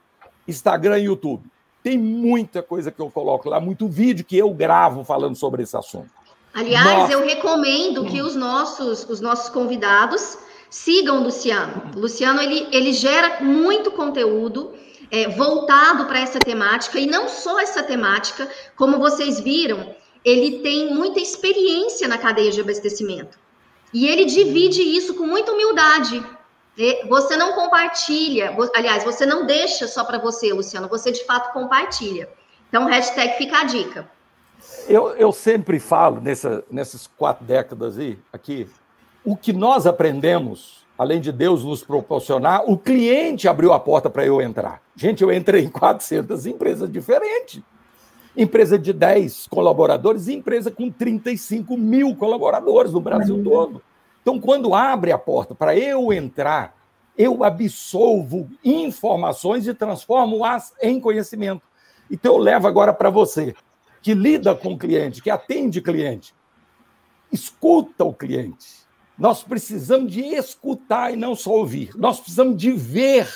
Instagram 0.46 0.98
e 0.98 1.04
YouTube. 1.04 1.44
Tem 1.82 1.98
muita 1.98 2.62
coisa 2.62 2.90
que 2.90 3.00
eu 3.00 3.10
coloco 3.10 3.48
lá, 3.48 3.60
muito 3.60 3.88
vídeo 3.88 4.24
que 4.24 4.38
eu 4.38 4.50
gravo 4.50 5.04
falando 5.04 5.36
sobre 5.36 5.62
esse 5.62 5.76
assunto. 5.76 6.10
Aliás, 6.54 7.00
Nossa. 7.00 7.12
eu 7.12 7.24
recomendo 7.24 8.04
que 8.04 8.20
os 8.20 8.36
nossos, 8.36 9.08
os 9.08 9.20
nossos 9.20 9.48
convidados 9.48 10.38
sigam 10.72 11.20
o 11.20 11.24
Luciano. 11.24 11.90
O 11.94 12.00
Luciano 12.00 12.40
ele, 12.40 12.66
ele 12.72 12.94
gera 12.94 13.42
muito 13.42 13.90
conteúdo 13.90 14.72
é, 15.10 15.28
voltado 15.28 16.06
para 16.06 16.18
essa 16.18 16.38
temática 16.38 16.98
e 16.98 17.06
não 17.06 17.28
só 17.28 17.60
essa 17.60 17.82
temática, 17.82 18.50
como 18.74 18.98
vocês 18.98 19.38
viram, 19.38 19.94
ele 20.24 20.60
tem 20.60 20.94
muita 20.94 21.20
experiência 21.20 22.08
na 22.08 22.16
cadeia 22.16 22.50
de 22.50 22.62
abastecimento. 22.62 23.38
E 23.92 24.08
ele 24.08 24.24
divide 24.24 24.80
isso 24.80 25.12
com 25.14 25.26
muita 25.26 25.52
humildade. 25.52 26.24
Você 27.06 27.36
não 27.36 27.52
compartilha, 27.52 28.56
aliás, 28.74 29.04
você 29.04 29.26
não 29.26 29.44
deixa 29.44 29.86
só 29.86 30.02
para 30.04 30.16
você, 30.16 30.54
Luciano, 30.54 30.88
você 30.88 31.12
de 31.12 31.22
fato 31.26 31.52
compartilha. 31.52 32.30
Então, 32.70 32.86
hashtag 32.86 33.36
fica 33.36 33.60
a 33.60 33.64
dica. 33.64 34.10
Eu, 34.88 35.10
eu 35.16 35.32
sempre 35.32 35.78
falo, 35.78 36.18
nessa, 36.18 36.64
nessas 36.70 37.06
quatro 37.06 37.44
décadas 37.44 37.98
aí, 37.98 38.18
aqui, 38.32 38.66
o 39.24 39.36
que 39.36 39.52
nós 39.52 39.86
aprendemos, 39.86 40.84
além 40.98 41.20
de 41.20 41.30
Deus 41.30 41.64
nos 41.64 41.82
proporcionar, 41.82 42.68
o 42.68 42.76
cliente 42.76 43.48
abriu 43.48 43.72
a 43.72 43.80
porta 43.80 44.10
para 44.10 44.26
eu 44.26 44.40
entrar. 44.40 44.82
Gente, 44.96 45.22
eu 45.22 45.32
entrei 45.32 45.64
em 45.64 45.70
400 45.70 46.46
empresas 46.46 46.90
diferentes. 46.90 47.62
Empresa 48.36 48.78
de 48.78 48.92
10 48.92 49.46
colaboradores 49.46 50.26
e 50.26 50.34
empresa 50.34 50.70
com 50.70 50.90
35 50.90 51.76
mil 51.76 52.16
colaboradores 52.16 52.92
no 52.92 53.00
Brasil 53.00 53.42
todo. 53.44 53.82
Então, 54.22 54.40
quando 54.40 54.74
abre 54.74 55.12
a 55.12 55.18
porta 55.18 55.54
para 55.54 55.76
eu 55.76 56.12
entrar, 56.12 56.74
eu 57.16 57.44
absolvo 57.44 58.48
informações 58.64 59.66
e 59.66 59.74
transformo-as 59.74 60.72
em 60.80 60.98
conhecimento. 60.98 61.62
Então, 62.10 62.34
eu 62.34 62.38
levo 62.38 62.66
agora 62.66 62.92
para 62.92 63.10
você, 63.10 63.54
que 64.00 64.14
lida 64.14 64.54
com 64.54 64.72
o 64.72 64.78
cliente, 64.78 65.22
que 65.22 65.30
atende 65.30 65.80
cliente. 65.80 66.34
Escuta 67.30 68.04
o 68.04 68.14
cliente. 68.14 68.81
Nós 69.18 69.42
precisamos 69.42 70.10
de 70.12 70.20
escutar 70.20 71.12
e 71.12 71.16
não 71.16 71.34
só 71.34 71.50
ouvir. 71.50 71.90
Nós 71.96 72.18
precisamos 72.18 72.56
de 72.56 72.72
ver 72.72 73.28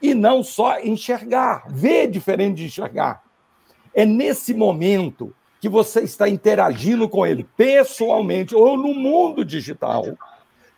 e 0.00 0.14
não 0.14 0.42
só 0.42 0.80
enxergar. 0.80 1.64
Ver 1.68 2.08
diferente 2.10 2.56
de 2.56 2.64
enxergar. 2.66 3.22
É 3.94 4.04
nesse 4.04 4.52
momento 4.52 5.34
que 5.60 5.68
você 5.68 6.00
está 6.00 6.28
interagindo 6.28 7.08
com 7.08 7.26
ele 7.26 7.44
pessoalmente 7.56 8.54
ou 8.54 8.76
no 8.76 8.92
mundo 8.94 9.44
digital. 9.44 10.04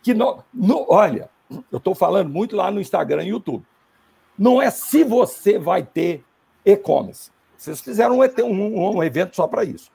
Que 0.01 0.13
no, 0.13 0.43
no, 0.53 0.85
olha, 0.87 1.29
eu 1.71 1.77
estou 1.77 1.95
falando 1.95 2.29
muito 2.29 2.55
lá 2.55 2.71
no 2.71 2.79
Instagram 2.79 3.23
e 3.23 3.29
YouTube. 3.29 3.65
Não 4.37 4.61
é 4.61 4.69
se 4.69 5.03
você 5.03 5.57
vai 5.57 5.83
ter 5.83 6.23
e-commerce. 6.63 7.31
Vocês 7.57 7.81
fizeram 7.81 8.19
um, 8.19 8.43
um, 8.43 8.97
um 8.97 9.03
evento 9.03 9.35
só 9.35 9.47
para 9.47 9.63
isso. 9.63 9.91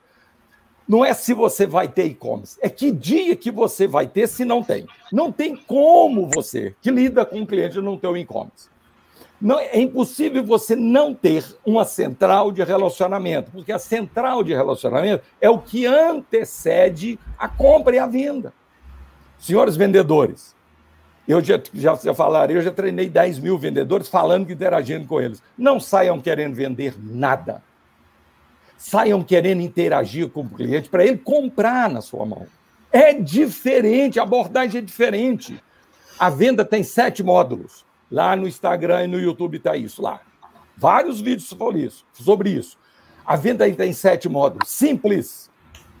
Não 0.87 1.03
é 1.03 1.13
se 1.13 1.33
você 1.33 1.65
vai 1.65 1.87
ter 1.87 2.05
e-commerce, 2.05 2.57
é 2.61 2.69
que 2.69 2.91
dia 2.91 3.35
que 3.35 3.51
você 3.51 3.87
vai 3.87 4.07
ter 4.07 4.27
se 4.27 4.43
não 4.43 4.61
tem. 4.61 4.85
Não 5.11 5.31
tem 5.31 5.55
como 5.55 6.29
você, 6.33 6.75
que 6.81 6.91
lida 6.91 7.25
com 7.25 7.41
o 7.41 7.47
cliente, 7.47 7.79
não 7.79 7.97
ter 7.97 8.07
o 8.07 8.17
e-commerce. 8.17 8.73
Não, 9.39 9.59
é 9.59 9.79
impossível 9.79 10.43
você 10.43 10.75
não 10.75 11.13
ter 11.13 11.45
uma 11.65 11.83
central 11.83 12.51
de 12.51 12.63
relacionamento, 12.63 13.51
porque 13.51 13.71
a 13.71 13.79
central 13.79 14.43
de 14.43 14.53
relacionamento 14.53 15.23
é 15.41 15.49
o 15.49 15.59
que 15.59 15.85
antecede 15.85 17.19
a 17.37 17.47
compra 17.47 17.95
e 17.95 17.99
a 17.99 18.07
venda. 18.07 18.53
Senhores 19.37 19.75
vendedores, 19.75 20.55
eu 21.27 21.41
já, 21.43 21.59
já, 21.73 21.95
já 21.95 22.13
falaram, 22.13 22.53
eu 22.53 22.61
já 22.61 22.71
treinei 22.71 23.09
10 23.09 23.39
mil 23.39 23.57
vendedores 23.57 24.07
falando 24.07 24.49
e 24.49 24.53
interagindo 24.53 25.05
com 25.07 25.19
eles. 25.19 25.41
Não 25.57 25.79
saiam 25.79 26.21
querendo 26.21 26.53
vender 26.53 26.95
nada. 26.97 27.61
Saiam 28.77 29.23
querendo 29.23 29.61
interagir 29.61 30.29
com 30.29 30.41
o 30.41 30.49
cliente 30.49 30.89
para 30.89 31.05
ele 31.05 31.17
comprar 31.17 31.89
na 31.89 32.01
sua 32.01 32.25
mão. 32.25 32.45
É 32.91 33.13
diferente, 33.13 34.19
a 34.19 34.23
abordagem 34.23 34.79
é 34.79 34.81
diferente. 34.81 35.61
A 36.19 36.29
venda 36.29 36.63
tem 36.63 36.83
sete 36.83 37.23
módulos. 37.23 37.85
Lá 38.11 38.35
no 38.35 38.47
Instagram 38.47 39.05
e 39.05 39.07
no 39.07 39.19
YouTube 39.19 39.57
está 39.57 39.75
isso 39.75 40.01
lá. 40.01 40.21
Vários 40.77 41.19
vídeos 41.19 41.47
sobre 41.47 41.81
isso, 41.81 42.05
sobre 42.13 42.51
isso. 42.51 42.77
A 43.25 43.35
venda 43.35 43.69
tem 43.71 43.93
sete 43.93 44.27
módulos. 44.29 44.69
Simples. 44.69 45.49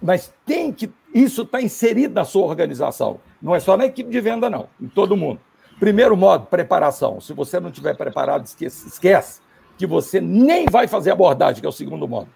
Mas 0.01 0.33
tem 0.45 0.71
que. 0.71 0.91
Isso 1.13 1.43
está 1.43 1.61
inserido 1.61 2.13
na 2.13 2.25
sua 2.25 2.45
organização. 2.45 3.19
Não 3.41 3.55
é 3.55 3.59
só 3.59 3.77
na 3.77 3.85
equipe 3.85 4.09
de 4.09 4.19
venda, 4.19 4.49
não. 4.49 4.67
Em 4.81 4.87
todo 4.87 5.15
mundo. 5.15 5.39
Primeiro 5.79 6.15
modo, 6.15 6.45
preparação. 6.45 7.19
Se 7.19 7.33
você 7.33 7.59
não 7.59 7.71
tiver 7.71 7.95
preparado, 7.95 8.45
esquece, 8.45 8.87
esquece 8.87 9.41
que 9.77 9.87
você 9.87 10.21
nem 10.21 10.65
vai 10.65 10.87
fazer 10.87 11.11
abordagem, 11.11 11.61
que 11.61 11.65
é 11.65 11.69
o 11.69 11.73
segundo 11.73 12.07
modo. 12.07 12.29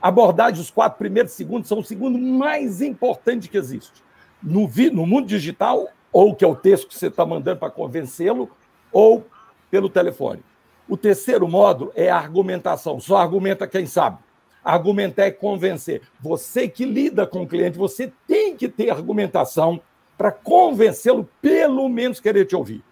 Abordagem, 0.00 0.60
os 0.60 0.70
quatro 0.70 0.98
primeiros 0.98 1.32
segundos, 1.32 1.68
são 1.68 1.78
o 1.78 1.84
segundo 1.84 2.18
mais 2.18 2.80
importante 2.80 3.48
que 3.48 3.56
existe. 3.56 4.02
No, 4.42 4.70
no 4.92 5.06
mundo 5.06 5.26
digital, 5.26 5.88
ou 6.12 6.34
que 6.34 6.44
é 6.44 6.48
o 6.48 6.56
texto 6.56 6.88
que 6.88 6.94
você 6.94 7.08
está 7.08 7.24
mandando 7.26 7.58
para 7.58 7.70
convencê-lo, 7.70 8.50
ou 8.92 9.26
pelo 9.70 9.88
telefone. 9.88 10.42
O 10.88 10.96
terceiro 10.96 11.48
modo 11.48 11.90
é 11.94 12.08
a 12.08 12.16
argumentação. 12.16 13.00
Só 13.00 13.16
argumenta 13.16 13.66
quem 13.66 13.86
sabe. 13.86 14.18
Argumentar 14.64 15.24
é 15.24 15.30
convencer. 15.30 16.02
Você 16.20 16.68
que 16.68 16.84
lida 16.84 17.26
com 17.26 17.42
o 17.42 17.46
cliente, 17.46 17.78
você 17.78 18.12
tem 18.26 18.56
que 18.56 18.68
ter 18.68 18.90
argumentação 18.90 19.80
para 20.16 20.32
convencê-lo, 20.32 21.28
pelo 21.40 21.88
menos 21.88 22.20
querer 22.20 22.46
te 22.46 22.56
ouvir. 22.56 22.82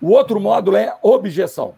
O 0.00 0.10
outro 0.10 0.40
módulo 0.40 0.76
é 0.76 0.96
objeção. 1.02 1.74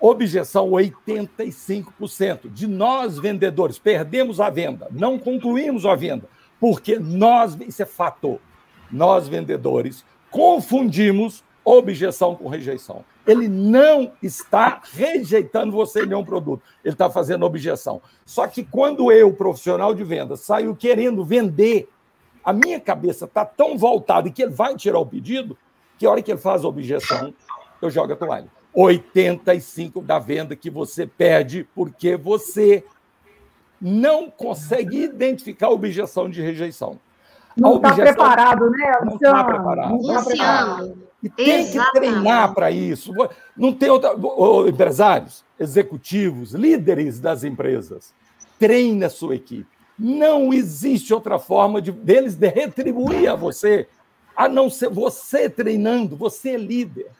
Objeção, 0.00 0.70
85%. 0.70 2.52
De 2.52 2.66
nós, 2.66 3.18
vendedores, 3.18 3.78
perdemos 3.78 4.40
a 4.40 4.48
venda, 4.48 4.88
não 4.90 5.18
concluímos 5.18 5.84
a 5.84 5.94
venda, 5.94 6.28
porque 6.60 6.98
nós, 6.98 7.56
isso 7.66 7.82
é 7.82 7.86
fato, 7.86 8.40
nós, 8.90 9.26
vendedores, 9.28 10.04
confundimos 10.30 11.42
objeção 11.64 12.34
com 12.34 12.48
rejeição. 12.48 13.04
Ele 13.26 13.48
não 13.48 14.12
está 14.22 14.80
rejeitando 14.92 15.72
você 15.72 16.06
nenhum 16.06 16.24
produto, 16.24 16.62
ele 16.84 16.94
está 16.94 17.10
fazendo 17.10 17.44
objeção. 17.44 18.00
Só 18.24 18.46
que 18.46 18.64
quando 18.64 19.12
eu, 19.12 19.32
profissional 19.32 19.92
de 19.92 20.04
venda, 20.04 20.36
saio 20.36 20.74
querendo 20.74 21.24
vender 21.24 21.88
a 22.48 22.52
minha 22.52 22.80
cabeça 22.80 23.26
está 23.26 23.44
tão 23.44 23.76
voltada 23.76 24.30
que 24.30 24.42
ele 24.42 24.52
vai 24.52 24.74
tirar 24.74 24.98
o 24.98 25.04
pedido, 25.04 25.54
que 25.98 26.06
a 26.06 26.10
hora 26.10 26.22
que 26.22 26.30
ele 26.30 26.40
faz 26.40 26.64
a 26.64 26.68
objeção, 26.68 27.34
eu 27.82 27.90
jogo 27.90 28.14
a 28.14 28.16
toalha. 28.16 28.50
85 28.78 30.00
da 30.00 30.18
venda 30.20 30.54
que 30.54 30.70
você 30.70 31.06
perde 31.06 31.66
porque 31.74 32.16
você 32.16 32.84
não 33.80 34.30
consegue 34.30 35.02
identificar 35.02 35.66
a 35.66 35.70
objeção 35.70 36.30
de 36.30 36.40
rejeição. 36.40 36.98
Não 37.56 37.76
está 37.76 37.92
preparado, 37.94 38.70
né? 38.70 38.92
Não 39.04 39.14
está 39.16 39.44
preparado. 39.44 39.90
Não 39.90 40.00
está 40.00 40.24
preparado. 40.24 40.98
E 41.20 41.28
tem 41.28 41.60
Exatamente. 41.62 41.92
que 41.92 41.98
treinar 41.98 42.54
para 42.54 42.70
isso. 42.70 43.12
Não 43.56 43.72
tem 43.72 43.90
outra. 43.90 44.14
Empresários, 44.68 45.44
executivos, 45.58 46.52
líderes 46.52 47.18
das 47.18 47.42
empresas, 47.42 48.14
treine 48.60 49.04
a 49.04 49.10
sua 49.10 49.34
equipe. 49.34 49.66
Não 49.98 50.52
existe 50.52 51.12
outra 51.12 51.40
forma 51.40 51.82
de, 51.82 51.90
deles 51.90 52.36
de 52.36 52.46
retribuir 52.48 53.28
a 53.28 53.34
você, 53.34 53.88
a 54.36 54.48
não 54.48 54.70
ser 54.70 54.88
você 54.88 55.50
treinando, 55.50 56.16
você 56.16 56.50
é 56.50 56.56
líder. 56.56 57.10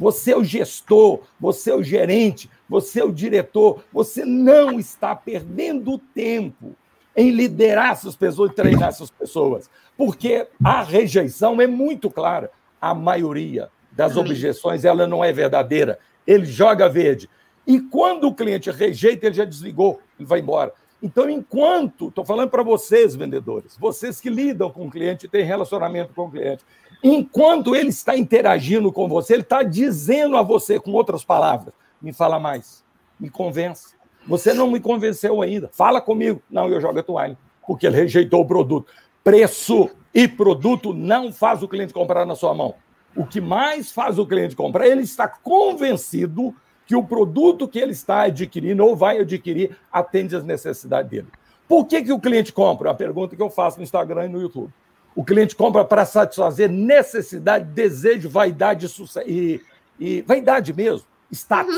Você 0.00 0.32
é 0.32 0.36
o 0.36 0.42
gestor, 0.42 1.20
você 1.38 1.70
é 1.70 1.74
o 1.74 1.82
gerente, 1.82 2.50
você 2.66 3.00
é 3.00 3.04
o 3.04 3.12
diretor. 3.12 3.84
Você 3.92 4.24
não 4.24 4.80
está 4.80 5.14
perdendo 5.14 5.98
tempo 5.98 6.74
em 7.14 7.30
liderar 7.30 7.92
essas 7.92 8.16
pessoas 8.16 8.50
e 8.50 8.54
treinar 8.54 8.88
essas 8.88 9.10
pessoas, 9.10 9.68
porque 9.98 10.46
a 10.64 10.82
rejeição 10.82 11.60
é 11.60 11.66
muito 11.66 12.08
clara. 12.08 12.50
A 12.80 12.94
maioria 12.94 13.68
das 13.92 14.16
objeções 14.16 14.86
ela 14.86 15.06
não 15.06 15.22
é 15.22 15.30
verdadeira. 15.34 15.98
Ele 16.26 16.46
joga 16.46 16.88
verde. 16.88 17.28
E 17.66 17.78
quando 17.78 18.24
o 18.24 18.34
cliente 18.34 18.70
rejeita, 18.70 19.26
ele 19.26 19.34
já 19.34 19.44
desligou, 19.44 20.00
ele 20.18 20.26
vai 20.26 20.40
embora. 20.40 20.72
Então, 21.02 21.28
enquanto, 21.28 22.08
estou 22.08 22.24
falando 22.24 22.48
para 22.48 22.62
vocês, 22.62 23.14
vendedores, 23.14 23.76
vocês 23.78 24.18
que 24.18 24.30
lidam 24.30 24.70
com 24.70 24.86
o 24.86 24.90
cliente, 24.90 25.28
têm 25.28 25.44
relacionamento 25.44 26.14
com 26.14 26.22
o 26.22 26.30
cliente, 26.30 26.64
enquanto 27.02 27.74
ele 27.74 27.88
está 27.88 28.16
interagindo 28.16 28.92
com 28.92 29.08
você, 29.08 29.34
ele 29.34 29.42
está 29.42 29.62
dizendo 29.62 30.36
a 30.36 30.42
você, 30.42 30.78
com 30.78 30.92
outras 30.92 31.24
palavras, 31.24 31.74
me 32.00 32.12
fala 32.12 32.38
mais, 32.38 32.84
me 33.18 33.30
convence. 33.30 33.94
Você 34.26 34.52
não 34.52 34.70
me 34.70 34.80
convenceu 34.80 35.40
ainda, 35.40 35.70
fala 35.72 36.00
comigo. 36.00 36.42
Não, 36.50 36.68
eu 36.68 36.80
jogo 36.80 36.98
a 36.98 37.02
toalha, 37.02 37.38
porque 37.66 37.86
ele 37.86 37.96
rejeitou 37.96 38.42
o 38.42 38.46
produto. 38.46 38.92
Preço 39.24 39.90
e 40.14 40.26
produto 40.28 40.92
não 40.92 41.32
faz 41.32 41.62
o 41.62 41.68
cliente 41.68 41.92
comprar 41.92 42.26
na 42.26 42.34
sua 42.34 42.54
mão. 42.54 42.74
O 43.16 43.26
que 43.26 43.40
mais 43.40 43.90
faz 43.90 44.18
o 44.18 44.26
cliente 44.26 44.54
comprar, 44.54 44.86
ele 44.86 45.02
está 45.02 45.26
convencido 45.26 46.54
que 46.86 46.96
o 46.96 47.04
produto 47.04 47.68
que 47.68 47.78
ele 47.78 47.92
está 47.92 48.22
adquirindo 48.22 48.84
ou 48.84 48.96
vai 48.96 49.18
adquirir 49.18 49.76
atende 49.92 50.34
às 50.34 50.44
necessidades 50.44 51.10
dele. 51.10 51.28
Por 51.68 51.86
que, 51.86 52.02
que 52.02 52.12
o 52.12 52.18
cliente 52.18 52.52
compra? 52.52 52.88
É 52.88 52.92
a 52.92 52.96
pergunta 52.96 53.36
que 53.36 53.42
eu 53.42 53.48
faço 53.48 53.78
no 53.78 53.84
Instagram 53.84 54.26
e 54.26 54.28
no 54.28 54.40
YouTube. 54.40 54.72
O 55.14 55.24
cliente 55.24 55.56
compra 55.56 55.84
para 55.84 56.04
satisfazer 56.04 56.70
necessidade, 56.70 57.64
desejo, 57.64 58.28
vaidade 58.28 58.86
e, 59.26 59.60
e 59.98 60.22
vaidade 60.22 60.72
mesmo, 60.72 61.06
status. 61.32 61.76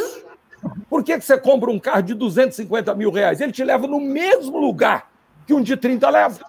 Uhum. 0.62 0.70
Por 0.89 1.03
que, 1.03 1.18
que 1.18 1.24
você 1.24 1.39
compra 1.39 1.70
um 1.70 1.78
carro 1.78 2.03
de 2.03 2.14
250 2.14 2.95
mil 2.95 3.11
reais? 3.11 3.41
Ele 3.41 3.53
te 3.53 3.64
leva 3.64 3.87
no 3.87 4.01
mesmo 4.01 4.59
lugar 4.59 5.11
que 5.47 5.55
um 5.55 5.62
de 5.62 5.76
30 5.76 6.09
leva. 6.09 6.41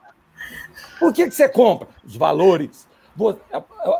Por 0.99 1.13
que, 1.13 1.25
que 1.25 1.36
você 1.36 1.49
compra? 1.49 1.88
Os 2.05 2.15
valores, 2.15 2.88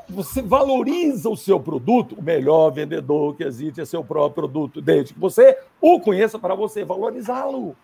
você 0.10 0.42
valoriza 0.42 1.30
o 1.30 1.38
seu 1.38 1.60
produto, 1.60 2.16
o 2.18 2.22
melhor 2.22 2.72
vendedor 2.72 3.36
que 3.36 3.44
existe 3.44 3.82
é 3.82 3.86
seu 3.86 4.04
próprio 4.04 4.48
produto, 4.48 4.82
desde 4.82 5.14
que 5.14 5.20
você 5.20 5.58
o 5.80 6.00
conheça 6.00 6.40
para 6.40 6.56
você 6.56 6.84
valorizá-lo. 6.84 7.76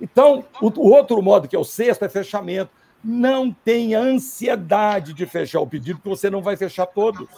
Então, 0.00 0.44
o, 0.60 0.90
outro 0.90 1.20
modo, 1.20 1.48
que 1.48 1.56
é 1.56 1.58
o 1.58 1.64
sexto, 1.64 2.04
é 2.04 2.08
fechamento. 2.08 2.70
Não 3.02 3.52
tenha 3.52 4.00
ansiedade 4.00 5.12
de 5.12 5.26
fechar 5.26 5.60
o 5.60 5.66
pedido, 5.66 5.98
porque 5.98 6.16
você 6.16 6.28
não 6.28 6.42
vai 6.42 6.56
fechar 6.56 6.86
todos. 6.86 7.28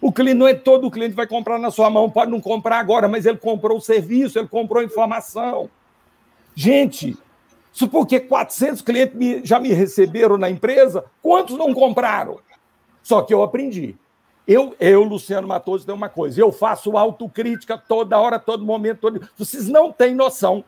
O 0.00 0.12
cliente 0.12 0.38
não 0.38 0.48
é 0.48 0.54
todo 0.54 0.86
o 0.86 0.90
cliente 0.90 1.10
que 1.10 1.16
vai 1.16 1.26
comprar 1.26 1.58
na 1.58 1.70
sua 1.70 1.88
mão, 1.88 2.10
pode 2.10 2.30
não 2.30 2.40
comprar 2.40 2.78
agora, 2.78 3.08
mas 3.08 3.26
ele 3.26 3.38
comprou 3.38 3.78
o 3.78 3.80
serviço, 3.80 4.38
ele 4.38 4.48
comprou 4.48 4.82
a 4.82 4.84
informação. 4.84 5.70
Gente, 6.54 7.16
isso 7.72 7.88
porque 7.88 8.20
400 8.20 8.82
clientes 8.82 9.48
já 9.48 9.58
me 9.58 9.72
receberam 9.72 10.38
na 10.38 10.48
empresa, 10.48 11.04
quantos 11.20 11.56
não 11.56 11.74
compraram? 11.74 12.38
Só 13.02 13.22
que 13.22 13.34
eu 13.34 13.42
aprendi. 13.42 13.96
Eu, 14.46 14.76
eu 14.78 15.02
Luciano 15.02 15.48
Matoso, 15.48 15.86
tem 15.86 15.94
uma 15.94 16.08
coisa, 16.08 16.40
eu 16.40 16.52
faço 16.52 16.96
autocrítica 16.96 17.78
toda 17.78 18.18
hora, 18.18 18.38
todo 18.38 18.64
momento. 18.64 19.00
Todo... 19.00 19.28
Vocês 19.36 19.68
não 19.68 19.90
têm 19.90 20.14
noção. 20.14 20.64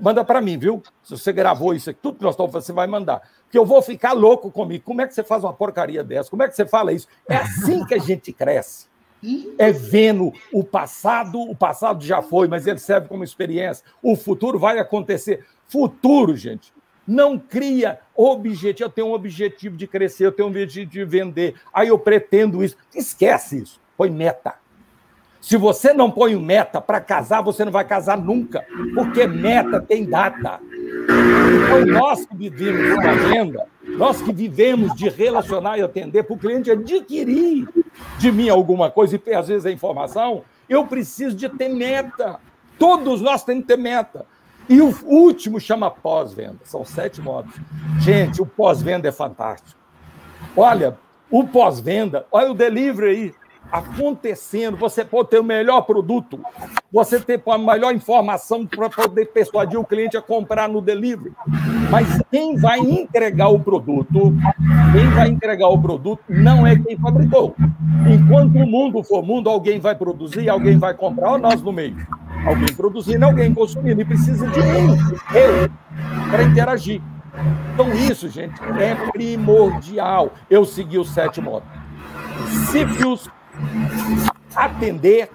Manda 0.00 0.24
para 0.24 0.40
mim, 0.40 0.58
viu? 0.58 0.82
Se 1.02 1.10
você 1.16 1.32
gravou 1.32 1.74
isso 1.74 1.90
aqui, 1.90 1.98
tudo 2.02 2.18
que 2.18 2.24
nós 2.24 2.32
estamos 2.34 2.52
você 2.52 2.72
vai 2.72 2.86
mandar. 2.86 3.22
Porque 3.52 3.58
eu 3.58 3.66
vou 3.66 3.82
ficar 3.82 4.14
louco 4.14 4.50
comigo. 4.50 4.82
Como 4.82 5.02
é 5.02 5.06
que 5.06 5.12
você 5.14 5.22
faz 5.22 5.44
uma 5.44 5.52
porcaria 5.52 6.02
dessa? 6.02 6.30
Como 6.30 6.42
é 6.42 6.48
que 6.48 6.56
você 6.56 6.64
fala 6.64 6.90
isso? 6.90 7.06
É 7.28 7.36
assim 7.36 7.84
que 7.84 7.92
a 7.92 7.98
gente 7.98 8.32
cresce. 8.32 8.86
É 9.58 9.70
vendo 9.70 10.32
o 10.50 10.64
passado, 10.64 11.38
o 11.38 11.54
passado 11.54 12.02
já 12.02 12.22
foi, 12.22 12.48
mas 12.48 12.66
ele 12.66 12.78
serve 12.78 13.08
como 13.08 13.22
experiência. 13.22 13.84
O 14.02 14.16
futuro 14.16 14.58
vai 14.58 14.78
acontecer. 14.78 15.44
Futuro, 15.68 16.34
gente, 16.34 16.72
não 17.06 17.38
cria 17.38 18.00
objetivo. 18.16 18.86
Eu 18.86 18.90
tenho 18.90 19.08
um 19.08 19.12
objetivo 19.12 19.76
de 19.76 19.86
crescer, 19.86 20.24
eu 20.24 20.32
tenho 20.32 20.48
um 20.48 20.50
objetivo 20.50 20.90
de 20.90 21.04
vender. 21.04 21.56
Aí 21.74 21.88
eu 21.88 21.98
pretendo 21.98 22.64
isso. 22.64 22.78
Esquece 22.94 23.62
isso. 23.62 23.78
Põe 23.98 24.08
meta. 24.08 24.54
Se 25.42 25.58
você 25.58 25.92
não 25.92 26.10
põe 26.10 26.34
meta 26.36 26.80
para 26.80 27.02
casar, 27.02 27.42
você 27.42 27.66
não 27.66 27.72
vai 27.72 27.84
casar 27.84 28.16
nunca, 28.16 28.64
porque 28.94 29.26
meta 29.26 29.78
tem 29.78 30.06
data. 30.06 30.60
Então, 30.92 31.86
nós 31.86 32.26
que 32.26 32.36
vivemos 32.36 33.02
da 33.02 33.12
venda, 33.12 33.66
nós 33.84 34.20
que 34.20 34.32
vivemos 34.32 34.94
de 34.94 35.08
relacionar 35.08 35.78
e 35.78 35.82
atender 35.82 36.22
para 36.22 36.34
o 36.34 36.38
cliente 36.38 36.70
adquirir 36.70 37.68
de 38.18 38.32
mim 38.32 38.48
alguma 38.48 38.90
coisa, 38.90 39.20
e 39.24 39.34
às 39.34 39.48
vezes 39.48 39.66
a 39.66 39.70
informação, 39.70 40.44
eu 40.68 40.86
preciso 40.86 41.34
de 41.34 41.48
ter 41.48 41.68
meta. 41.68 42.38
Todos 42.78 43.20
nós 43.20 43.44
temos 43.44 43.62
que 43.62 43.68
ter 43.68 43.78
meta. 43.78 44.26
E 44.68 44.80
o 44.80 44.94
último 45.04 45.58
chama 45.58 45.90
pós-venda. 45.90 46.58
São 46.64 46.84
sete 46.84 47.20
modos. 47.20 47.54
Gente, 48.00 48.40
o 48.40 48.46
pós-venda 48.46 49.08
é 49.08 49.12
fantástico. 49.12 49.78
Olha, 50.56 50.96
o 51.30 51.44
pós-venda, 51.44 52.26
olha 52.30 52.50
o 52.50 52.54
delivery 52.54 53.08
aí 53.08 53.34
acontecendo. 53.72 54.76
Você 54.76 55.02
pode 55.02 55.30
ter 55.30 55.40
o 55.40 55.44
melhor 55.44 55.80
produto, 55.82 56.38
você 56.92 57.18
ter 57.18 57.42
a 57.46 57.58
melhor 57.58 57.94
informação 57.94 58.66
para 58.66 58.90
poder 58.90 59.26
persuadir 59.26 59.80
o 59.80 59.84
cliente 59.84 60.16
a 60.16 60.22
comprar 60.22 60.68
no 60.68 60.82
delivery. 60.82 61.32
Mas 61.90 62.20
quem 62.30 62.56
vai 62.56 62.78
entregar 62.78 63.48
o 63.48 63.58
produto, 63.58 64.34
quem 64.92 65.08
vai 65.10 65.28
entregar 65.28 65.68
o 65.68 65.80
produto 65.80 66.22
não 66.28 66.66
é 66.66 66.78
quem 66.78 66.98
fabricou. 66.98 67.54
Enquanto 68.06 68.56
o 68.56 68.66
mundo 68.66 69.02
for 69.02 69.22
mundo, 69.22 69.48
alguém 69.48 69.80
vai 69.80 69.94
produzir, 69.94 70.48
alguém 70.50 70.78
vai 70.78 70.92
comprar, 70.92 71.32
ou 71.32 71.38
nós 71.38 71.62
no 71.62 71.72
meio. 71.72 71.96
Alguém 72.46 72.74
produzindo, 72.76 73.24
alguém 73.24 73.54
consumindo. 73.54 74.02
E 74.02 74.04
precisa 74.04 74.46
de 74.48 74.60
mim, 74.60 74.98
eu, 75.34 75.70
para 76.30 76.42
interagir. 76.42 77.00
Então, 77.72 77.90
isso, 77.94 78.28
gente, 78.28 78.60
é 78.78 78.94
primordial. 79.12 80.32
Eu 80.50 80.64
segui 80.64 80.98
o 80.98 81.04
sétimo 81.04 81.50
modo. 81.50 81.64
Princípios, 82.34 83.30
atender 84.54 85.30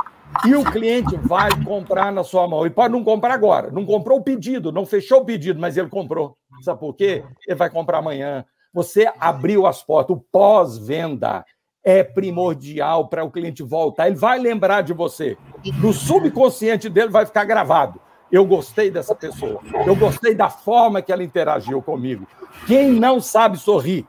e 0.45 0.55
o 0.55 0.63
cliente 0.63 1.15
vai 1.18 1.49
comprar 1.63 2.11
na 2.11 2.24
sua 2.24 2.47
mão. 2.47 2.65
E 2.65 2.70
pode 2.70 2.93
não 2.93 3.03
comprar 3.03 3.34
agora. 3.34 3.72
Não 3.72 3.86
comprou 3.86 4.20
o 4.20 4.24
pedido, 4.24 4.72
não 4.72 4.86
fechou 4.86 5.22
o 5.22 5.26
pedido, 5.26 5.59
mas 5.59 5.78
ele 5.78 5.89
comprou. 5.89 6.38
Sabe 6.61 6.80
por 6.80 6.93
quê? 6.93 7.24
Ele 7.47 7.55
vai 7.55 7.70
comprar 7.70 7.99
amanhã. 7.99 8.45
Você 8.74 9.11
abriu 9.20 9.65
as 9.65 9.82
portas. 9.82 10.15
O 10.15 10.24
pós-venda 10.32 11.43
é 11.84 12.03
primordial 12.03 13.07
para 13.07 13.24
o 13.24 13.32
cliente 13.32 13.63
voltar. 13.63 14.07
Ele 14.07 14.15
vai 14.15 14.38
lembrar 14.38 14.82
de 14.82 14.93
você. 14.93 15.38
No 15.82 15.93
subconsciente 15.93 16.89
dele 16.89 17.09
vai 17.09 17.26
ficar 17.26 17.45
gravado. 17.45 17.99
Eu 18.32 18.45
gostei 18.45 18.91
dessa 18.91 19.15
pessoa. 19.15 19.61
Eu 19.86 19.95
gostei 19.95 20.36
da 20.36 20.49
forma 20.49 21.01
que 21.01 21.11
ela 21.11 21.24
interagiu 21.24 21.82
comigo. 21.82 22.28
Quem 22.65 22.91
não 22.91 23.22
sabe 23.22 23.57
sorrir, 23.57 24.05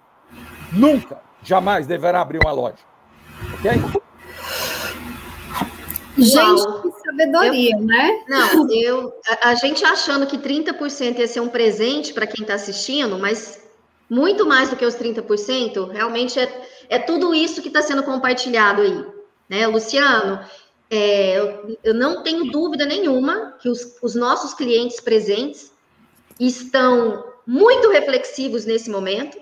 nunca, 0.73 1.21
jamais 1.43 1.87
deverá 1.87 2.21
abrir 2.21 2.41
uma 2.43 2.51
loja. 2.51 2.88
Ok? 3.55 4.01
Gente, 6.19 6.83
que 6.83 6.91
sabedoria, 7.05 7.77
eu, 7.77 7.81
né? 7.81 8.25
Não, 8.29 8.71
eu, 8.73 9.15
a, 9.27 9.51
a, 9.51 9.55
gente 9.55 9.85
achando 9.85 10.27
que 10.27 10.37
30% 10.37 11.19
ia 11.19 11.29
ser 11.29 11.41
um 11.41 11.49
presente 11.49 12.13
para 12.13 12.27
quem 12.27 12.43
está 12.43 12.55
assistindo, 12.55 13.19
mas 13.19 13.63
muito 14.11 14.45
mais 14.45 14.71
do 14.71 14.77
que 14.77 14.85
os 14.85 14.97
30%, 14.97 15.91
realmente 15.91 16.41
é, 16.41 16.69
é 16.89 16.99
tudo 16.99 17.35
isso 17.35 17.63
que 17.63 17.69
está 17.69 17.83
sendo 17.83 18.03
compartilhado 18.03 18.83
aí. 18.83 19.07
Né, 19.49 19.67
Luciano, 19.67 20.41
é, 20.91 21.39
eu, 21.39 21.79
eu, 21.85 21.95
não 21.95 22.23
tenho 22.23 22.51
dúvida 22.51 22.85
nenhuma 22.85 23.55
que 23.61 23.69
os, 23.69 23.97
os 24.03 24.15
nossos 24.15 24.55
clientes 24.55 25.01
presentes 25.01 25.73
estão 26.41 27.25
muito 27.47 27.91
reflexivos 27.91 28.65
nesse 28.65 28.91
momento, 28.91 29.39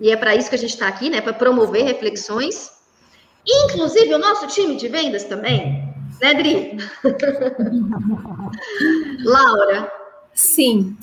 e 0.00 0.10
é 0.10 0.16
para 0.16 0.34
isso 0.34 0.48
que 0.48 0.56
a 0.56 0.58
gente 0.58 0.74
está 0.74 0.88
aqui, 0.88 1.08
né? 1.08 1.20
Para 1.20 1.32
promover 1.32 1.84
reflexões. 1.84 2.70
Inclusive 3.46 4.14
o 4.14 4.18
nosso 4.18 4.46
time 4.46 4.76
de 4.76 4.88
vendas 4.88 5.24
também, 5.24 5.94
né, 6.20 6.34
Dri? 6.34 6.76
Laura. 9.24 9.92
Sim. 10.32 10.96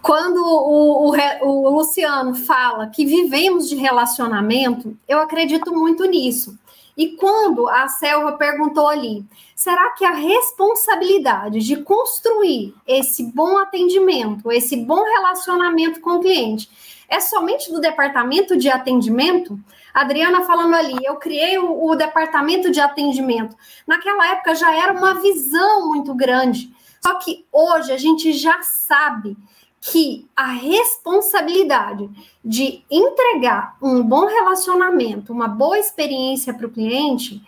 Quando 0.00 0.36
o, 0.36 1.10
o, 1.10 1.48
o, 1.48 1.70
Luciano 1.70 2.34
fala 2.34 2.88
que 2.88 3.06
vivemos 3.06 3.68
de 3.68 3.74
relacionamento, 3.74 4.96
eu 5.08 5.18
acredito 5.18 5.72
muito 5.72 6.04
nisso. 6.04 6.56
E 6.96 7.16
quando 7.16 7.68
a 7.68 7.88
Selva 7.88 8.32
perguntou 8.32 8.86
ali, 8.86 9.24
será 9.56 9.90
que 9.90 10.04
a 10.04 10.12
responsabilidade 10.12 11.60
de 11.60 11.78
construir 11.78 12.74
esse 12.86 13.24
bom 13.24 13.58
atendimento, 13.58 14.52
esse 14.52 14.76
bom 14.76 15.02
relacionamento 15.02 16.00
com 16.00 16.16
o 16.16 16.20
cliente, 16.20 16.70
é 17.08 17.18
somente 17.18 17.72
do 17.72 17.80
departamento 17.80 18.56
de 18.56 18.68
atendimento? 18.68 19.58
Adriana 19.94 20.42
falando 20.42 20.74
ali, 20.74 20.96
eu 21.04 21.14
criei 21.16 21.56
o, 21.56 21.86
o 21.86 21.94
departamento 21.94 22.70
de 22.72 22.80
atendimento. 22.80 23.56
Naquela 23.86 24.32
época 24.32 24.56
já 24.56 24.74
era 24.76 24.92
uma 24.92 25.14
visão 25.14 25.88
muito 25.88 26.12
grande. 26.12 26.74
Só 27.00 27.14
que 27.14 27.46
hoje 27.52 27.92
a 27.92 27.96
gente 27.96 28.32
já 28.32 28.60
sabe 28.62 29.36
que 29.80 30.26
a 30.34 30.46
responsabilidade 30.46 32.10
de 32.42 32.82
entregar 32.90 33.76
um 33.80 34.02
bom 34.02 34.26
relacionamento, 34.26 35.32
uma 35.32 35.46
boa 35.46 35.78
experiência 35.78 36.54
para 36.54 36.66
o 36.66 36.70
cliente, 36.70 37.40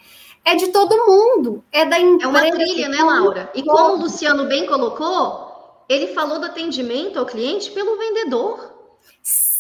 é 0.45 0.55
de 0.55 0.69
todo 0.69 1.07
mundo, 1.07 1.65
é 1.73 1.85
da 1.87 1.99
empresa. 1.99 2.39
É 2.39 2.43
uma 2.43 2.51
trilha, 2.51 2.89
né, 2.89 3.03
Laura? 3.03 3.51
E 3.55 3.63
como 3.65 3.95
o 3.95 4.03
Luciano 4.03 4.45
bem 4.45 4.67
colocou, 4.67 5.83
ele 5.89 6.09
falou 6.09 6.39
do 6.39 6.47
atendimento 6.47 7.19
ao 7.19 7.27
cliente 7.27 7.71
pelo 7.71 7.97
vendedor. 7.97 8.76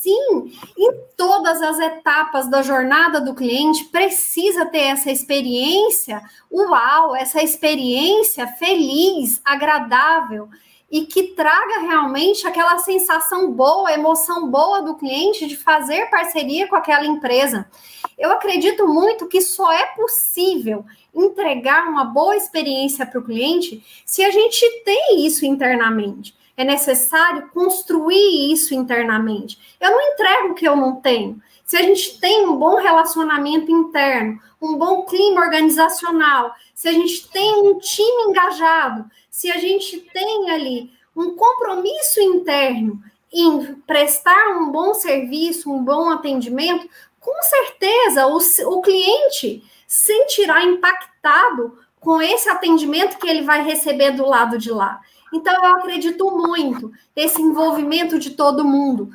Sim, 0.06 0.52
em 0.78 0.92
todas 1.16 1.60
as 1.60 1.80
etapas 1.80 2.48
da 2.48 2.62
jornada 2.62 3.20
do 3.20 3.34
cliente 3.34 3.86
precisa 3.86 4.64
ter 4.64 4.82
essa 4.82 5.10
experiência 5.10 6.22
uau, 6.48 7.16
essa 7.16 7.42
experiência 7.42 8.46
feliz, 8.46 9.40
agradável 9.44 10.48
e 10.88 11.06
que 11.06 11.34
traga 11.34 11.80
realmente 11.80 12.46
aquela 12.46 12.78
sensação 12.78 13.50
boa, 13.50 13.92
emoção 13.92 14.48
boa 14.48 14.80
do 14.80 14.94
cliente 14.94 15.44
de 15.44 15.56
fazer 15.56 16.08
parceria 16.08 16.68
com 16.68 16.76
aquela 16.76 17.04
empresa. 17.04 17.68
Eu 18.16 18.30
acredito 18.30 18.86
muito 18.86 19.26
que 19.26 19.40
só 19.40 19.72
é 19.72 19.86
possível 19.86 20.84
entregar 21.12 21.88
uma 21.88 22.04
boa 22.04 22.36
experiência 22.36 23.04
para 23.04 23.18
o 23.18 23.24
cliente 23.24 23.84
se 24.06 24.22
a 24.22 24.30
gente 24.30 24.84
tem 24.84 25.26
isso 25.26 25.44
internamente 25.44 26.35
é 26.56 26.64
necessário 26.64 27.50
construir 27.50 28.52
isso 28.52 28.74
internamente. 28.74 29.76
Eu 29.80 29.90
não 29.90 30.00
entrego 30.12 30.48
o 30.48 30.54
que 30.54 30.66
eu 30.66 30.74
não 30.74 30.96
tenho. 30.96 31.40
Se 31.64 31.76
a 31.76 31.82
gente 31.82 32.18
tem 32.20 32.46
um 32.46 32.56
bom 32.56 32.76
relacionamento 32.76 33.70
interno, 33.70 34.40
um 34.60 34.76
bom 34.76 35.02
clima 35.04 35.40
organizacional, 35.40 36.54
se 36.74 36.88
a 36.88 36.92
gente 36.92 37.28
tem 37.28 37.54
um 37.54 37.78
time 37.78 38.30
engajado, 38.30 39.10
se 39.30 39.50
a 39.50 39.58
gente 39.58 39.98
tem 40.12 40.50
ali 40.50 40.90
um 41.14 41.34
compromisso 41.34 42.20
interno 42.20 43.02
em 43.32 43.74
prestar 43.86 44.56
um 44.56 44.70
bom 44.70 44.94
serviço, 44.94 45.70
um 45.70 45.84
bom 45.84 46.10
atendimento, 46.10 46.88
com 47.20 47.42
certeza 47.42 48.26
o, 48.28 48.38
o 48.38 48.80
cliente 48.80 49.62
sentirá 49.86 50.62
impactado 50.62 51.78
com 52.00 52.22
esse 52.22 52.48
atendimento 52.48 53.18
que 53.18 53.28
ele 53.28 53.42
vai 53.42 53.64
receber 53.64 54.12
do 54.12 54.24
lado 54.24 54.58
de 54.58 54.70
lá. 54.70 55.00
Então, 55.32 55.54
eu 55.54 55.74
acredito 55.74 56.30
muito 56.30 56.92
nesse 57.14 57.40
envolvimento 57.40 58.18
de 58.18 58.30
todo 58.30 58.64
mundo. 58.64 59.10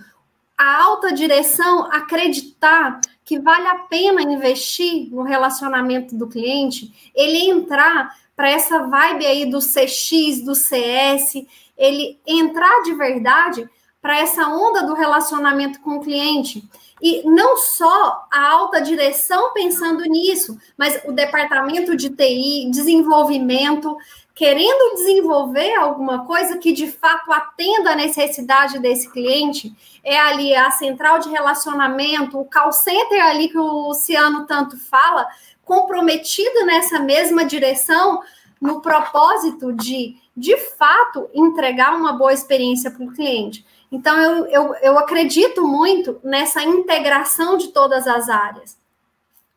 A 0.57 0.83
alta 0.83 1.11
direção 1.11 1.85
acreditar 1.91 2.99
que 3.23 3.39
vale 3.39 3.67
a 3.67 3.79
pena 3.79 4.21
investir 4.21 5.09
no 5.09 5.23
relacionamento 5.23 6.15
do 6.15 6.27
cliente, 6.27 7.11
ele 7.15 7.49
entrar 7.49 8.15
para 8.35 8.49
essa 8.49 8.79
vibe 8.87 9.25
aí 9.25 9.45
do 9.49 9.59
CX, 9.59 10.43
do 10.43 10.53
CS, 10.53 11.45
ele 11.77 12.19
entrar 12.27 12.83
de 12.83 12.93
verdade 12.93 13.69
para 14.01 14.17
essa 14.19 14.47
onda 14.47 14.83
do 14.83 14.93
relacionamento 14.93 15.79
com 15.81 15.97
o 15.97 16.01
cliente. 16.01 16.67
E 17.01 17.23
não 17.27 17.57
só 17.57 18.27
a 18.31 18.49
alta 18.49 18.81
direção 18.81 19.53
pensando 19.53 20.03
nisso, 20.03 20.57
mas 20.77 21.01
o 21.05 21.11
departamento 21.11 21.95
de 21.95 22.09
TI, 22.09 22.69
desenvolvimento, 22.71 23.97
querendo 24.33 24.95
desenvolver 24.95 25.75
alguma 25.75 26.25
coisa 26.25 26.57
que 26.57 26.71
de 26.71 26.87
fato 26.87 27.31
atenda 27.31 27.91
a 27.91 27.95
necessidade 27.95 28.79
desse 28.79 29.09
cliente, 29.11 29.75
é 30.03 30.17
ali 30.19 30.55
a 30.55 30.71
central 30.71 31.19
de 31.19 31.29
relacionamento, 31.29 32.39
o 32.39 32.45
call 32.45 32.71
center 32.71 33.23
ali 33.23 33.49
que 33.49 33.57
o 33.57 33.87
Luciano 33.87 34.45
tanto 34.45 34.77
fala, 34.77 35.27
comprometido 35.63 36.65
nessa 36.65 36.99
mesma 36.99 37.45
direção, 37.45 38.21
no 38.59 38.79
propósito 38.79 39.73
de, 39.73 40.15
de 40.37 40.55
fato, 40.77 41.27
entregar 41.33 41.95
uma 41.95 42.13
boa 42.13 42.31
experiência 42.31 42.91
para 42.91 43.03
o 43.03 43.11
cliente. 43.11 43.65
Então, 43.91 44.17
eu, 44.17 44.45
eu, 44.45 44.75
eu 44.75 44.97
acredito 44.97 45.67
muito 45.67 46.19
nessa 46.23 46.63
integração 46.63 47.57
de 47.57 47.69
todas 47.69 48.07
as 48.07 48.29
áreas, 48.29 48.77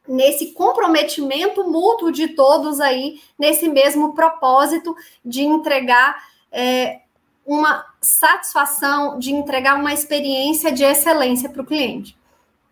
nesse 0.09 0.53
comprometimento 0.53 1.62
mútuo 1.64 2.11
de 2.11 2.28
todos 2.28 2.80
aí, 2.80 3.20
nesse 3.39 3.68
mesmo 3.68 4.12
propósito 4.12 4.95
de 5.24 5.43
entregar 5.43 6.16
é, 6.51 7.01
uma 7.47 7.87
satisfação, 8.01 9.18
de 9.18 9.32
entregar 9.32 9.76
uma 9.76 9.93
experiência 9.93 10.72
de 10.72 10.82
excelência 10.82 11.49
para 11.49 11.62
o 11.62 11.66
cliente. 11.66 12.18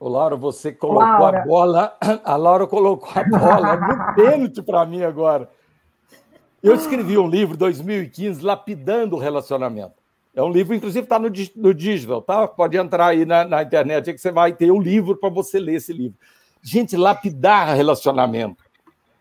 Ô, 0.00 0.08
Laura, 0.08 0.34
você 0.34 0.72
colocou 0.72 1.00
Laura. 1.00 1.42
a 1.42 1.46
bola, 1.46 1.98
a 2.24 2.36
Laura 2.36 2.66
colocou 2.68 3.12
a 3.14 3.22
bola 3.22 3.76
no 3.76 4.14
pênalti 4.16 4.60
para 4.60 4.84
mim 4.84 5.04
agora. 5.04 5.48
Eu 6.60 6.74
escrevi 6.74 7.16
um 7.16 7.28
livro 7.28 7.54
em 7.54 7.58
2015, 7.58 8.44
Lapidando 8.44 9.14
o 9.14 9.18
Relacionamento. 9.18 10.01
É 10.34 10.42
um 10.42 10.50
livro, 10.50 10.74
inclusive 10.74 11.04
está 11.04 11.18
no, 11.18 11.30
no 11.56 11.74
digital, 11.74 12.22
tá? 12.22 12.48
Pode 12.48 12.76
entrar 12.76 13.08
aí 13.08 13.26
na, 13.26 13.44
na 13.44 13.62
internet 13.62 14.12
que 14.12 14.18
você 14.18 14.32
vai 14.32 14.52
ter 14.52 14.70
um 14.70 14.80
livro 14.80 15.16
para 15.16 15.28
você 15.28 15.58
ler 15.58 15.74
esse 15.74 15.92
livro. 15.92 16.16
Gente, 16.62 16.96
lapidar 16.96 17.76
relacionamento. 17.76 18.64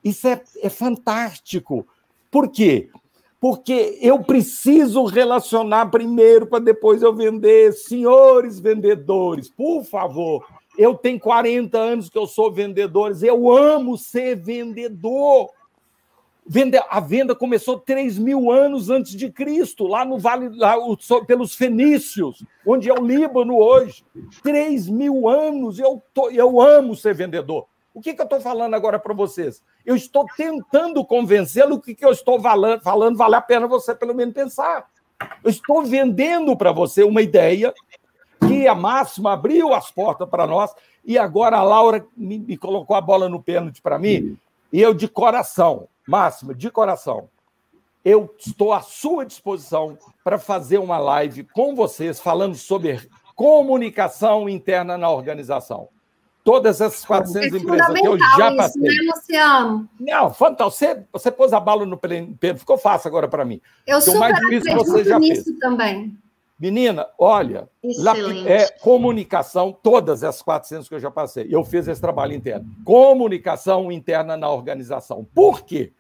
Isso 0.04 0.28
é, 0.28 0.42
é 0.62 0.70
fantástico. 0.70 1.86
Por 2.30 2.50
quê? 2.50 2.90
Porque 3.42 3.98
eu 4.02 4.20
preciso 4.24 5.04
relacionar 5.04 5.88
primeiro 5.88 6.48
para 6.48 6.64
depois 6.64 7.02
eu 7.02 7.14
vender. 7.14 7.74
Senhores 7.74 8.60
vendedores, 8.60 9.50
por 9.50 9.84
favor. 9.84 10.46
Eu 10.78 10.96
tenho 10.96 11.20
40 11.20 11.78
anos 11.78 12.10
que 12.10 12.18
eu 12.18 12.26
sou 12.26 12.52
vendedor, 12.52 13.12
eu 13.22 13.52
amo 13.52 13.98
ser 13.98 14.36
vendedor. 14.36 15.50
A 16.90 17.00
venda 17.00 17.36
começou 17.36 17.80
3 17.80 18.18
mil 18.18 18.52
anos 18.52 18.90
antes 18.90 19.16
de 19.16 19.32
Cristo, 19.32 19.88
lá 19.88 20.04
no 20.04 20.18
Vale, 20.18 20.50
lá, 20.58 20.76
pelos 21.26 21.56
fenícios, 21.56 22.44
onde 22.66 22.90
é 22.90 22.94
o 22.94 23.06
Líbano 23.06 23.58
hoje. 23.58 24.04
3 24.42 24.90
mil 24.90 25.30
anos, 25.30 25.80
eu, 25.80 26.02
tô, 26.14 26.30
eu 26.30 26.60
amo 26.60 26.96
ser 26.96 27.14
vendedor. 27.14 27.68
O 27.94 28.02
que, 28.02 28.14
que 28.14 28.22
eu 28.22 28.26
estou 28.26 28.42
falando 28.42 28.74
agora 28.74 28.98
para 28.98 29.14
vocês? 29.14 29.62
Eu 29.86 29.96
estou 29.96 30.26
tentando 30.36 31.06
convencê-lo 31.06 31.80
que, 31.80 31.94
que 31.94 32.06
eu 32.06 32.12
estou 32.12 32.40
falando, 32.40 32.82
falando 32.82 33.18
vale 33.18 33.36
a 33.36 33.42
pena 33.42 33.68
você 33.68 33.94
pelo 33.94 34.16
menos 34.16 34.34
pensar. 34.34 34.90
Eu 35.44 35.50
estou 35.50 35.84
vendendo 35.84 36.56
para 36.56 36.72
você 36.72 37.04
uma 37.04 37.22
ideia 37.22 37.74
que 38.48 38.68
a 38.68 38.74
Máxima 38.74 39.34
abriu 39.34 39.74
as 39.74 39.92
portas 39.92 40.28
para 40.28 40.48
nós 40.48 40.74
e 41.06 41.18
agora 41.18 41.58
a 41.58 41.64
Laura 41.64 42.06
me, 42.16 42.40
me 42.40 42.58
colocou 42.58 42.96
a 42.96 43.02
bola 43.02 43.30
no 43.30 43.42
pênalti 43.42 43.82
para 43.82 44.00
mim 44.00 44.38
e 44.72 44.82
eu 44.82 44.94
de 44.94 45.08
coração 45.08 45.88
Máxima, 46.08 46.54
de 46.54 46.70
coração, 46.70 47.30
eu 48.04 48.34
estou 48.38 48.74
à 48.74 48.82
sua 48.82 49.26
disposição 49.26 49.98
para 50.24 50.38
fazer 50.38 50.80
uma 50.80 50.98
live 50.98 51.44
com 51.44 51.76
vocês 51.76 52.20
falando 52.20 52.56
sobre 52.56 53.00
comunicação 53.36 54.50
interna 54.50 54.98
na 54.98 55.10
organização. 55.10 55.90
Todas 56.44 56.82
essas 56.82 57.06
400 57.06 57.54
é 57.54 57.58
empresas 57.58 57.94
que 57.94 58.08
eu 58.08 58.18
já 58.18 58.56
passei. 58.56 58.82
Isso, 58.82 59.04
né, 59.04 59.12
Luciano? 59.14 59.90
Não, 60.00 60.34
fantástico. 60.34 60.72
Você, 60.72 61.06
você 61.12 61.32
pôs 61.32 61.54
a 61.54 61.60
bala 61.60 61.86
no 61.86 61.98
pêndio, 61.98 62.58
ficou 62.58 62.80
fácil 62.80 63.10
agora 63.10 63.28
para 63.28 63.46
mim. 63.46 63.62
Eu 63.86 64.02
super 64.02 64.20
mais 64.20 64.40
difícil 64.40 64.76
você 64.76 65.04
já 65.04 65.20
nisso 65.20 65.44
fez. 65.44 65.60
também. 65.60 66.18
Menina, 66.62 67.08
olha, 67.18 67.68
é, 68.46 68.70
comunicação, 68.82 69.76
todas 69.82 70.24
as 70.24 70.44
400 70.44 70.88
que 70.88 70.94
eu 70.94 71.00
já 71.00 71.10
passei, 71.10 71.48
eu 71.50 71.66
fiz 71.66 71.88
esse 71.88 72.00
trabalho 72.00 72.34
interno. 72.34 72.70
Comunicação 72.86 73.92
interna 73.92 74.38
na 74.38 74.48
organização. 74.48 75.28
Por 75.34 75.64
quê? 75.64 75.92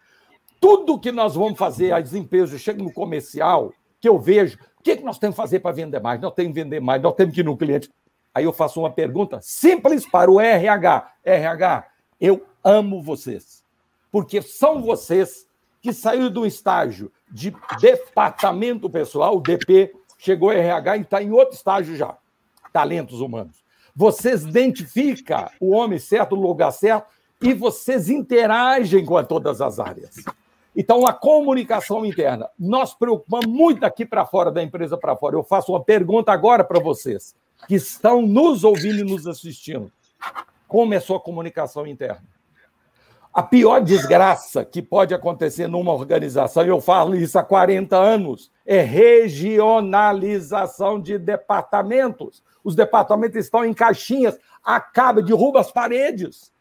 Tudo 0.59 0.99
que 0.99 1.12
nós 1.12 1.34
vamos 1.34 1.57
fazer, 1.57 1.91
as 1.91 2.14
empresas 2.14 2.62
chegam 2.62 2.86
no 2.86 2.93
comercial, 2.93 3.74
que 3.99 4.07
eu 4.07 4.20
vejo, 4.20 4.59
o 4.80 4.84
que, 4.84 4.97
que 4.97 5.03
nós 5.03 5.18
temos 5.18 5.36
que 5.36 5.41
fazer 5.41 5.62
para 5.62 5.72
vender 5.72 5.99
mais? 5.99 6.22
Nós 6.22 6.34
temos 6.36 6.53
que 6.53 6.64
vender 6.64 6.80
mais, 6.80 7.01
nós 7.01 7.16
temos 7.16 7.34
que 7.34 7.41
ir 7.41 7.43
no 7.43 7.57
cliente. 7.57 7.89
Aí 8.32 8.43
eu 8.43 8.53
faço 8.53 8.80
uma 8.80 8.91
pergunta 8.91 9.39
simples 9.41 10.05
para 10.05 10.30
o 10.30 10.39
RH. 10.39 11.12
RH, 11.26 11.88
eu 12.20 12.45
amo 12.64 13.01
vocês, 13.01 13.64
porque 14.12 14.43
são 14.43 14.80
vocês 14.84 15.47
que 15.82 15.91
saíram 15.91 16.30
do 16.30 16.45
estágio 16.45 17.12
de 17.32 17.51
departamento 17.80 18.88
pessoal, 18.88 19.39
DP, 19.41 19.91
chegou 20.22 20.51
RH 20.51 20.97
e 20.97 21.01
está 21.01 21.22
em 21.22 21.32
outro 21.32 21.55
estágio 21.55 21.95
já. 21.95 22.15
Talentos 22.72 23.19
humanos. 23.22 23.57
Vocês 23.95 24.43
identificam 24.43 25.49
o 25.59 25.72
homem 25.72 25.97
certo, 25.97 26.36
o 26.36 26.39
lugar 26.39 26.72
certo, 26.72 27.07
e 27.41 27.53
vocês 27.53 28.07
interagem 28.07 29.03
com 29.03 29.22
todas 29.24 29.59
as 29.61 29.80
áreas. 29.80 30.15
Então, 30.76 31.05
a 31.07 31.11
comunicação 31.11 32.05
interna. 32.05 32.47
Nós 32.57 32.93
preocupamos 32.93 33.47
muito 33.47 33.82
daqui 33.82 34.05
para 34.05 34.26
fora, 34.26 34.51
da 34.51 34.61
empresa 34.61 34.95
para 34.95 35.15
fora. 35.15 35.36
Eu 35.36 35.43
faço 35.43 35.74
uma 35.74 35.84
pergunta 35.84 36.32
agora 36.32 36.63
para 36.63 36.80
vocês, 36.80 37.36
que 37.67 37.76
estão 37.76 38.22
nos 38.22 38.63
ouvindo 38.63 38.99
e 38.99 39.03
nos 39.03 39.28
assistindo. 39.28 39.91
Como 40.67 40.93
é 40.93 40.97
a 40.97 41.01
sua 41.01 41.19
comunicação 41.19 41.86
interna? 41.86 42.24
A 43.34 43.41
pior 43.41 43.82
desgraça 43.82 44.65
que 44.65 44.82
pode 44.82 45.13
acontecer 45.13 45.65
numa 45.65 45.93
organização, 45.93 46.65
eu 46.65 46.82
falo 46.82 47.15
isso 47.15 47.39
há 47.39 47.43
40 47.43 47.95
anos, 47.95 48.51
é 48.65 48.82
regionalização 48.82 50.99
de 50.99 51.17
departamentos. 51.17 52.43
Os 52.61 52.75
departamentos 52.75 53.38
estão 53.38 53.63
em 53.63 53.73
caixinhas, 53.73 54.38
acaba, 54.61 55.21
derruba 55.21 55.61
as 55.61 55.71
paredes. 55.71 56.51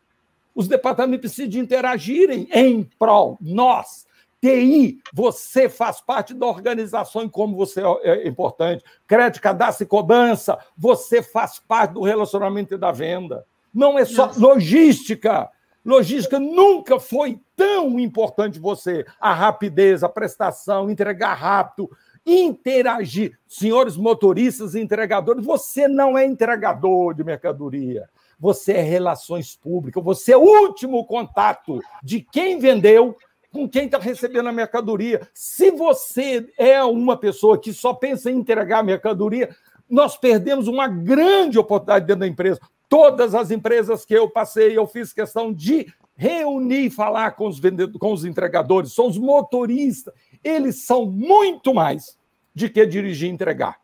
Os 0.54 0.68
departamentos 0.68 1.22
precisam 1.22 1.50
de 1.50 1.58
interagirem 1.58 2.46
em 2.52 2.88
prol. 2.98 3.36
Nós, 3.40 4.06
TI, 4.40 5.00
você 5.12 5.68
faz 5.68 6.00
parte 6.00 6.32
da 6.32 6.46
organização 6.46 7.24
e 7.24 7.28
como 7.28 7.56
você 7.56 7.82
é 8.02 8.28
importante. 8.28 8.84
Crédito, 9.08 9.42
cadastro 9.42 9.82
e 9.84 9.88
cobrança, 9.88 10.56
você 10.78 11.20
faz 11.20 11.58
parte 11.58 11.94
do 11.94 12.02
relacionamento 12.02 12.74
e 12.74 12.78
da 12.78 12.92
venda. 12.92 13.44
Não 13.74 13.98
é 13.98 14.04
só 14.04 14.26
Nossa. 14.26 14.40
logística 14.40 15.50
Logística 15.84 16.38
nunca 16.38 17.00
foi 17.00 17.40
tão 17.56 17.98
importante 17.98 18.58
você. 18.58 19.04
A 19.18 19.32
rapidez, 19.32 20.02
a 20.02 20.08
prestação, 20.08 20.90
entregar 20.90 21.34
rápido, 21.34 21.90
interagir. 22.24 23.38
Senhores 23.48 23.96
motoristas 23.96 24.74
e 24.74 24.80
entregadores, 24.80 25.44
você 25.44 25.88
não 25.88 26.16
é 26.16 26.24
entregador 26.24 27.14
de 27.14 27.24
mercadoria. 27.24 28.08
Você 28.38 28.72
é 28.72 28.80
relações 28.80 29.54
públicas, 29.54 30.02
você 30.02 30.32
é 30.32 30.36
o 30.36 30.40
último 30.40 31.04
contato 31.04 31.78
de 32.02 32.20
quem 32.20 32.58
vendeu 32.58 33.16
com 33.52 33.68
quem 33.68 33.86
está 33.86 33.98
recebendo 33.98 34.48
a 34.48 34.52
mercadoria. 34.52 35.28
Se 35.34 35.70
você 35.70 36.48
é 36.56 36.82
uma 36.82 37.16
pessoa 37.16 37.58
que 37.58 37.72
só 37.72 37.92
pensa 37.92 38.30
em 38.30 38.38
entregar 38.38 38.78
a 38.78 38.82
mercadoria, 38.82 39.54
nós 39.88 40.16
perdemos 40.16 40.68
uma 40.68 40.86
grande 40.86 41.58
oportunidade 41.58 42.06
dentro 42.06 42.20
da 42.20 42.26
empresa. 42.26 42.60
Todas 42.90 43.36
as 43.36 43.52
empresas 43.52 44.04
que 44.04 44.12
eu 44.12 44.28
passei, 44.28 44.76
eu 44.76 44.84
fiz 44.84 45.12
questão 45.12 45.52
de 45.52 45.86
reunir 46.16 46.86
e 46.86 46.90
falar 46.90 47.30
com 47.36 47.46
os 47.46 47.60
vendedores, 47.60 48.00
com 48.00 48.12
os 48.12 48.24
entregadores, 48.24 48.92
são 48.92 49.06
os 49.06 49.16
motoristas. 49.16 50.12
Eles 50.42 50.84
são 50.84 51.06
muito 51.06 51.72
mais 51.72 52.18
de 52.52 52.68
que 52.68 52.84
dirigir 52.84 53.28
e 53.30 53.32
entregar. 53.32 53.76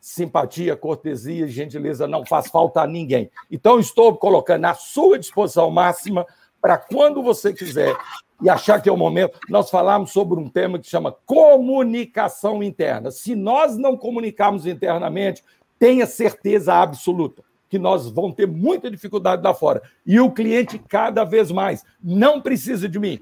Simpatia, 0.00 0.74
cortesia, 0.78 1.46
gentileza 1.46 2.08
não 2.08 2.24
faz 2.24 2.46
falta 2.46 2.80
a 2.80 2.86
ninguém. 2.86 3.30
Então, 3.50 3.78
estou 3.78 4.16
colocando 4.16 4.64
à 4.64 4.72
sua 4.72 5.18
disposição 5.18 5.70
máxima 5.70 6.26
para 6.58 6.78
quando 6.78 7.22
você 7.22 7.52
quiser 7.52 7.94
e 8.42 8.48
achar 8.48 8.80
que 8.80 8.88
é 8.88 8.92
o 8.92 8.96
momento. 8.96 9.38
Nós 9.50 9.68
falamos 9.68 10.10
sobre 10.10 10.40
um 10.40 10.48
tema 10.48 10.78
que 10.78 10.88
chama 10.88 11.14
comunicação 11.26 12.62
interna. 12.62 13.10
Se 13.10 13.34
nós 13.34 13.76
não 13.76 13.94
comunicarmos 13.94 14.64
internamente, 14.64 15.44
tenha 15.78 16.06
certeza 16.06 16.72
absoluta 16.72 17.44
que 17.74 17.78
nós 17.80 18.08
vamos 18.08 18.36
ter 18.36 18.46
muita 18.46 18.88
dificuldade 18.88 19.42
lá 19.42 19.52
fora. 19.52 19.82
E 20.06 20.20
o 20.20 20.30
cliente, 20.30 20.78
cada 20.78 21.24
vez 21.24 21.50
mais, 21.50 21.82
não 22.00 22.40
precisa 22.40 22.88
de 22.88 23.00
mim, 23.00 23.20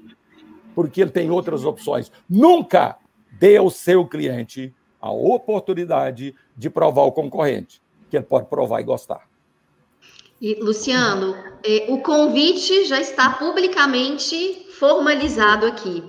porque 0.75 1.01
ele 1.01 1.09
tem 1.09 1.31
outras 1.31 1.65
opções. 1.65 2.11
Nunca 2.29 2.95
dê 3.31 3.57
ao 3.57 3.71
seu 3.71 4.05
cliente 4.05 4.71
a 5.01 5.11
oportunidade 5.11 6.35
de 6.55 6.69
provar 6.69 7.01
o 7.01 7.11
concorrente, 7.11 7.81
que 8.11 8.15
ele 8.15 8.27
pode 8.27 8.45
provar 8.45 8.79
e 8.79 8.83
gostar. 8.83 9.27
E, 10.39 10.53
Luciano, 10.61 11.35
é, 11.65 11.87
o 11.89 11.97
convite 12.03 12.85
já 12.85 13.01
está 13.01 13.31
publicamente 13.31 14.67
formalizado 14.77 15.65
aqui. 15.65 16.03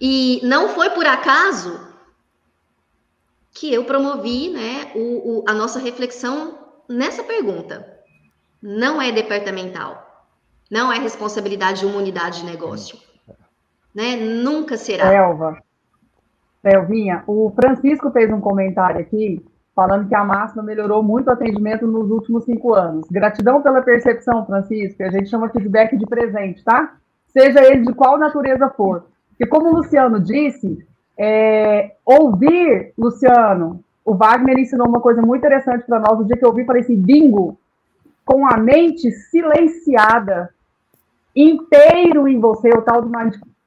E 0.00 0.40
não 0.42 0.70
foi 0.70 0.90
por 0.90 1.06
acaso 1.06 1.78
que 3.52 3.72
eu 3.72 3.84
promovi 3.84 4.48
né, 4.48 4.90
o, 4.96 4.98
o, 4.98 5.44
a 5.46 5.54
nossa 5.54 5.78
reflexão 5.78 6.57
nessa 6.88 7.22
pergunta. 7.22 7.98
Não 8.60 9.00
é 9.00 9.12
departamental, 9.12 10.26
não 10.70 10.92
é 10.92 10.98
responsabilidade 10.98 11.80
de 11.80 11.86
uma 11.86 11.98
unidade 11.98 12.40
de 12.40 12.46
negócio. 12.46 12.98
Né? 13.94 14.16
Nunca 14.16 14.76
será. 14.76 15.12
Elva, 15.12 15.58
Elvinha, 16.64 17.22
o 17.26 17.52
Francisco 17.54 18.10
fez 18.10 18.32
um 18.32 18.40
comentário 18.40 19.00
aqui 19.00 19.44
falando 19.78 20.08
que 20.08 20.14
a 20.14 20.24
máxima 20.24 20.60
melhorou 20.60 21.04
muito 21.04 21.28
o 21.28 21.32
atendimento 21.32 21.86
nos 21.86 22.10
últimos 22.10 22.44
cinco 22.44 22.74
anos. 22.74 23.06
Gratidão 23.08 23.62
pela 23.62 23.80
percepção, 23.80 24.44
Francisco. 24.44 25.00
A 25.04 25.10
gente 25.10 25.30
chama 25.30 25.50
feedback 25.50 25.96
de 25.96 26.04
presente, 26.04 26.64
tá? 26.64 26.96
Seja 27.28 27.64
ele 27.64 27.86
de 27.86 27.94
qual 27.94 28.18
natureza 28.18 28.68
for. 28.70 29.06
Porque, 29.28 29.46
como 29.46 29.68
o 29.68 29.76
Luciano 29.76 30.18
disse, 30.18 30.84
é, 31.16 31.92
ouvir, 32.04 32.92
Luciano, 32.98 33.84
o 34.08 34.14
Wagner 34.14 34.58
ensinou 34.58 34.88
uma 34.88 35.00
coisa 35.00 35.20
muito 35.20 35.44
interessante 35.44 35.84
para 35.84 36.00
nós. 36.00 36.18
O 36.18 36.24
dia 36.24 36.36
que 36.36 36.44
eu 36.44 36.48
ouvi, 36.48 36.64
falei 36.64 36.80
assim: 36.80 36.96
bingo, 36.96 37.58
com 38.24 38.46
a 38.46 38.56
mente 38.56 39.10
silenciada, 39.12 40.48
inteiro 41.36 42.26
em 42.26 42.40
você, 42.40 42.70
o 42.70 42.80
tal 42.80 43.02
do 43.02 43.12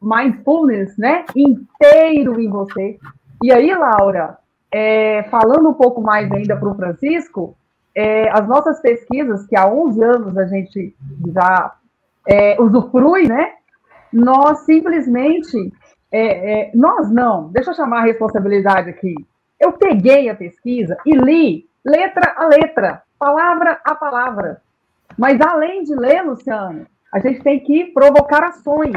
mindfulness, 0.02 0.98
né? 0.98 1.26
Inteiro 1.36 2.42
em 2.42 2.50
você. 2.50 2.98
E 3.44 3.52
aí, 3.52 3.72
Laura, 3.76 4.40
é, 4.72 5.24
falando 5.30 5.70
um 5.70 5.74
pouco 5.76 6.02
mais 6.02 6.32
ainda 6.32 6.58
para 6.58 6.70
o 6.70 6.76
Francisco, 6.76 7.56
é, 7.94 8.28
as 8.32 8.48
nossas 8.48 8.82
pesquisas, 8.82 9.46
que 9.46 9.56
há 9.56 9.68
11 9.68 10.04
anos 10.04 10.38
a 10.40 10.48
gente 10.48 10.96
já 11.32 11.76
é, 12.28 12.60
usufrui, 12.60 13.28
né? 13.28 13.54
Nós 14.12 14.62
simplesmente, 14.62 15.72
é, 16.12 16.62
é, 16.62 16.72
nós 16.74 17.12
não, 17.12 17.50
deixa 17.50 17.70
eu 17.70 17.76
chamar 17.76 18.00
a 18.00 18.06
responsabilidade 18.06 18.90
aqui. 18.90 19.14
Eu 19.62 19.74
peguei 19.74 20.28
a 20.28 20.36
pesquisa 20.36 20.98
e 21.06 21.16
li 21.16 21.70
letra 21.86 22.34
a 22.36 22.48
letra, 22.48 23.04
palavra 23.20 23.80
a 23.86 23.94
palavra. 23.94 24.60
Mas 25.16 25.40
além 25.40 25.84
de 25.84 25.94
ler, 25.94 26.24
Luciano, 26.24 26.88
a 27.14 27.20
gente 27.20 27.44
tem 27.44 27.60
que 27.60 27.86
provocar 27.94 28.44
ações. 28.44 28.96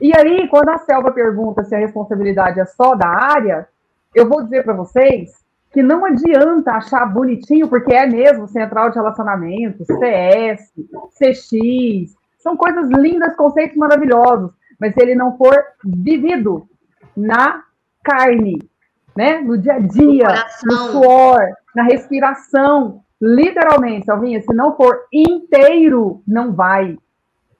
E 0.00 0.16
aí, 0.16 0.46
quando 0.46 0.68
a 0.68 0.78
Selva 0.78 1.10
pergunta 1.10 1.64
se 1.64 1.74
a 1.74 1.78
responsabilidade 1.78 2.60
é 2.60 2.64
só 2.66 2.94
da 2.94 3.08
área, 3.08 3.68
eu 4.14 4.28
vou 4.28 4.44
dizer 4.44 4.62
para 4.62 4.74
vocês 4.74 5.44
que 5.72 5.82
não 5.82 6.04
adianta 6.04 6.70
achar 6.70 7.04
bonitinho, 7.06 7.66
porque 7.66 7.92
é 7.92 8.06
mesmo 8.06 8.46
central 8.46 8.90
de 8.90 8.96
relacionamento, 8.96 9.84
CS, 9.84 10.72
CX, 11.18 12.14
são 12.38 12.56
coisas 12.56 12.88
lindas, 12.90 13.34
conceitos 13.34 13.76
maravilhosos, 13.76 14.52
mas 14.80 14.94
se 14.94 15.02
ele 15.02 15.16
não 15.16 15.36
for 15.36 15.64
vivido 15.84 16.68
na 17.16 17.64
carne, 18.04 18.69
né, 19.16 19.40
no 19.40 19.58
dia 19.58 19.74
a 19.74 19.78
dia, 19.78 20.28
no, 20.64 20.72
no 20.72 20.78
suor, 20.90 21.40
na 21.74 21.82
respiração, 21.84 23.02
literalmente, 23.20 24.06
Salvinha, 24.06 24.40
se 24.40 24.52
não 24.54 24.76
for 24.76 25.00
inteiro, 25.12 26.22
não 26.26 26.52
vai. 26.52 26.96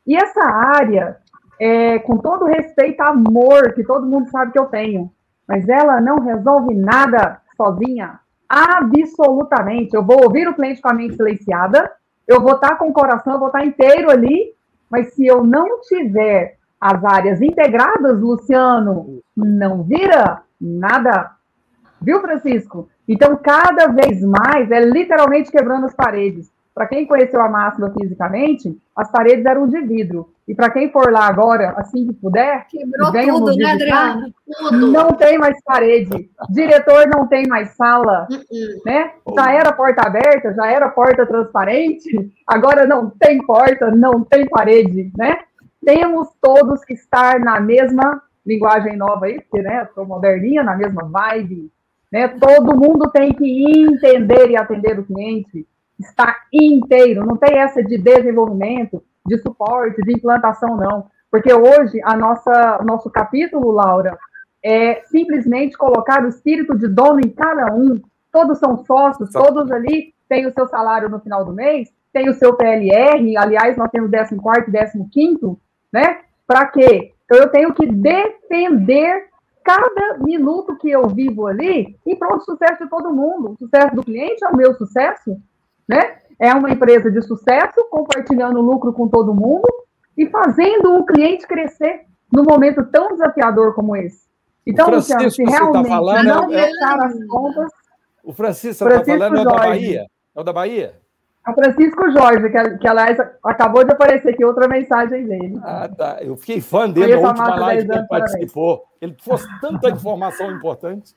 E 0.06 0.16
essa 0.16 0.42
área, 0.42 1.18
é, 1.60 1.98
com 2.00 2.16
todo 2.16 2.46
respeito, 2.46 3.00
amor, 3.02 3.72
que 3.74 3.84
todo 3.84 4.06
mundo 4.06 4.30
sabe 4.30 4.52
que 4.52 4.58
eu 4.58 4.66
tenho, 4.66 5.10
mas 5.46 5.68
ela 5.68 6.00
não 6.00 6.20
resolve 6.20 6.74
nada 6.74 7.40
sozinha. 7.56 8.20
Absolutamente. 8.48 9.94
Eu 9.94 10.04
vou 10.04 10.24
ouvir 10.24 10.48
o 10.48 10.54
cliente 10.54 10.80
com 10.80 10.88
a 10.88 10.94
mente 10.94 11.14
silenciada, 11.14 11.92
eu 12.26 12.40
vou 12.40 12.54
estar 12.54 12.76
com 12.76 12.88
o 12.88 12.92
coração, 12.92 13.34
eu 13.34 13.38
vou 13.38 13.48
estar 13.48 13.64
inteiro 13.64 14.10
ali, 14.10 14.54
mas 14.90 15.14
se 15.14 15.26
eu 15.26 15.44
não 15.44 15.80
tiver 15.82 16.56
as 16.80 17.04
áreas 17.04 17.42
integradas, 17.42 18.20
Luciano, 18.20 19.20
não 19.36 19.82
vira 19.82 20.42
nada. 20.60 21.32
Viu, 22.02 22.20
Francisco? 22.20 22.88
Então, 23.06 23.36
cada 23.36 23.88
vez 23.88 24.22
mais, 24.22 24.70
é 24.70 24.80
literalmente 24.80 25.50
quebrando 25.50 25.86
as 25.86 25.94
paredes. 25.94 26.50
Para 26.74 26.86
quem 26.86 27.06
conheceu 27.06 27.40
a 27.42 27.48
máxima 27.48 27.92
fisicamente, 27.92 28.74
as 28.96 29.10
paredes 29.10 29.44
eram 29.44 29.66
de 29.66 29.80
vidro. 29.80 30.32
E 30.46 30.54
para 30.54 30.70
quem 30.70 30.90
for 30.90 31.12
lá 31.12 31.26
agora, 31.26 31.74
assim 31.76 32.06
que 32.06 32.12
puder, 32.14 32.66
Quebrou 32.68 33.12
tudo, 33.12 33.56
né, 33.56 33.72
Adriana? 33.72 34.32
Tudo. 34.58 34.86
Não 34.86 35.08
tem 35.12 35.36
mais 35.38 35.62
parede. 35.62 36.30
Diretor 36.48 37.06
não 37.08 37.26
tem 37.26 37.46
mais 37.46 37.70
sala. 37.76 38.26
Uh 38.30 38.34
-uh. 38.34 38.82
Né? 38.86 39.12
Já 39.34 39.52
era 39.52 39.72
porta 39.72 40.06
aberta, 40.06 40.54
já 40.54 40.66
era 40.66 40.88
porta 40.88 41.26
transparente. 41.26 42.32
Agora 42.46 42.86
não 42.86 43.10
tem 43.10 43.44
porta, 43.44 43.90
não 43.90 44.24
tem 44.24 44.48
parede. 44.48 45.12
Né? 45.18 45.38
Temos 45.84 46.28
todos 46.40 46.84
que 46.84 46.94
estar 46.94 47.40
na 47.40 47.60
mesma 47.60 48.22
linguagem 48.46 48.96
nova 48.96 49.26
aí, 49.26 49.40
porque 49.40 49.62
né, 49.62 49.86
sou 49.94 50.06
moderninha, 50.06 50.62
na 50.62 50.76
mesma 50.76 51.04
vibe. 51.04 51.70
Né? 52.10 52.28
Todo 52.28 52.76
mundo 52.76 53.10
tem 53.10 53.32
que 53.32 53.80
entender 53.80 54.50
e 54.50 54.56
atender 54.56 54.98
o 54.98 55.04
cliente 55.04 55.66
está 56.00 56.36
inteiro, 56.52 57.26
não 57.26 57.36
tem 57.36 57.58
essa 57.58 57.82
de 57.82 57.98
desenvolvimento, 57.98 59.02
de 59.26 59.38
suporte, 59.38 60.02
de 60.02 60.14
implantação, 60.14 60.76
não. 60.76 61.06
Porque 61.30 61.52
hoje, 61.52 62.00
a 62.02 62.16
nossa, 62.16 62.80
nosso 62.84 63.10
capítulo, 63.10 63.70
Laura, 63.70 64.18
é 64.64 65.02
simplesmente 65.04 65.76
colocar 65.76 66.24
o 66.24 66.28
espírito 66.28 66.76
de 66.76 66.88
dono 66.88 67.20
em 67.20 67.28
cada 67.28 67.72
um. 67.74 68.00
Todos 68.32 68.58
são 68.58 68.84
sócios, 68.84 69.30
todos 69.30 69.70
ali 69.70 70.14
têm 70.28 70.46
o 70.46 70.52
seu 70.52 70.66
salário 70.66 71.08
no 71.08 71.20
final 71.20 71.44
do 71.44 71.52
mês, 71.52 71.88
tem 72.12 72.28
o 72.28 72.34
seu 72.34 72.54
PLR, 72.54 73.36
aliás, 73.36 73.76
nós 73.76 73.90
temos 73.90 74.10
14 74.10 74.98
e 74.98 75.04
15, 75.10 75.56
né? 75.92 76.20
Para 76.46 76.66
quê? 76.66 77.12
Então, 77.24 77.38
eu 77.38 77.48
tenho 77.48 77.72
que 77.72 77.86
defender 77.86 79.28
cada 79.64 80.18
minuto 80.18 80.76
que 80.76 80.90
eu 80.90 81.08
vivo 81.08 81.46
ali 81.46 81.96
e 82.06 82.16
pronto, 82.16 82.44
sucesso 82.44 82.84
de 82.84 82.90
todo 82.90 83.14
mundo. 83.14 83.52
O 83.52 83.56
sucesso 83.56 83.94
do 83.94 84.02
cliente 84.02 84.44
é 84.44 84.48
o 84.48 84.56
meu 84.56 84.74
sucesso, 84.74 85.36
né? 85.88 86.18
É 86.38 86.54
uma 86.54 86.70
empresa 86.70 87.10
de 87.10 87.20
sucesso, 87.22 87.86
compartilhando 87.90 88.60
lucro 88.60 88.92
com 88.92 89.08
todo 89.08 89.34
mundo 89.34 89.68
e 90.16 90.26
fazendo 90.26 90.96
o 90.96 91.04
cliente 91.04 91.46
crescer 91.46 92.06
num 92.32 92.44
momento 92.44 92.84
tão 92.86 93.12
desafiador 93.12 93.74
como 93.74 93.96
esse. 93.96 94.28
Então, 94.66 94.90
Luciano, 94.90 95.30
se 95.30 95.44
tá 95.44 95.50
realmente 95.50 95.88
tá 95.88 95.96
falando, 95.96 96.24
não 96.24 96.48
deixar 96.48 96.98
é... 96.98 97.06
as 97.06 97.26
contas. 97.26 97.70
O 98.22 98.32
Francisco 98.32 98.88
está 98.88 99.04
falando 99.04 99.36
é 99.36 99.40
o 99.40 99.44
da 99.44 99.54
Bahia? 99.54 100.06
É 100.34 100.40
o 100.40 100.44
da 100.44 100.52
Bahia? 100.52 100.99
O 101.46 101.54
Francisco 101.54 102.10
Jorge, 102.10 102.50
que, 102.50 102.78
que 102.78 102.88
aliás 102.88 103.18
acabou 103.42 103.82
de 103.82 103.92
aparecer 103.92 104.34
aqui 104.34 104.44
outra 104.44 104.68
mensagem 104.68 105.26
dele. 105.26 105.58
Ah, 105.64 105.88
tá. 105.88 106.18
Eu 106.20 106.36
fiquei 106.36 106.60
fã 106.60 106.88
dele 106.88 107.16
na 107.16 107.28
última 107.28 107.56
live 107.56 107.88
que 107.88 107.94
ele 107.94 108.06
participou. 108.06 108.84
Ele 109.00 109.16
trouxe 109.24 109.48
tanta 109.60 109.88
informação 109.88 110.50
importante. 110.52 111.14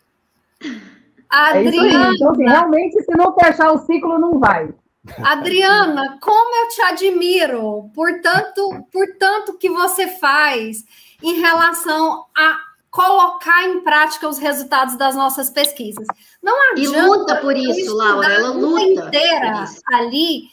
Adriana. 1.30 2.09
É 2.09 2.13
então, 2.13 2.32
assim, 2.32 2.47
realmente, 2.47 3.03
se 3.03 3.17
não 3.17 3.36
fechar 3.36 3.71
o 3.71 3.80
ciclo, 3.80 4.17
não 4.17 4.39
vai. 4.39 4.74
Adriana, 5.21 6.17
como 6.21 6.55
eu 6.55 6.69
te 6.69 6.82
admiro 6.82 7.89
por 7.93 8.21
tanto, 8.21 8.88
por 8.91 9.05
tanto 9.19 9.57
que 9.57 9.69
você 9.69 10.07
faz 10.07 10.86
em 11.21 11.41
relação 11.41 12.26
a 12.38 12.57
colocar 12.94 13.68
em 13.68 13.80
prática 13.80 14.30
os 14.30 14.38
resultados 14.38 14.96
das 14.96 15.16
nossas 15.16 15.50
pesquisas. 15.50 16.06
Não 16.41 16.56
adianta. 16.72 16.98
E 17.00 17.02
luta 17.02 17.36
por 17.38 17.58
isso, 17.58 17.96
Laura, 17.96 18.32
ela 18.32 18.52
luta 18.52 18.82
inteira 18.84 19.66
ali 19.88 20.44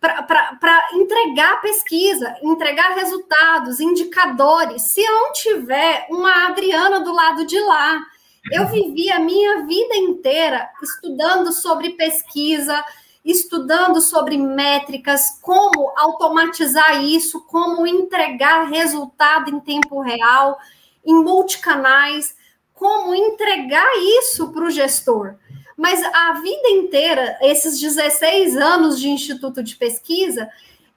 para 0.00 0.88
entregar 0.94 1.60
pesquisa, 1.60 2.34
entregar 2.42 2.96
resultados, 2.96 3.78
indicadores. 3.78 4.82
Se 4.82 5.00
eu 5.00 5.12
não 5.12 5.32
tiver 5.32 6.08
uma 6.10 6.48
Adriana 6.48 6.98
do 6.98 7.12
lado 7.12 7.46
de 7.46 7.60
lá, 7.60 8.04
eu 8.50 8.66
vivi 8.66 9.08
a 9.12 9.20
minha 9.20 9.64
vida 9.66 9.94
inteira 9.94 10.68
estudando 10.82 11.52
sobre 11.52 11.90
pesquisa, 11.90 12.84
estudando 13.24 14.00
sobre 14.00 14.36
métricas, 14.36 15.38
como 15.40 15.92
automatizar 15.96 17.04
isso, 17.04 17.46
como 17.46 17.86
entregar 17.86 18.64
resultado 18.64 19.48
em 19.48 19.60
tempo 19.60 20.00
real, 20.00 20.58
em 21.10 21.24
multicanais, 21.24 22.34
como 22.72 23.14
entregar 23.14 23.90
isso 24.20 24.52
para 24.52 24.64
o 24.64 24.70
gestor. 24.70 25.34
Mas 25.76 26.02
a 26.02 26.34
vida 26.34 26.68
inteira, 26.68 27.38
esses 27.42 27.80
16 27.80 28.56
anos 28.56 29.00
de 29.00 29.08
instituto 29.08 29.62
de 29.62 29.76
pesquisa, 29.76 30.48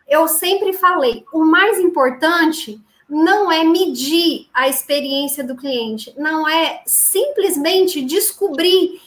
eu 0.07 0.27
sempre 0.27 0.73
falei: 0.73 1.25
o 1.33 1.43
mais 1.43 1.79
importante 1.79 2.81
não 3.09 3.51
é 3.51 3.63
medir 3.63 4.49
a 4.53 4.67
experiência 4.67 5.43
do 5.43 5.55
cliente, 5.55 6.13
não 6.17 6.47
é 6.47 6.81
simplesmente 6.85 8.03
descobrir 8.03 9.01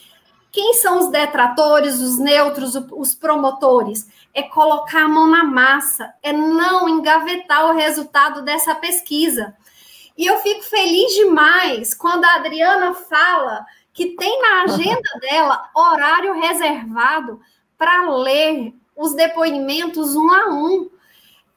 quem 0.51 0.73
são 0.73 0.99
os 0.99 1.07
detratores, 1.09 1.99
os 1.99 2.17
neutros, 2.17 2.73
os 2.91 3.13
promotores. 3.13 4.07
É 4.33 4.43
colocar 4.43 5.03
a 5.03 5.07
mão 5.07 5.27
na 5.27 5.43
massa, 5.43 6.13
é 6.21 6.31
não 6.31 6.87
engavetar 6.87 7.69
o 7.69 7.75
resultado 7.75 8.41
dessa 8.43 8.73
pesquisa. 8.75 9.55
E 10.17 10.25
eu 10.25 10.37
fico 10.39 10.63
feliz 10.63 11.13
demais 11.13 11.93
quando 11.93 12.25
a 12.25 12.35
Adriana 12.35 12.93
fala 12.93 13.65
que 13.93 14.15
tem 14.15 14.41
na 14.41 14.63
agenda 14.63 15.09
dela 15.21 15.69
horário 15.75 16.33
reservado 16.33 17.39
para 17.77 18.09
ler 18.15 18.73
os 18.95 19.13
depoimentos 19.13 20.15
um 20.15 20.31
a 20.31 20.49
um 20.49 20.89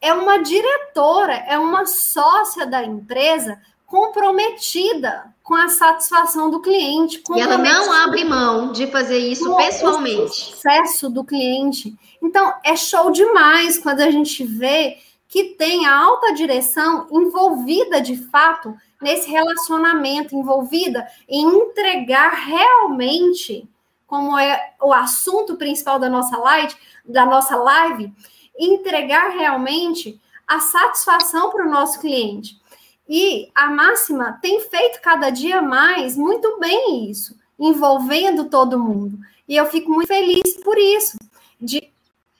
é 0.00 0.12
uma 0.12 0.38
diretora, 0.38 1.34
é 1.46 1.58
uma 1.58 1.84
sócia 1.86 2.66
da 2.66 2.82
empresa 2.82 3.61
comprometida 3.86 5.34
com 5.42 5.54
a 5.54 5.68
satisfação 5.68 6.48
do 6.48 6.61
cliente. 6.61 7.22
E 7.34 7.40
ela 7.40 7.58
não 7.58 7.92
abre 7.92 8.24
mão 8.24 8.72
de 8.72 8.86
fazer 8.86 9.18
isso 9.18 9.54
pessoalmente. 9.56 10.22
O 10.22 10.28
sucesso 10.28 11.11
do 11.11 11.24
cliente. 11.24 11.94
Então, 12.22 12.54
é 12.64 12.76
show 12.76 13.11
demais 13.11 13.78
quando 13.78 14.00
a 14.00 14.11
gente 14.11 14.44
vê 14.44 14.98
que 15.31 15.55
tem 15.55 15.87
a 15.87 15.97
alta 15.97 16.35
direção 16.35 17.07
envolvida 17.09 18.01
de 18.01 18.16
fato 18.16 18.76
nesse 19.01 19.31
relacionamento, 19.31 20.35
envolvida 20.35 21.07
em 21.28 21.47
entregar 21.47 22.31
realmente, 22.31 23.66
como 24.09 24.37
é 24.37 24.74
o 24.83 24.93
assunto 24.93 25.57
principal 25.57 26.01
da 26.01 26.11
nossa 26.11 26.37
live, 26.37 26.74
da 27.05 27.24
nossa 27.24 27.55
live, 27.57 28.12
entregar 28.59 29.31
realmente 29.31 30.20
a 30.49 30.59
satisfação 30.59 31.51
para 31.51 31.64
o 31.64 31.70
nosso 31.70 32.01
cliente. 32.01 32.61
E 33.09 33.49
a 33.55 33.70
máxima 33.70 34.37
tem 34.43 34.61
feito 34.62 35.01
cada 35.01 35.31
dia 35.31 35.62
mais 35.62 36.16
muito 36.16 36.59
bem 36.59 37.09
isso, 37.09 37.39
envolvendo 37.57 38.47
todo 38.47 38.81
mundo. 38.81 39.16
E 39.49 39.55
eu 39.57 39.66
fico 39.66 39.93
muito 39.93 40.09
feliz 40.09 40.57
por 40.64 40.76
isso, 40.76 41.16
de 41.61 41.89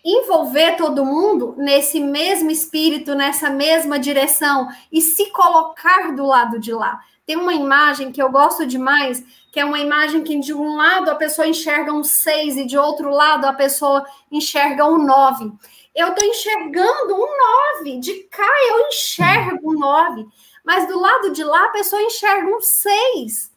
envolver 0.05 0.77
todo 0.77 1.05
mundo 1.05 1.55
nesse 1.57 2.01
mesmo 2.01 2.51
espírito, 2.51 3.15
nessa 3.15 3.51
mesma 3.51 3.99
direção 3.99 4.69
e 4.91 5.01
se 5.01 5.31
colocar 5.31 6.15
do 6.15 6.25
lado 6.25 6.59
de 6.59 6.73
lá. 6.73 7.01
Tem 7.27 7.37
uma 7.37 7.55
imagem 7.55 8.11
que 8.11 8.21
eu 8.21 8.31
gosto 8.31 8.67
demais, 8.67 9.23
que 9.53 9.61
é 9.61 9.65
uma 9.65 9.79
imagem 9.79 10.23
que 10.23 10.39
de 10.39 10.53
um 10.53 10.77
lado 10.77 11.11
a 11.11 11.15
pessoa 11.15 11.47
enxerga 11.47 11.93
um 11.93 12.03
seis 12.03 12.57
e 12.57 12.67
de 12.67 12.77
outro 12.77 13.11
lado 13.11 13.45
a 13.45 13.53
pessoa 13.53 14.05
enxerga 14.31 14.85
um 14.87 14.99
nove. 14.99 15.53
Eu 15.95 16.09
estou 16.09 16.27
enxergando 16.27 17.15
um 17.15 17.29
nove, 17.37 17.99
de 17.99 18.15
cá 18.25 18.51
eu 18.71 18.89
enxergo 18.89 19.71
um 19.71 19.79
nove 19.79 20.27
mas 20.65 20.87
do 20.87 20.99
lado 20.99 21.33
de 21.33 21.43
lá 21.43 21.67
a 21.67 21.71
pessoa 21.71 22.03
enxerga 22.03 22.49
um 22.49 22.61
seis. 22.61 23.51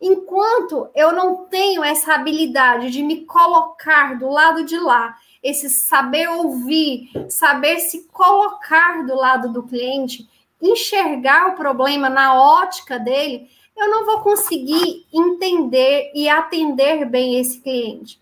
Enquanto 0.00 0.88
eu 0.94 1.12
não 1.12 1.46
tenho 1.46 1.82
essa 1.82 2.14
habilidade 2.14 2.90
de 2.90 3.02
me 3.02 3.24
colocar 3.24 4.16
do 4.18 4.28
lado 4.28 4.64
de 4.64 4.78
lá, 4.78 5.16
esse 5.42 5.68
saber 5.70 6.28
ouvir, 6.28 7.10
saber 7.28 7.78
se 7.80 8.08
colocar 8.08 9.06
do 9.06 9.14
lado 9.14 9.52
do 9.52 9.62
cliente, 9.62 10.28
enxergar 10.60 11.48
o 11.48 11.54
problema 11.54 12.08
na 12.08 12.34
ótica 12.34 12.98
dele, 12.98 13.48
eu 13.76 13.88
não 13.90 14.04
vou 14.04 14.20
conseguir 14.20 15.06
entender 15.12 16.10
e 16.14 16.28
atender 16.28 17.04
bem 17.04 17.38
esse 17.38 17.60
cliente. 17.60 18.20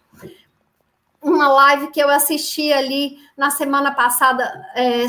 Uma 1.23 1.49
live 1.49 1.89
que 1.89 1.99
eu 1.99 2.11
assisti 2.11 2.73
ali 2.73 3.19
na 3.37 3.51
semana 3.51 3.93
passada, 3.93 4.45
é, 4.75 5.07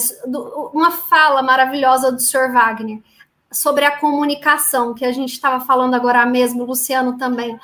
uma 0.73 0.91
fala 0.91 1.43
maravilhosa 1.43 2.11
do 2.11 2.19
Sr. 2.19 2.51
Wagner 2.51 3.01
sobre 3.51 3.85
a 3.85 3.97
comunicação, 3.97 4.93
que 4.93 5.05
a 5.05 5.11
gente 5.11 5.33
estava 5.33 5.63
falando 5.65 5.93
agora 5.93 6.25
mesmo, 6.25 6.65
Luciano 6.65 7.17
também. 7.17 7.59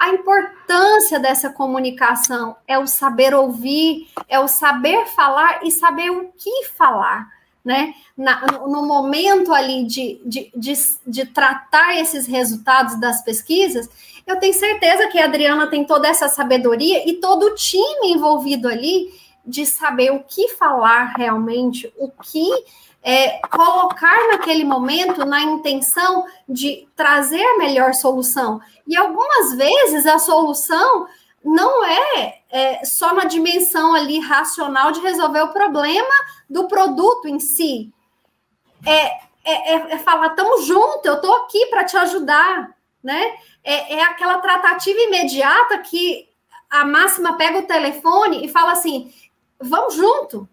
A 0.00 0.08
importância 0.08 1.20
dessa 1.20 1.50
comunicação 1.50 2.56
é 2.66 2.78
o 2.78 2.86
saber 2.86 3.34
ouvir, 3.34 4.08
é 4.26 4.40
o 4.40 4.48
saber 4.48 5.04
falar 5.08 5.60
e 5.62 5.70
saber 5.70 6.08
o 6.08 6.32
que 6.38 6.64
falar, 6.74 7.28
né? 7.62 7.92
Na, 8.16 8.40
no 8.66 8.86
momento 8.86 9.52
ali 9.52 9.84
de, 9.84 10.18
de, 10.24 10.50
de, 10.56 10.72
de 11.06 11.26
tratar 11.26 11.98
esses 11.98 12.26
resultados 12.26 12.98
das 12.98 13.22
pesquisas, 13.22 13.90
eu 14.26 14.40
tenho 14.40 14.54
certeza 14.54 15.06
que 15.08 15.18
a 15.18 15.26
Adriana 15.26 15.66
tem 15.66 15.84
toda 15.84 16.08
essa 16.08 16.28
sabedoria 16.28 17.06
e 17.06 17.16
todo 17.16 17.48
o 17.48 17.54
time 17.54 18.12
envolvido 18.12 18.68
ali 18.68 19.12
de 19.44 19.64
saber 19.66 20.12
o 20.12 20.22
que 20.22 20.48
falar 20.48 21.14
realmente, 21.16 21.92
o 21.96 22.10
que 22.10 22.48
é, 23.02 23.40
colocar 23.48 24.28
naquele 24.28 24.64
momento 24.64 25.24
na 25.24 25.40
intenção 25.42 26.26
de 26.48 26.86
trazer 26.94 27.42
a 27.42 27.58
melhor 27.58 27.94
solução. 27.94 28.60
E 28.86 28.96
algumas 28.96 29.54
vezes 29.56 30.06
a 30.06 30.18
solução 30.18 31.06
não 31.42 31.84
é, 31.84 32.40
é, 32.50 32.84
só 32.84 33.14
na 33.14 33.24
dimensão 33.24 33.94
ali 33.94 34.18
racional 34.20 34.92
de 34.92 35.00
resolver 35.00 35.40
o 35.40 35.52
problema 35.52 36.14
do 36.48 36.68
produto 36.68 37.26
em 37.26 37.40
si. 37.40 37.90
É, 38.84 39.06
é, 39.44 39.74
é, 39.74 39.92
é 39.92 39.98
falar, 39.98 40.28
estamos 40.28 40.66
juntos, 40.66 41.04
eu 41.04 41.14
estou 41.14 41.34
aqui 41.38 41.66
para 41.66 41.84
te 41.84 41.96
ajudar, 41.96 42.76
né? 43.02 43.38
É, 43.64 43.94
é 43.94 44.02
aquela 44.02 44.38
tratativa 44.38 44.98
imediata 45.00 45.78
que 45.78 46.28
a 46.68 46.84
máxima 46.84 47.36
pega 47.36 47.58
o 47.58 47.66
telefone 47.66 48.44
e 48.44 48.48
fala 48.48 48.72
assim: 48.72 49.12
vamos 49.60 49.94
junto, 49.94 50.48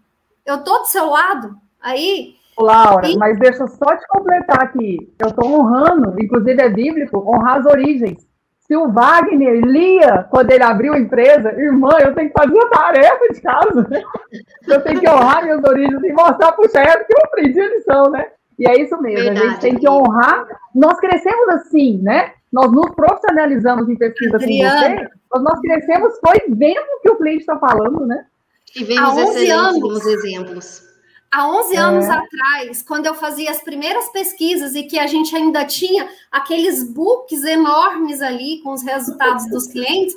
eu 0.45 0.55
estou 0.55 0.79
do 0.79 0.85
seu 0.85 1.07
lado. 1.07 1.55
Aí 1.81 2.37
Laura, 2.57 3.07
e... 3.07 3.17
mas 3.17 3.37
deixa 3.39 3.63
eu 3.63 3.67
só 3.67 3.95
te 3.95 4.07
completar 4.07 4.63
aqui. 4.63 5.13
Eu 5.19 5.27
estou 5.27 5.47
honrando, 5.47 6.15
inclusive 6.21 6.61
é 6.61 6.69
bíblico, 6.69 7.19
honrar 7.19 7.59
as 7.59 7.65
origens. 7.65 8.27
Se 8.59 8.75
o 8.75 8.91
Wagner 8.91 9.61
lia 9.63 10.27
quando 10.29 10.51
ele 10.51 10.63
abriu 10.63 10.93
a 10.93 10.99
empresa, 10.99 11.53
irmã, 11.53 11.89
eu 12.01 12.13
tenho 12.13 12.29
que 12.29 12.37
fazer 12.37 12.59
a 12.59 12.69
tarefa 12.69 13.33
de 13.33 13.41
casa, 13.41 13.87
né? 13.89 14.03
Eu 14.67 14.81
tenho 14.81 14.99
que 14.99 15.09
honrar 15.09 15.41
minhas 15.43 15.63
origens 15.63 16.03
e 16.03 16.11
mostrar 16.11 16.51
para 16.51 16.65
o 16.65 16.69
chefe 16.69 17.05
que 17.05 17.13
eu 17.13 17.23
aprendi 17.23 17.61
a 17.61 17.69
lição, 17.69 18.11
né? 18.11 18.25
E 18.59 18.67
é 18.67 18.81
isso 18.81 19.01
mesmo, 19.01 19.23
Verdade. 19.23 19.47
a 19.47 19.49
gente 19.51 19.61
tem 19.61 19.75
que 19.77 19.87
honrar. 19.87 20.45
Nós 20.75 20.99
crescemos 20.99 21.47
assim, 21.49 21.99
né? 21.99 22.33
Nós 22.51 22.69
nos 22.69 22.89
profissionalizamos 22.89 23.87
em 23.87 23.95
pesquisa 23.95 24.35
Adriana. 24.35 24.75
com 24.75 24.79
você, 24.79 25.09
mas 25.31 25.43
nós 25.43 25.59
crescemos 25.61 26.19
foi 26.19 26.37
vendo 26.49 26.85
o 26.97 27.01
que 27.01 27.09
o 27.11 27.15
cliente 27.15 27.39
está 27.39 27.57
falando, 27.57 28.05
né? 28.05 28.25
Tivemos 28.72 29.18
excelentes 29.18 30.05
exemplos. 30.05 30.88
Há 31.32 31.47
11 31.49 31.76
é. 31.76 31.80
anos 31.80 32.05
atrás, 32.05 32.82
quando 32.82 33.05
eu 33.05 33.13
fazia 33.13 33.51
as 33.51 33.61
primeiras 33.61 34.09
pesquisas 34.09 34.76
e 34.76 34.84
que 34.84 34.97
a 34.97 35.07
gente 35.07 35.36
ainda 35.36 35.65
tinha 35.65 36.09
aqueles 36.32 36.84
books 36.84 37.43
enormes 37.43 38.22
ali 38.22 38.61
com 38.61 38.72
os 38.72 38.82
resultados 38.82 39.49
dos 39.49 39.68
clientes, 39.68 40.15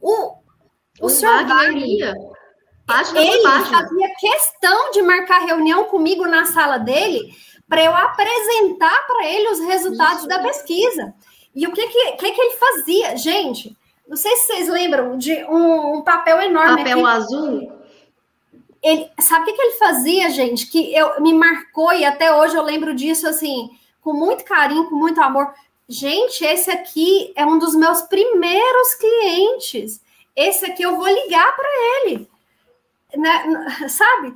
o, 0.00 0.34
o, 1.00 1.06
o 1.06 1.08
senhor 1.08 1.46
Wagner, 1.46 2.14
ele 3.14 3.42
fazia 3.42 4.14
questão 4.18 4.90
de 4.90 5.02
marcar 5.02 5.40
reunião 5.40 5.84
comigo 5.84 6.26
na 6.26 6.44
sala 6.46 6.78
dele 6.78 7.34
para 7.68 7.84
eu 7.84 7.94
apresentar 7.94 9.06
para 9.06 9.26
ele 9.26 9.48
os 9.48 9.60
resultados 9.60 10.20
Isso. 10.20 10.28
da 10.28 10.38
pesquisa. 10.40 11.14
E 11.54 11.66
o 11.66 11.72
que, 11.72 11.86
que, 11.86 12.12
que, 12.12 12.32
que 12.32 12.40
ele 12.40 12.56
fazia? 12.56 13.16
Gente, 13.16 13.76
não 14.08 14.16
sei 14.16 14.34
se 14.36 14.46
vocês 14.46 14.68
lembram 14.68 15.18
de 15.18 15.32
um, 15.44 15.98
um 15.98 16.02
papel 16.02 16.40
enorme. 16.40 16.78
Papel 16.78 17.06
aqui. 17.06 17.16
azul? 17.16 17.78
ele, 18.82 19.10
sabe 19.20 19.50
o 19.50 19.54
que, 19.54 19.60
ele 19.60 19.78
fazia, 19.78 20.30
gente? 20.30 20.66
Que 20.66 20.94
eu 20.94 21.20
me 21.20 21.32
marcou 21.32 21.92
e 21.92 22.04
até 22.04 22.34
hoje 22.34 22.56
eu 22.56 22.62
lembro 22.62 22.94
disso 22.94 23.28
assim, 23.28 23.70
com 24.00 24.12
muito 24.12 24.44
carinho, 24.44 24.88
com 24.88 24.94
muito 24.94 25.20
amor. 25.20 25.52
Gente, 25.88 26.44
esse 26.44 26.70
aqui 26.70 27.32
é 27.34 27.44
um 27.44 27.58
dos 27.58 27.74
meus 27.74 28.02
primeiros 28.02 28.94
clientes. 28.94 30.00
Esse 30.36 30.66
aqui 30.66 30.82
eu 30.82 30.96
vou 30.96 31.08
ligar 31.08 31.56
para 31.56 31.68
ele. 32.02 32.28
Né? 33.16 33.88
Sabe? 33.88 34.34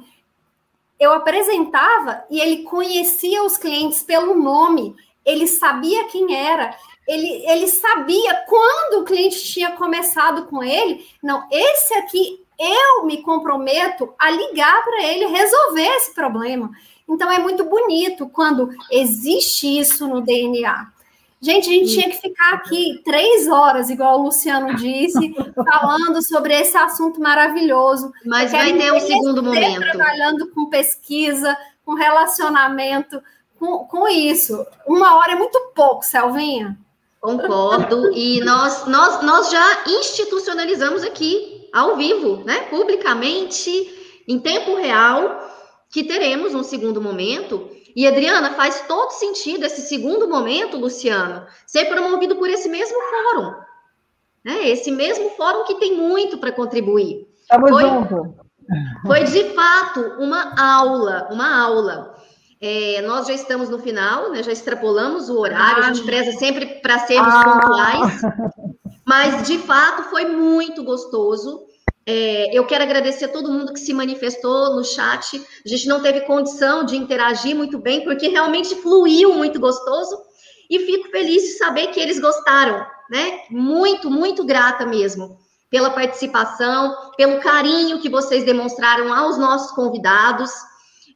Eu 0.98 1.12
apresentava 1.12 2.24
e 2.30 2.40
ele 2.40 2.62
conhecia 2.64 3.42
os 3.42 3.56
clientes 3.56 4.02
pelo 4.02 4.34
nome, 4.34 4.94
ele 5.24 5.46
sabia 5.46 6.04
quem 6.06 6.34
era, 6.34 6.76
ele, 7.07 7.44
ele 7.46 7.66
sabia 7.66 8.34
quando 8.48 9.00
o 9.00 9.05
cliente 9.05 9.42
tinha 9.42 9.72
começado 9.72 10.46
com 10.46 10.62
ele. 10.62 11.07
Não, 11.22 11.46
esse 11.50 11.94
aqui 11.94 12.40
eu 12.59 13.05
me 13.05 13.22
comprometo 13.22 14.14
a 14.18 14.30
ligar 14.30 14.84
para 14.84 15.03
ele 15.05 15.26
resolver 15.26 15.86
esse 15.96 16.14
problema. 16.14 16.70
Então 17.09 17.30
é 17.30 17.38
muito 17.38 17.64
bonito 17.64 18.28
quando 18.28 18.70
existe 18.90 19.66
isso 19.66 20.07
no 20.07 20.20
DNA. 20.20 20.92
Gente, 21.40 21.68
a 21.68 21.72
gente 21.72 21.92
tinha 21.92 22.09
que 22.09 22.20
ficar 22.20 22.55
aqui 22.55 23.03
três 23.05 23.48
horas, 23.48 23.90
igual 23.90 24.20
o 24.20 24.22
Luciano 24.22 24.76
disse, 24.76 25.34
falando 25.72 26.22
sobre 26.22 26.55
esse 26.55 26.76
assunto 26.76 27.20
maravilhoso. 27.20 28.12
Mas 28.24 28.53
vai 28.53 28.72
ter 28.72 28.92
um 28.92 29.00
segundo 29.00 29.42
momento. 29.42 29.80
Trabalhando 29.80 30.48
com 30.53 30.70
pesquisa, 30.70 31.59
com 31.84 31.94
relacionamento, 31.94 33.20
com, 33.59 33.78
com 33.86 34.07
isso. 34.07 34.64
Uma 34.86 35.16
hora 35.16 35.32
é 35.32 35.34
muito 35.34 35.59
pouco, 35.74 36.05
Selvinha. 36.05 36.78
Concordo. 37.22 38.12
E 38.12 38.40
nós, 38.40 38.84
nós, 38.86 39.22
nós 39.22 39.48
já 39.48 39.84
institucionalizamos 39.86 41.04
aqui 41.04 41.68
ao 41.72 41.96
vivo, 41.96 42.42
né, 42.44 42.62
publicamente, 42.62 43.70
em 44.26 44.40
tempo 44.40 44.74
real, 44.74 45.40
que 45.88 46.02
teremos 46.02 46.52
um 46.52 46.64
segundo 46.64 47.00
momento. 47.00 47.70
E 47.94 48.08
Adriana, 48.08 48.50
faz 48.54 48.84
todo 48.88 49.12
sentido 49.12 49.64
esse 49.64 49.82
segundo 49.82 50.28
momento, 50.28 50.76
Luciano, 50.76 51.46
ser 51.64 51.84
promovido 51.84 52.34
por 52.36 52.50
esse 52.50 52.68
mesmo 52.68 52.98
fórum. 53.00 53.54
Né? 54.44 54.68
Esse 54.70 54.90
mesmo 54.90 55.30
fórum 55.30 55.64
que 55.64 55.76
tem 55.76 55.96
muito 55.96 56.38
para 56.38 56.50
contribuir. 56.50 57.28
Estamos 57.42 57.70
foi, 57.70 57.82
junto. 57.82 58.34
Foi 59.06 59.24
de 59.24 59.44
fato 59.54 60.00
uma 60.18 60.54
aula, 60.58 61.28
uma 61.30 61.62
aula. 61.62 62.16
É, 62.64 63.02
nós 63.02 63.26
já 63.26 63.34
estamos 63.34 63.68
no 63.68 63.80
final, 63.80 64.30
né? 64.30 64.40
já 64.40 64.52
extrapolamos 64.52 65.28
o 65.28 65.36
horário, 65.36 65.82
ah, 65.82 65.88
a 65.88 65.92
gente 65.92 66.06
preza 66.06 66.30
sempre 66.38 66.80
para 66.80 67.00
sermos 67.00 67.34
ah. 67.34 67.42
pontuais. 67.44 68.22
Mas, 69.04 69.48
de 69.48 69.58
fato, 69.58 70.04
foi 70.04 70.26
muito 70.26 70.84
gostoso. 70.84 71.66
É, 72.06 72.56
eu 72.56 72.64
quero 72.64 72.84
agradecer 72.84 73.24
a 73.24 73.28
todo 73.28 73.50
mundo 73.50 73.72
que 73.72 73.80
se 73.80 73.92
manifestou 73.92 74.76
no 74.76 74.84
chat. 74.84 75.44
A 75.66 75.68
gente 75.68 75.88
não 75.88 76.00
teve 76.00 76.20
condição 76.20 76.84
de 76.84 76.96
interagir 76.96 77.56
muito 77.56 77.78
bem, 77.78 78.04
porque 78.04 78.28
realmente 78.28 78.76
fluiu 78.76 79.34
muito 79.34 79.58
gostoso. 79.58 80.16
E 80.70 80.78
fico 80.86 81.10
feliz 81.10 81.42
de 81.42 81.58
saber 81.58 81.88
que 81.88 81.98
eles 81.98 82.20
gostaram, 82.20 82.86
né? 83.10 83.40
Muito, 83.50 84.08
muito 84.08 84.44
grata 84.44 84.86
mesmo 84.86 85.36
pela 85.68 85.90
participação, 85.90 86.94
pelo 87.16 87.40
carinho 87.40 87.98
que 87.98 88.08
vocês 88.08 88.44
demonstraram 88.44 89.12
aos 89.12 89.36
nossos 89.36 89.72
convidados. 89.72 90.50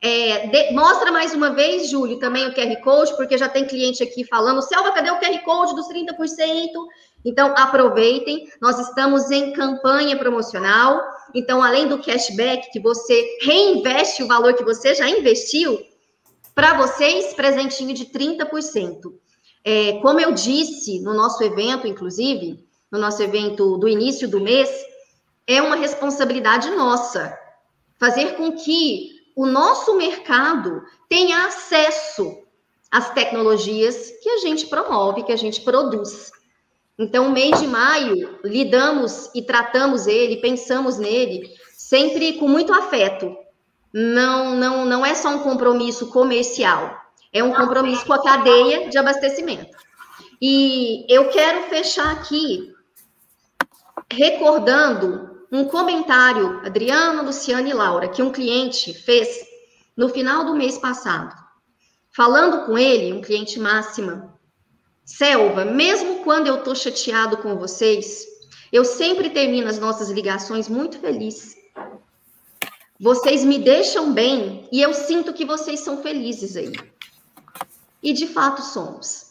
É, 0.03 0.47
de, 0.49 0.73
mostra 0.73 1.11
mais 1.11 1.35
uma 1.35 1.51
vez, 1.51 1.89
Júlio, 1.89 2.19
também 2.19 2.47
o 2.47 2.55
QR 2.55 2.81
Code, 2.83 3.17
porque 3.17 3.39
já 3.39 3.49
tem 3.49 3.67
cliente 3.67 4.03
aqui 4.03 4.25
falando, 4.25 4.63
Selva, 4.63 4.93
cadê 4.93 5.11
o 5.11 5.19
QR 5.19 5.43
Code 5.43 5.75
dos 5.75 5.89
30%? 5.89 6.71
Então, 7.25 7.55
aproveitem, 7.57 8.49
nós 8.61 8.79
estamos 8.79 9.31
em 9.31 9.53
campanha 9.53 10.17
promocional. 10.17 11.03
Então, 11.35 11.63
além 11.63 11.89
do 11.89 11.99
cashback, 11.99 12.71
que 12.71 12.79
você 12.79 13.39
reinveste 13.43 14.23
o 14.23 14.29
valor 14.29 14.55
que 14.55 14.65
você 14.65 14.95
já 14.95 15.09
investiu, 15.09 15.79
para 16.55 16.75
vocês, 16.79 17.35
presentinho 17.35 17.95
de 17.95 18.07
30%. 18.07 19.13
É, 19.65 19.95
como 20.01 20.21
eu 20.21 20.33
disse 20.33 21.01
no 21.01 21.13
nosso 21.13 21.43
evento, 21.43 21.87
inclusive, 21.87 22.65
no 22.91 22.99
nosso 22.99 23.23
evento 23.23 23.77
do 23.77 23.89
início 23.89 24.29
do 24.29 24.41
mês, 24.41 24.71
é 25.47 25.61
uma 25.61 25.77
responsabilidade 25.77 26.71
nossa 26.71 27.37
fazer 27.99 28.37
com 28.37 28.53
que 28.53 29.16
o 29.37 29.45
nosso 29.45 29.95
mercado 29.97 30.83
tenha 31.11 31.45
acesso 31.45 32.43
às 32.91 33.11
tecnologias 33.11 34.11
que 34.23 34.31
a 34.31 34.39
gente 34.39 34.67
promove, 34.67 35.25
que 35.25 35.33
a 35.33 35.37
gente 35.37 35.61
produz. 35.61 36.33
Então, 36.99 37.27
o 37.27 37.33
mês 37.33 37.61
de 37.61 37.67
maio, 37.67 38.39
lidamos 38.43 39.31
e 39.35 39.43
tratamos 39.43 40.07
ele, 40.07 40.39
pensamos 40.39 40.97
nele, 40.97 41.51
sempre 41.75 42.39
com 42.39 42.49
muito 42.49 42.73
afeto. 42.73 43.37
Não, 43.93 44.57
não, 44.57 44.87
não 44.87 45.05
é 45.05 45.15
só 45.15 45.29
um 45.29 45.41
compromisso 45.41 46.07
comercial, 46.11 46.99
é 47.31 47.45
um 47.45 47.53
compromisso 47.53 48.07
com 48.07 48.15
a 48.15 48.23
cadeia 48.23 48.89
de 48.89 48.97
abastecimento. 48.97 49.77
E 50.41 51.05
eu 51.09 51.29
quero 51.29 51.65
fechar 51.65 52.11
aqui 52.11 52.75
recordando 54.11 55.36
um 55.57 55.65
comentário, 55.65 56.61
Adriana, 56.65 57.23
Luciana 57.23 57.69
e 57.69 57.73
Laura, 57.73 58.09
que 58.09 58.23
um 58.23 58.31
cliente 58.31 58.93
fez 58.93 59.47
no 59.97 60.09
final 60.09 60.45
do 60.45 60.55
mês 60.55 60.77
passado. 60.77 61.35
Falando 62.15 62.67
com 62.67 62.77
ele, 62.77 63.13
um 63.13 63.23
cliente 63.23 63.59
máxima, 63.59 64.37
Selva, 65.05 65.65
mesmo 65.65 66.25
quando 66.25 66.49
eu 66.49 66.65
tô 66.65 66.75
chateado 66.75 67.37
com 67.37 67.57
vocês, 67.57 68.27
eu 68.73 68.85
sempre 68.85 69.31
termino 69.31 69.69
as 69.69 69.79
nossas 69.79 70.11
ligações 70.11 70.69
muito 70.69 70.99
feliz. 70.99 71.57
Vocês 72.99 73.45
me 73.45 73.59
deixam 73.59 74.13
bem 74.13 74.69
e 74.73 74.83
eu 74.83 74.93
sinto 74.93 75.33
que 75.33 75.45
vocês 75.45 75.81
são 75.81 76.03
felizes 76.03 76.57
aí. 76.57 76.73
E 78.03 78.13
de 78.13 78.27
fato 78.27 78.63
somos. 78.63 79.27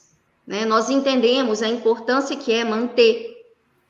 Né? 0.48 0.64
Nós 0.64 0.90
entendemos 0.90 1.62
a 1.62 1.68
importância 1.68 2.38
que 2.38 2.54
é 2.54 2.64
manter 2.64 3.36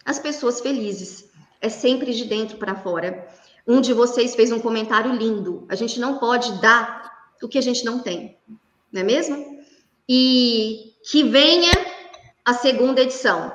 as 0.04 0.18
pessoas 0.18 0.60
felizes. 0.60 1.25
É 1.66 1.70
sempre 1.70 2.14
de 2.14 2.26
dentro 2.26 2.58
para 2.58 2.76
fora. 2.76 3.28
Um 3.66 3.82
de 3.82 3.92
vocês 3.92 4.36
fez 4.36 4.52
um 4.52 4.60
comentário 4.60 5.12
lindo. 5.12 5.66
A 5.68 5.74
gente 5.74 6.00
não 6.00 6.20
pode 6.20 6.62
dar 6.62 7.12
o 7.42 7.48
que 7.48 7.58
a 7.58 7.62
gente 7.62 7.84
não 7.84 7.98
tem, 7.98 8.38
não 8.94 9.02
é 9.02 9.04
mesmo? 9.04 9.58
E 10.08 10.94
que 11.10 11.24
venha 11.24 11.72
a 12.46 12.54
segunda 12.54 13.02
edição. 13.02 13.52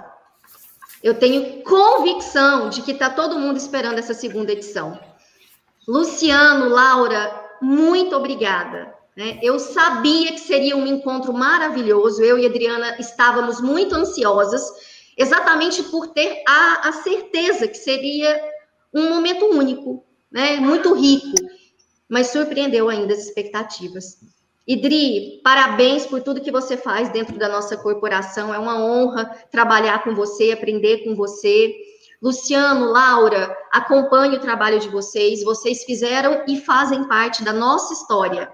Eu 1.01 1.15
tenho 1.21 1.63
convicção 1.63 2.69
de 2.69 2.83
que 2.83 2.91
está 2.91 3.11
todo 3.11 3.39
mundo 3.39 3.59
esperando 3.59 4.01
essa 4.01 4.13
segunda 4.13 4.51
edição. 4.51 4.99
Luciano, 5.87 6.69
Laura, 6.69 7.49
muito 7.63 8.17
obrigada. 8.17 8.93
Né? 9.17 9.39
Eu 9.41 9.61
sabia 9.61 10.33
que 10.33 10.41
seria 10.41 10.77
um 10.77 10.85
encontro 10.85 11.33
maravilhoso. 11.33 12.25
Eu 12.25 12.37
e 12.37 12.45
Adriana 12.45 12.97
estávamos 12.99 13.61
muito 13.61 13.95
ansiosas, 13.95 14.65
exatamente 15.21 15.83
por 15.83 16.09
ter 16.09 16.43
a, 16.49 16.89
a 16.89 16.93
certeza 16.93 17.69
que 17.69 17.77
seria 17.77 18.43
um 18.93 19.11
momento 19.11 19.45
único, 19.45 20.03
né? 20.33 20.57
muito 20.57 20.95
rico, 20.95 21.35
mas 22.09 22.29
surpreendeu 22.29 22.89
ainda 22.89 23.13
as 23.13 23.27
expectativas. 23.27 24.19
Idri, 24.67 25.43
parabéns 25.45 26.07
por 26.07 26.23
tudo 26.23 26.41
que 26.41 26.51
você 26.51 26.75
faz 26.75 27.11
dentro 27.11 27.39
da 27.39 27.51
nossa 27.51 27.77
corporação. 27.77 28.55
É 28.55 28.59
uma 28.59 28.83
honra 28.83 29.27
trabalhar 29.51 30.03
com 30.03 30.15
você, 30.15 30.53
aprender 30.53 31.05
com 31.05 31.15
você. 31.15 31.75
Luciano, 32.23 32.87
Laura, 32.87 33.55
acompanhe 33.71 34.37
o 34.37 34.41
trabalho 34.41 34.81
de 34.81 34.89
vocês. 34.89 35.45
Vocês 35.45 35.85
fizeram 35.85 36.45
e 36.49 36.59
fazem 36.61 37.07
parte 37.07 37.45
da 37.45 37.53
nossa 37.53 37.93
história, 37.93 38.51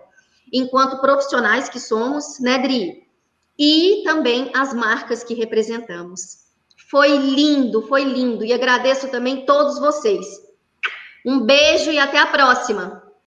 enquanto 0.53 1.01
profissionais 1.01 1.69
que 1.69 1.79
somos, 1.79 2.41
né, 2.41 2.59
Dri? 2.59 3.07
E 3.57 4.03
também 4.05 4.51
as 4.55 4.75
marcas 4.75 5.23
que 5.23 5.35
representamos. 5.35 6.46
Foi 6.91 7.17
lindo, 7.17 7.83
foi 7.83 8.05
lindo. 8.05 8.45
E 8.45 8.53
agradeço 8.53 9.09
também 9.09 9.45
todos 9.45 9.79
vocês. 9.79 10.27
Um 11.25 11.41
beijo 11.41 11.91
e 11.91 11.99
até 11.99 12.19
a 12.19 12.27
próxima. 12.27 13.03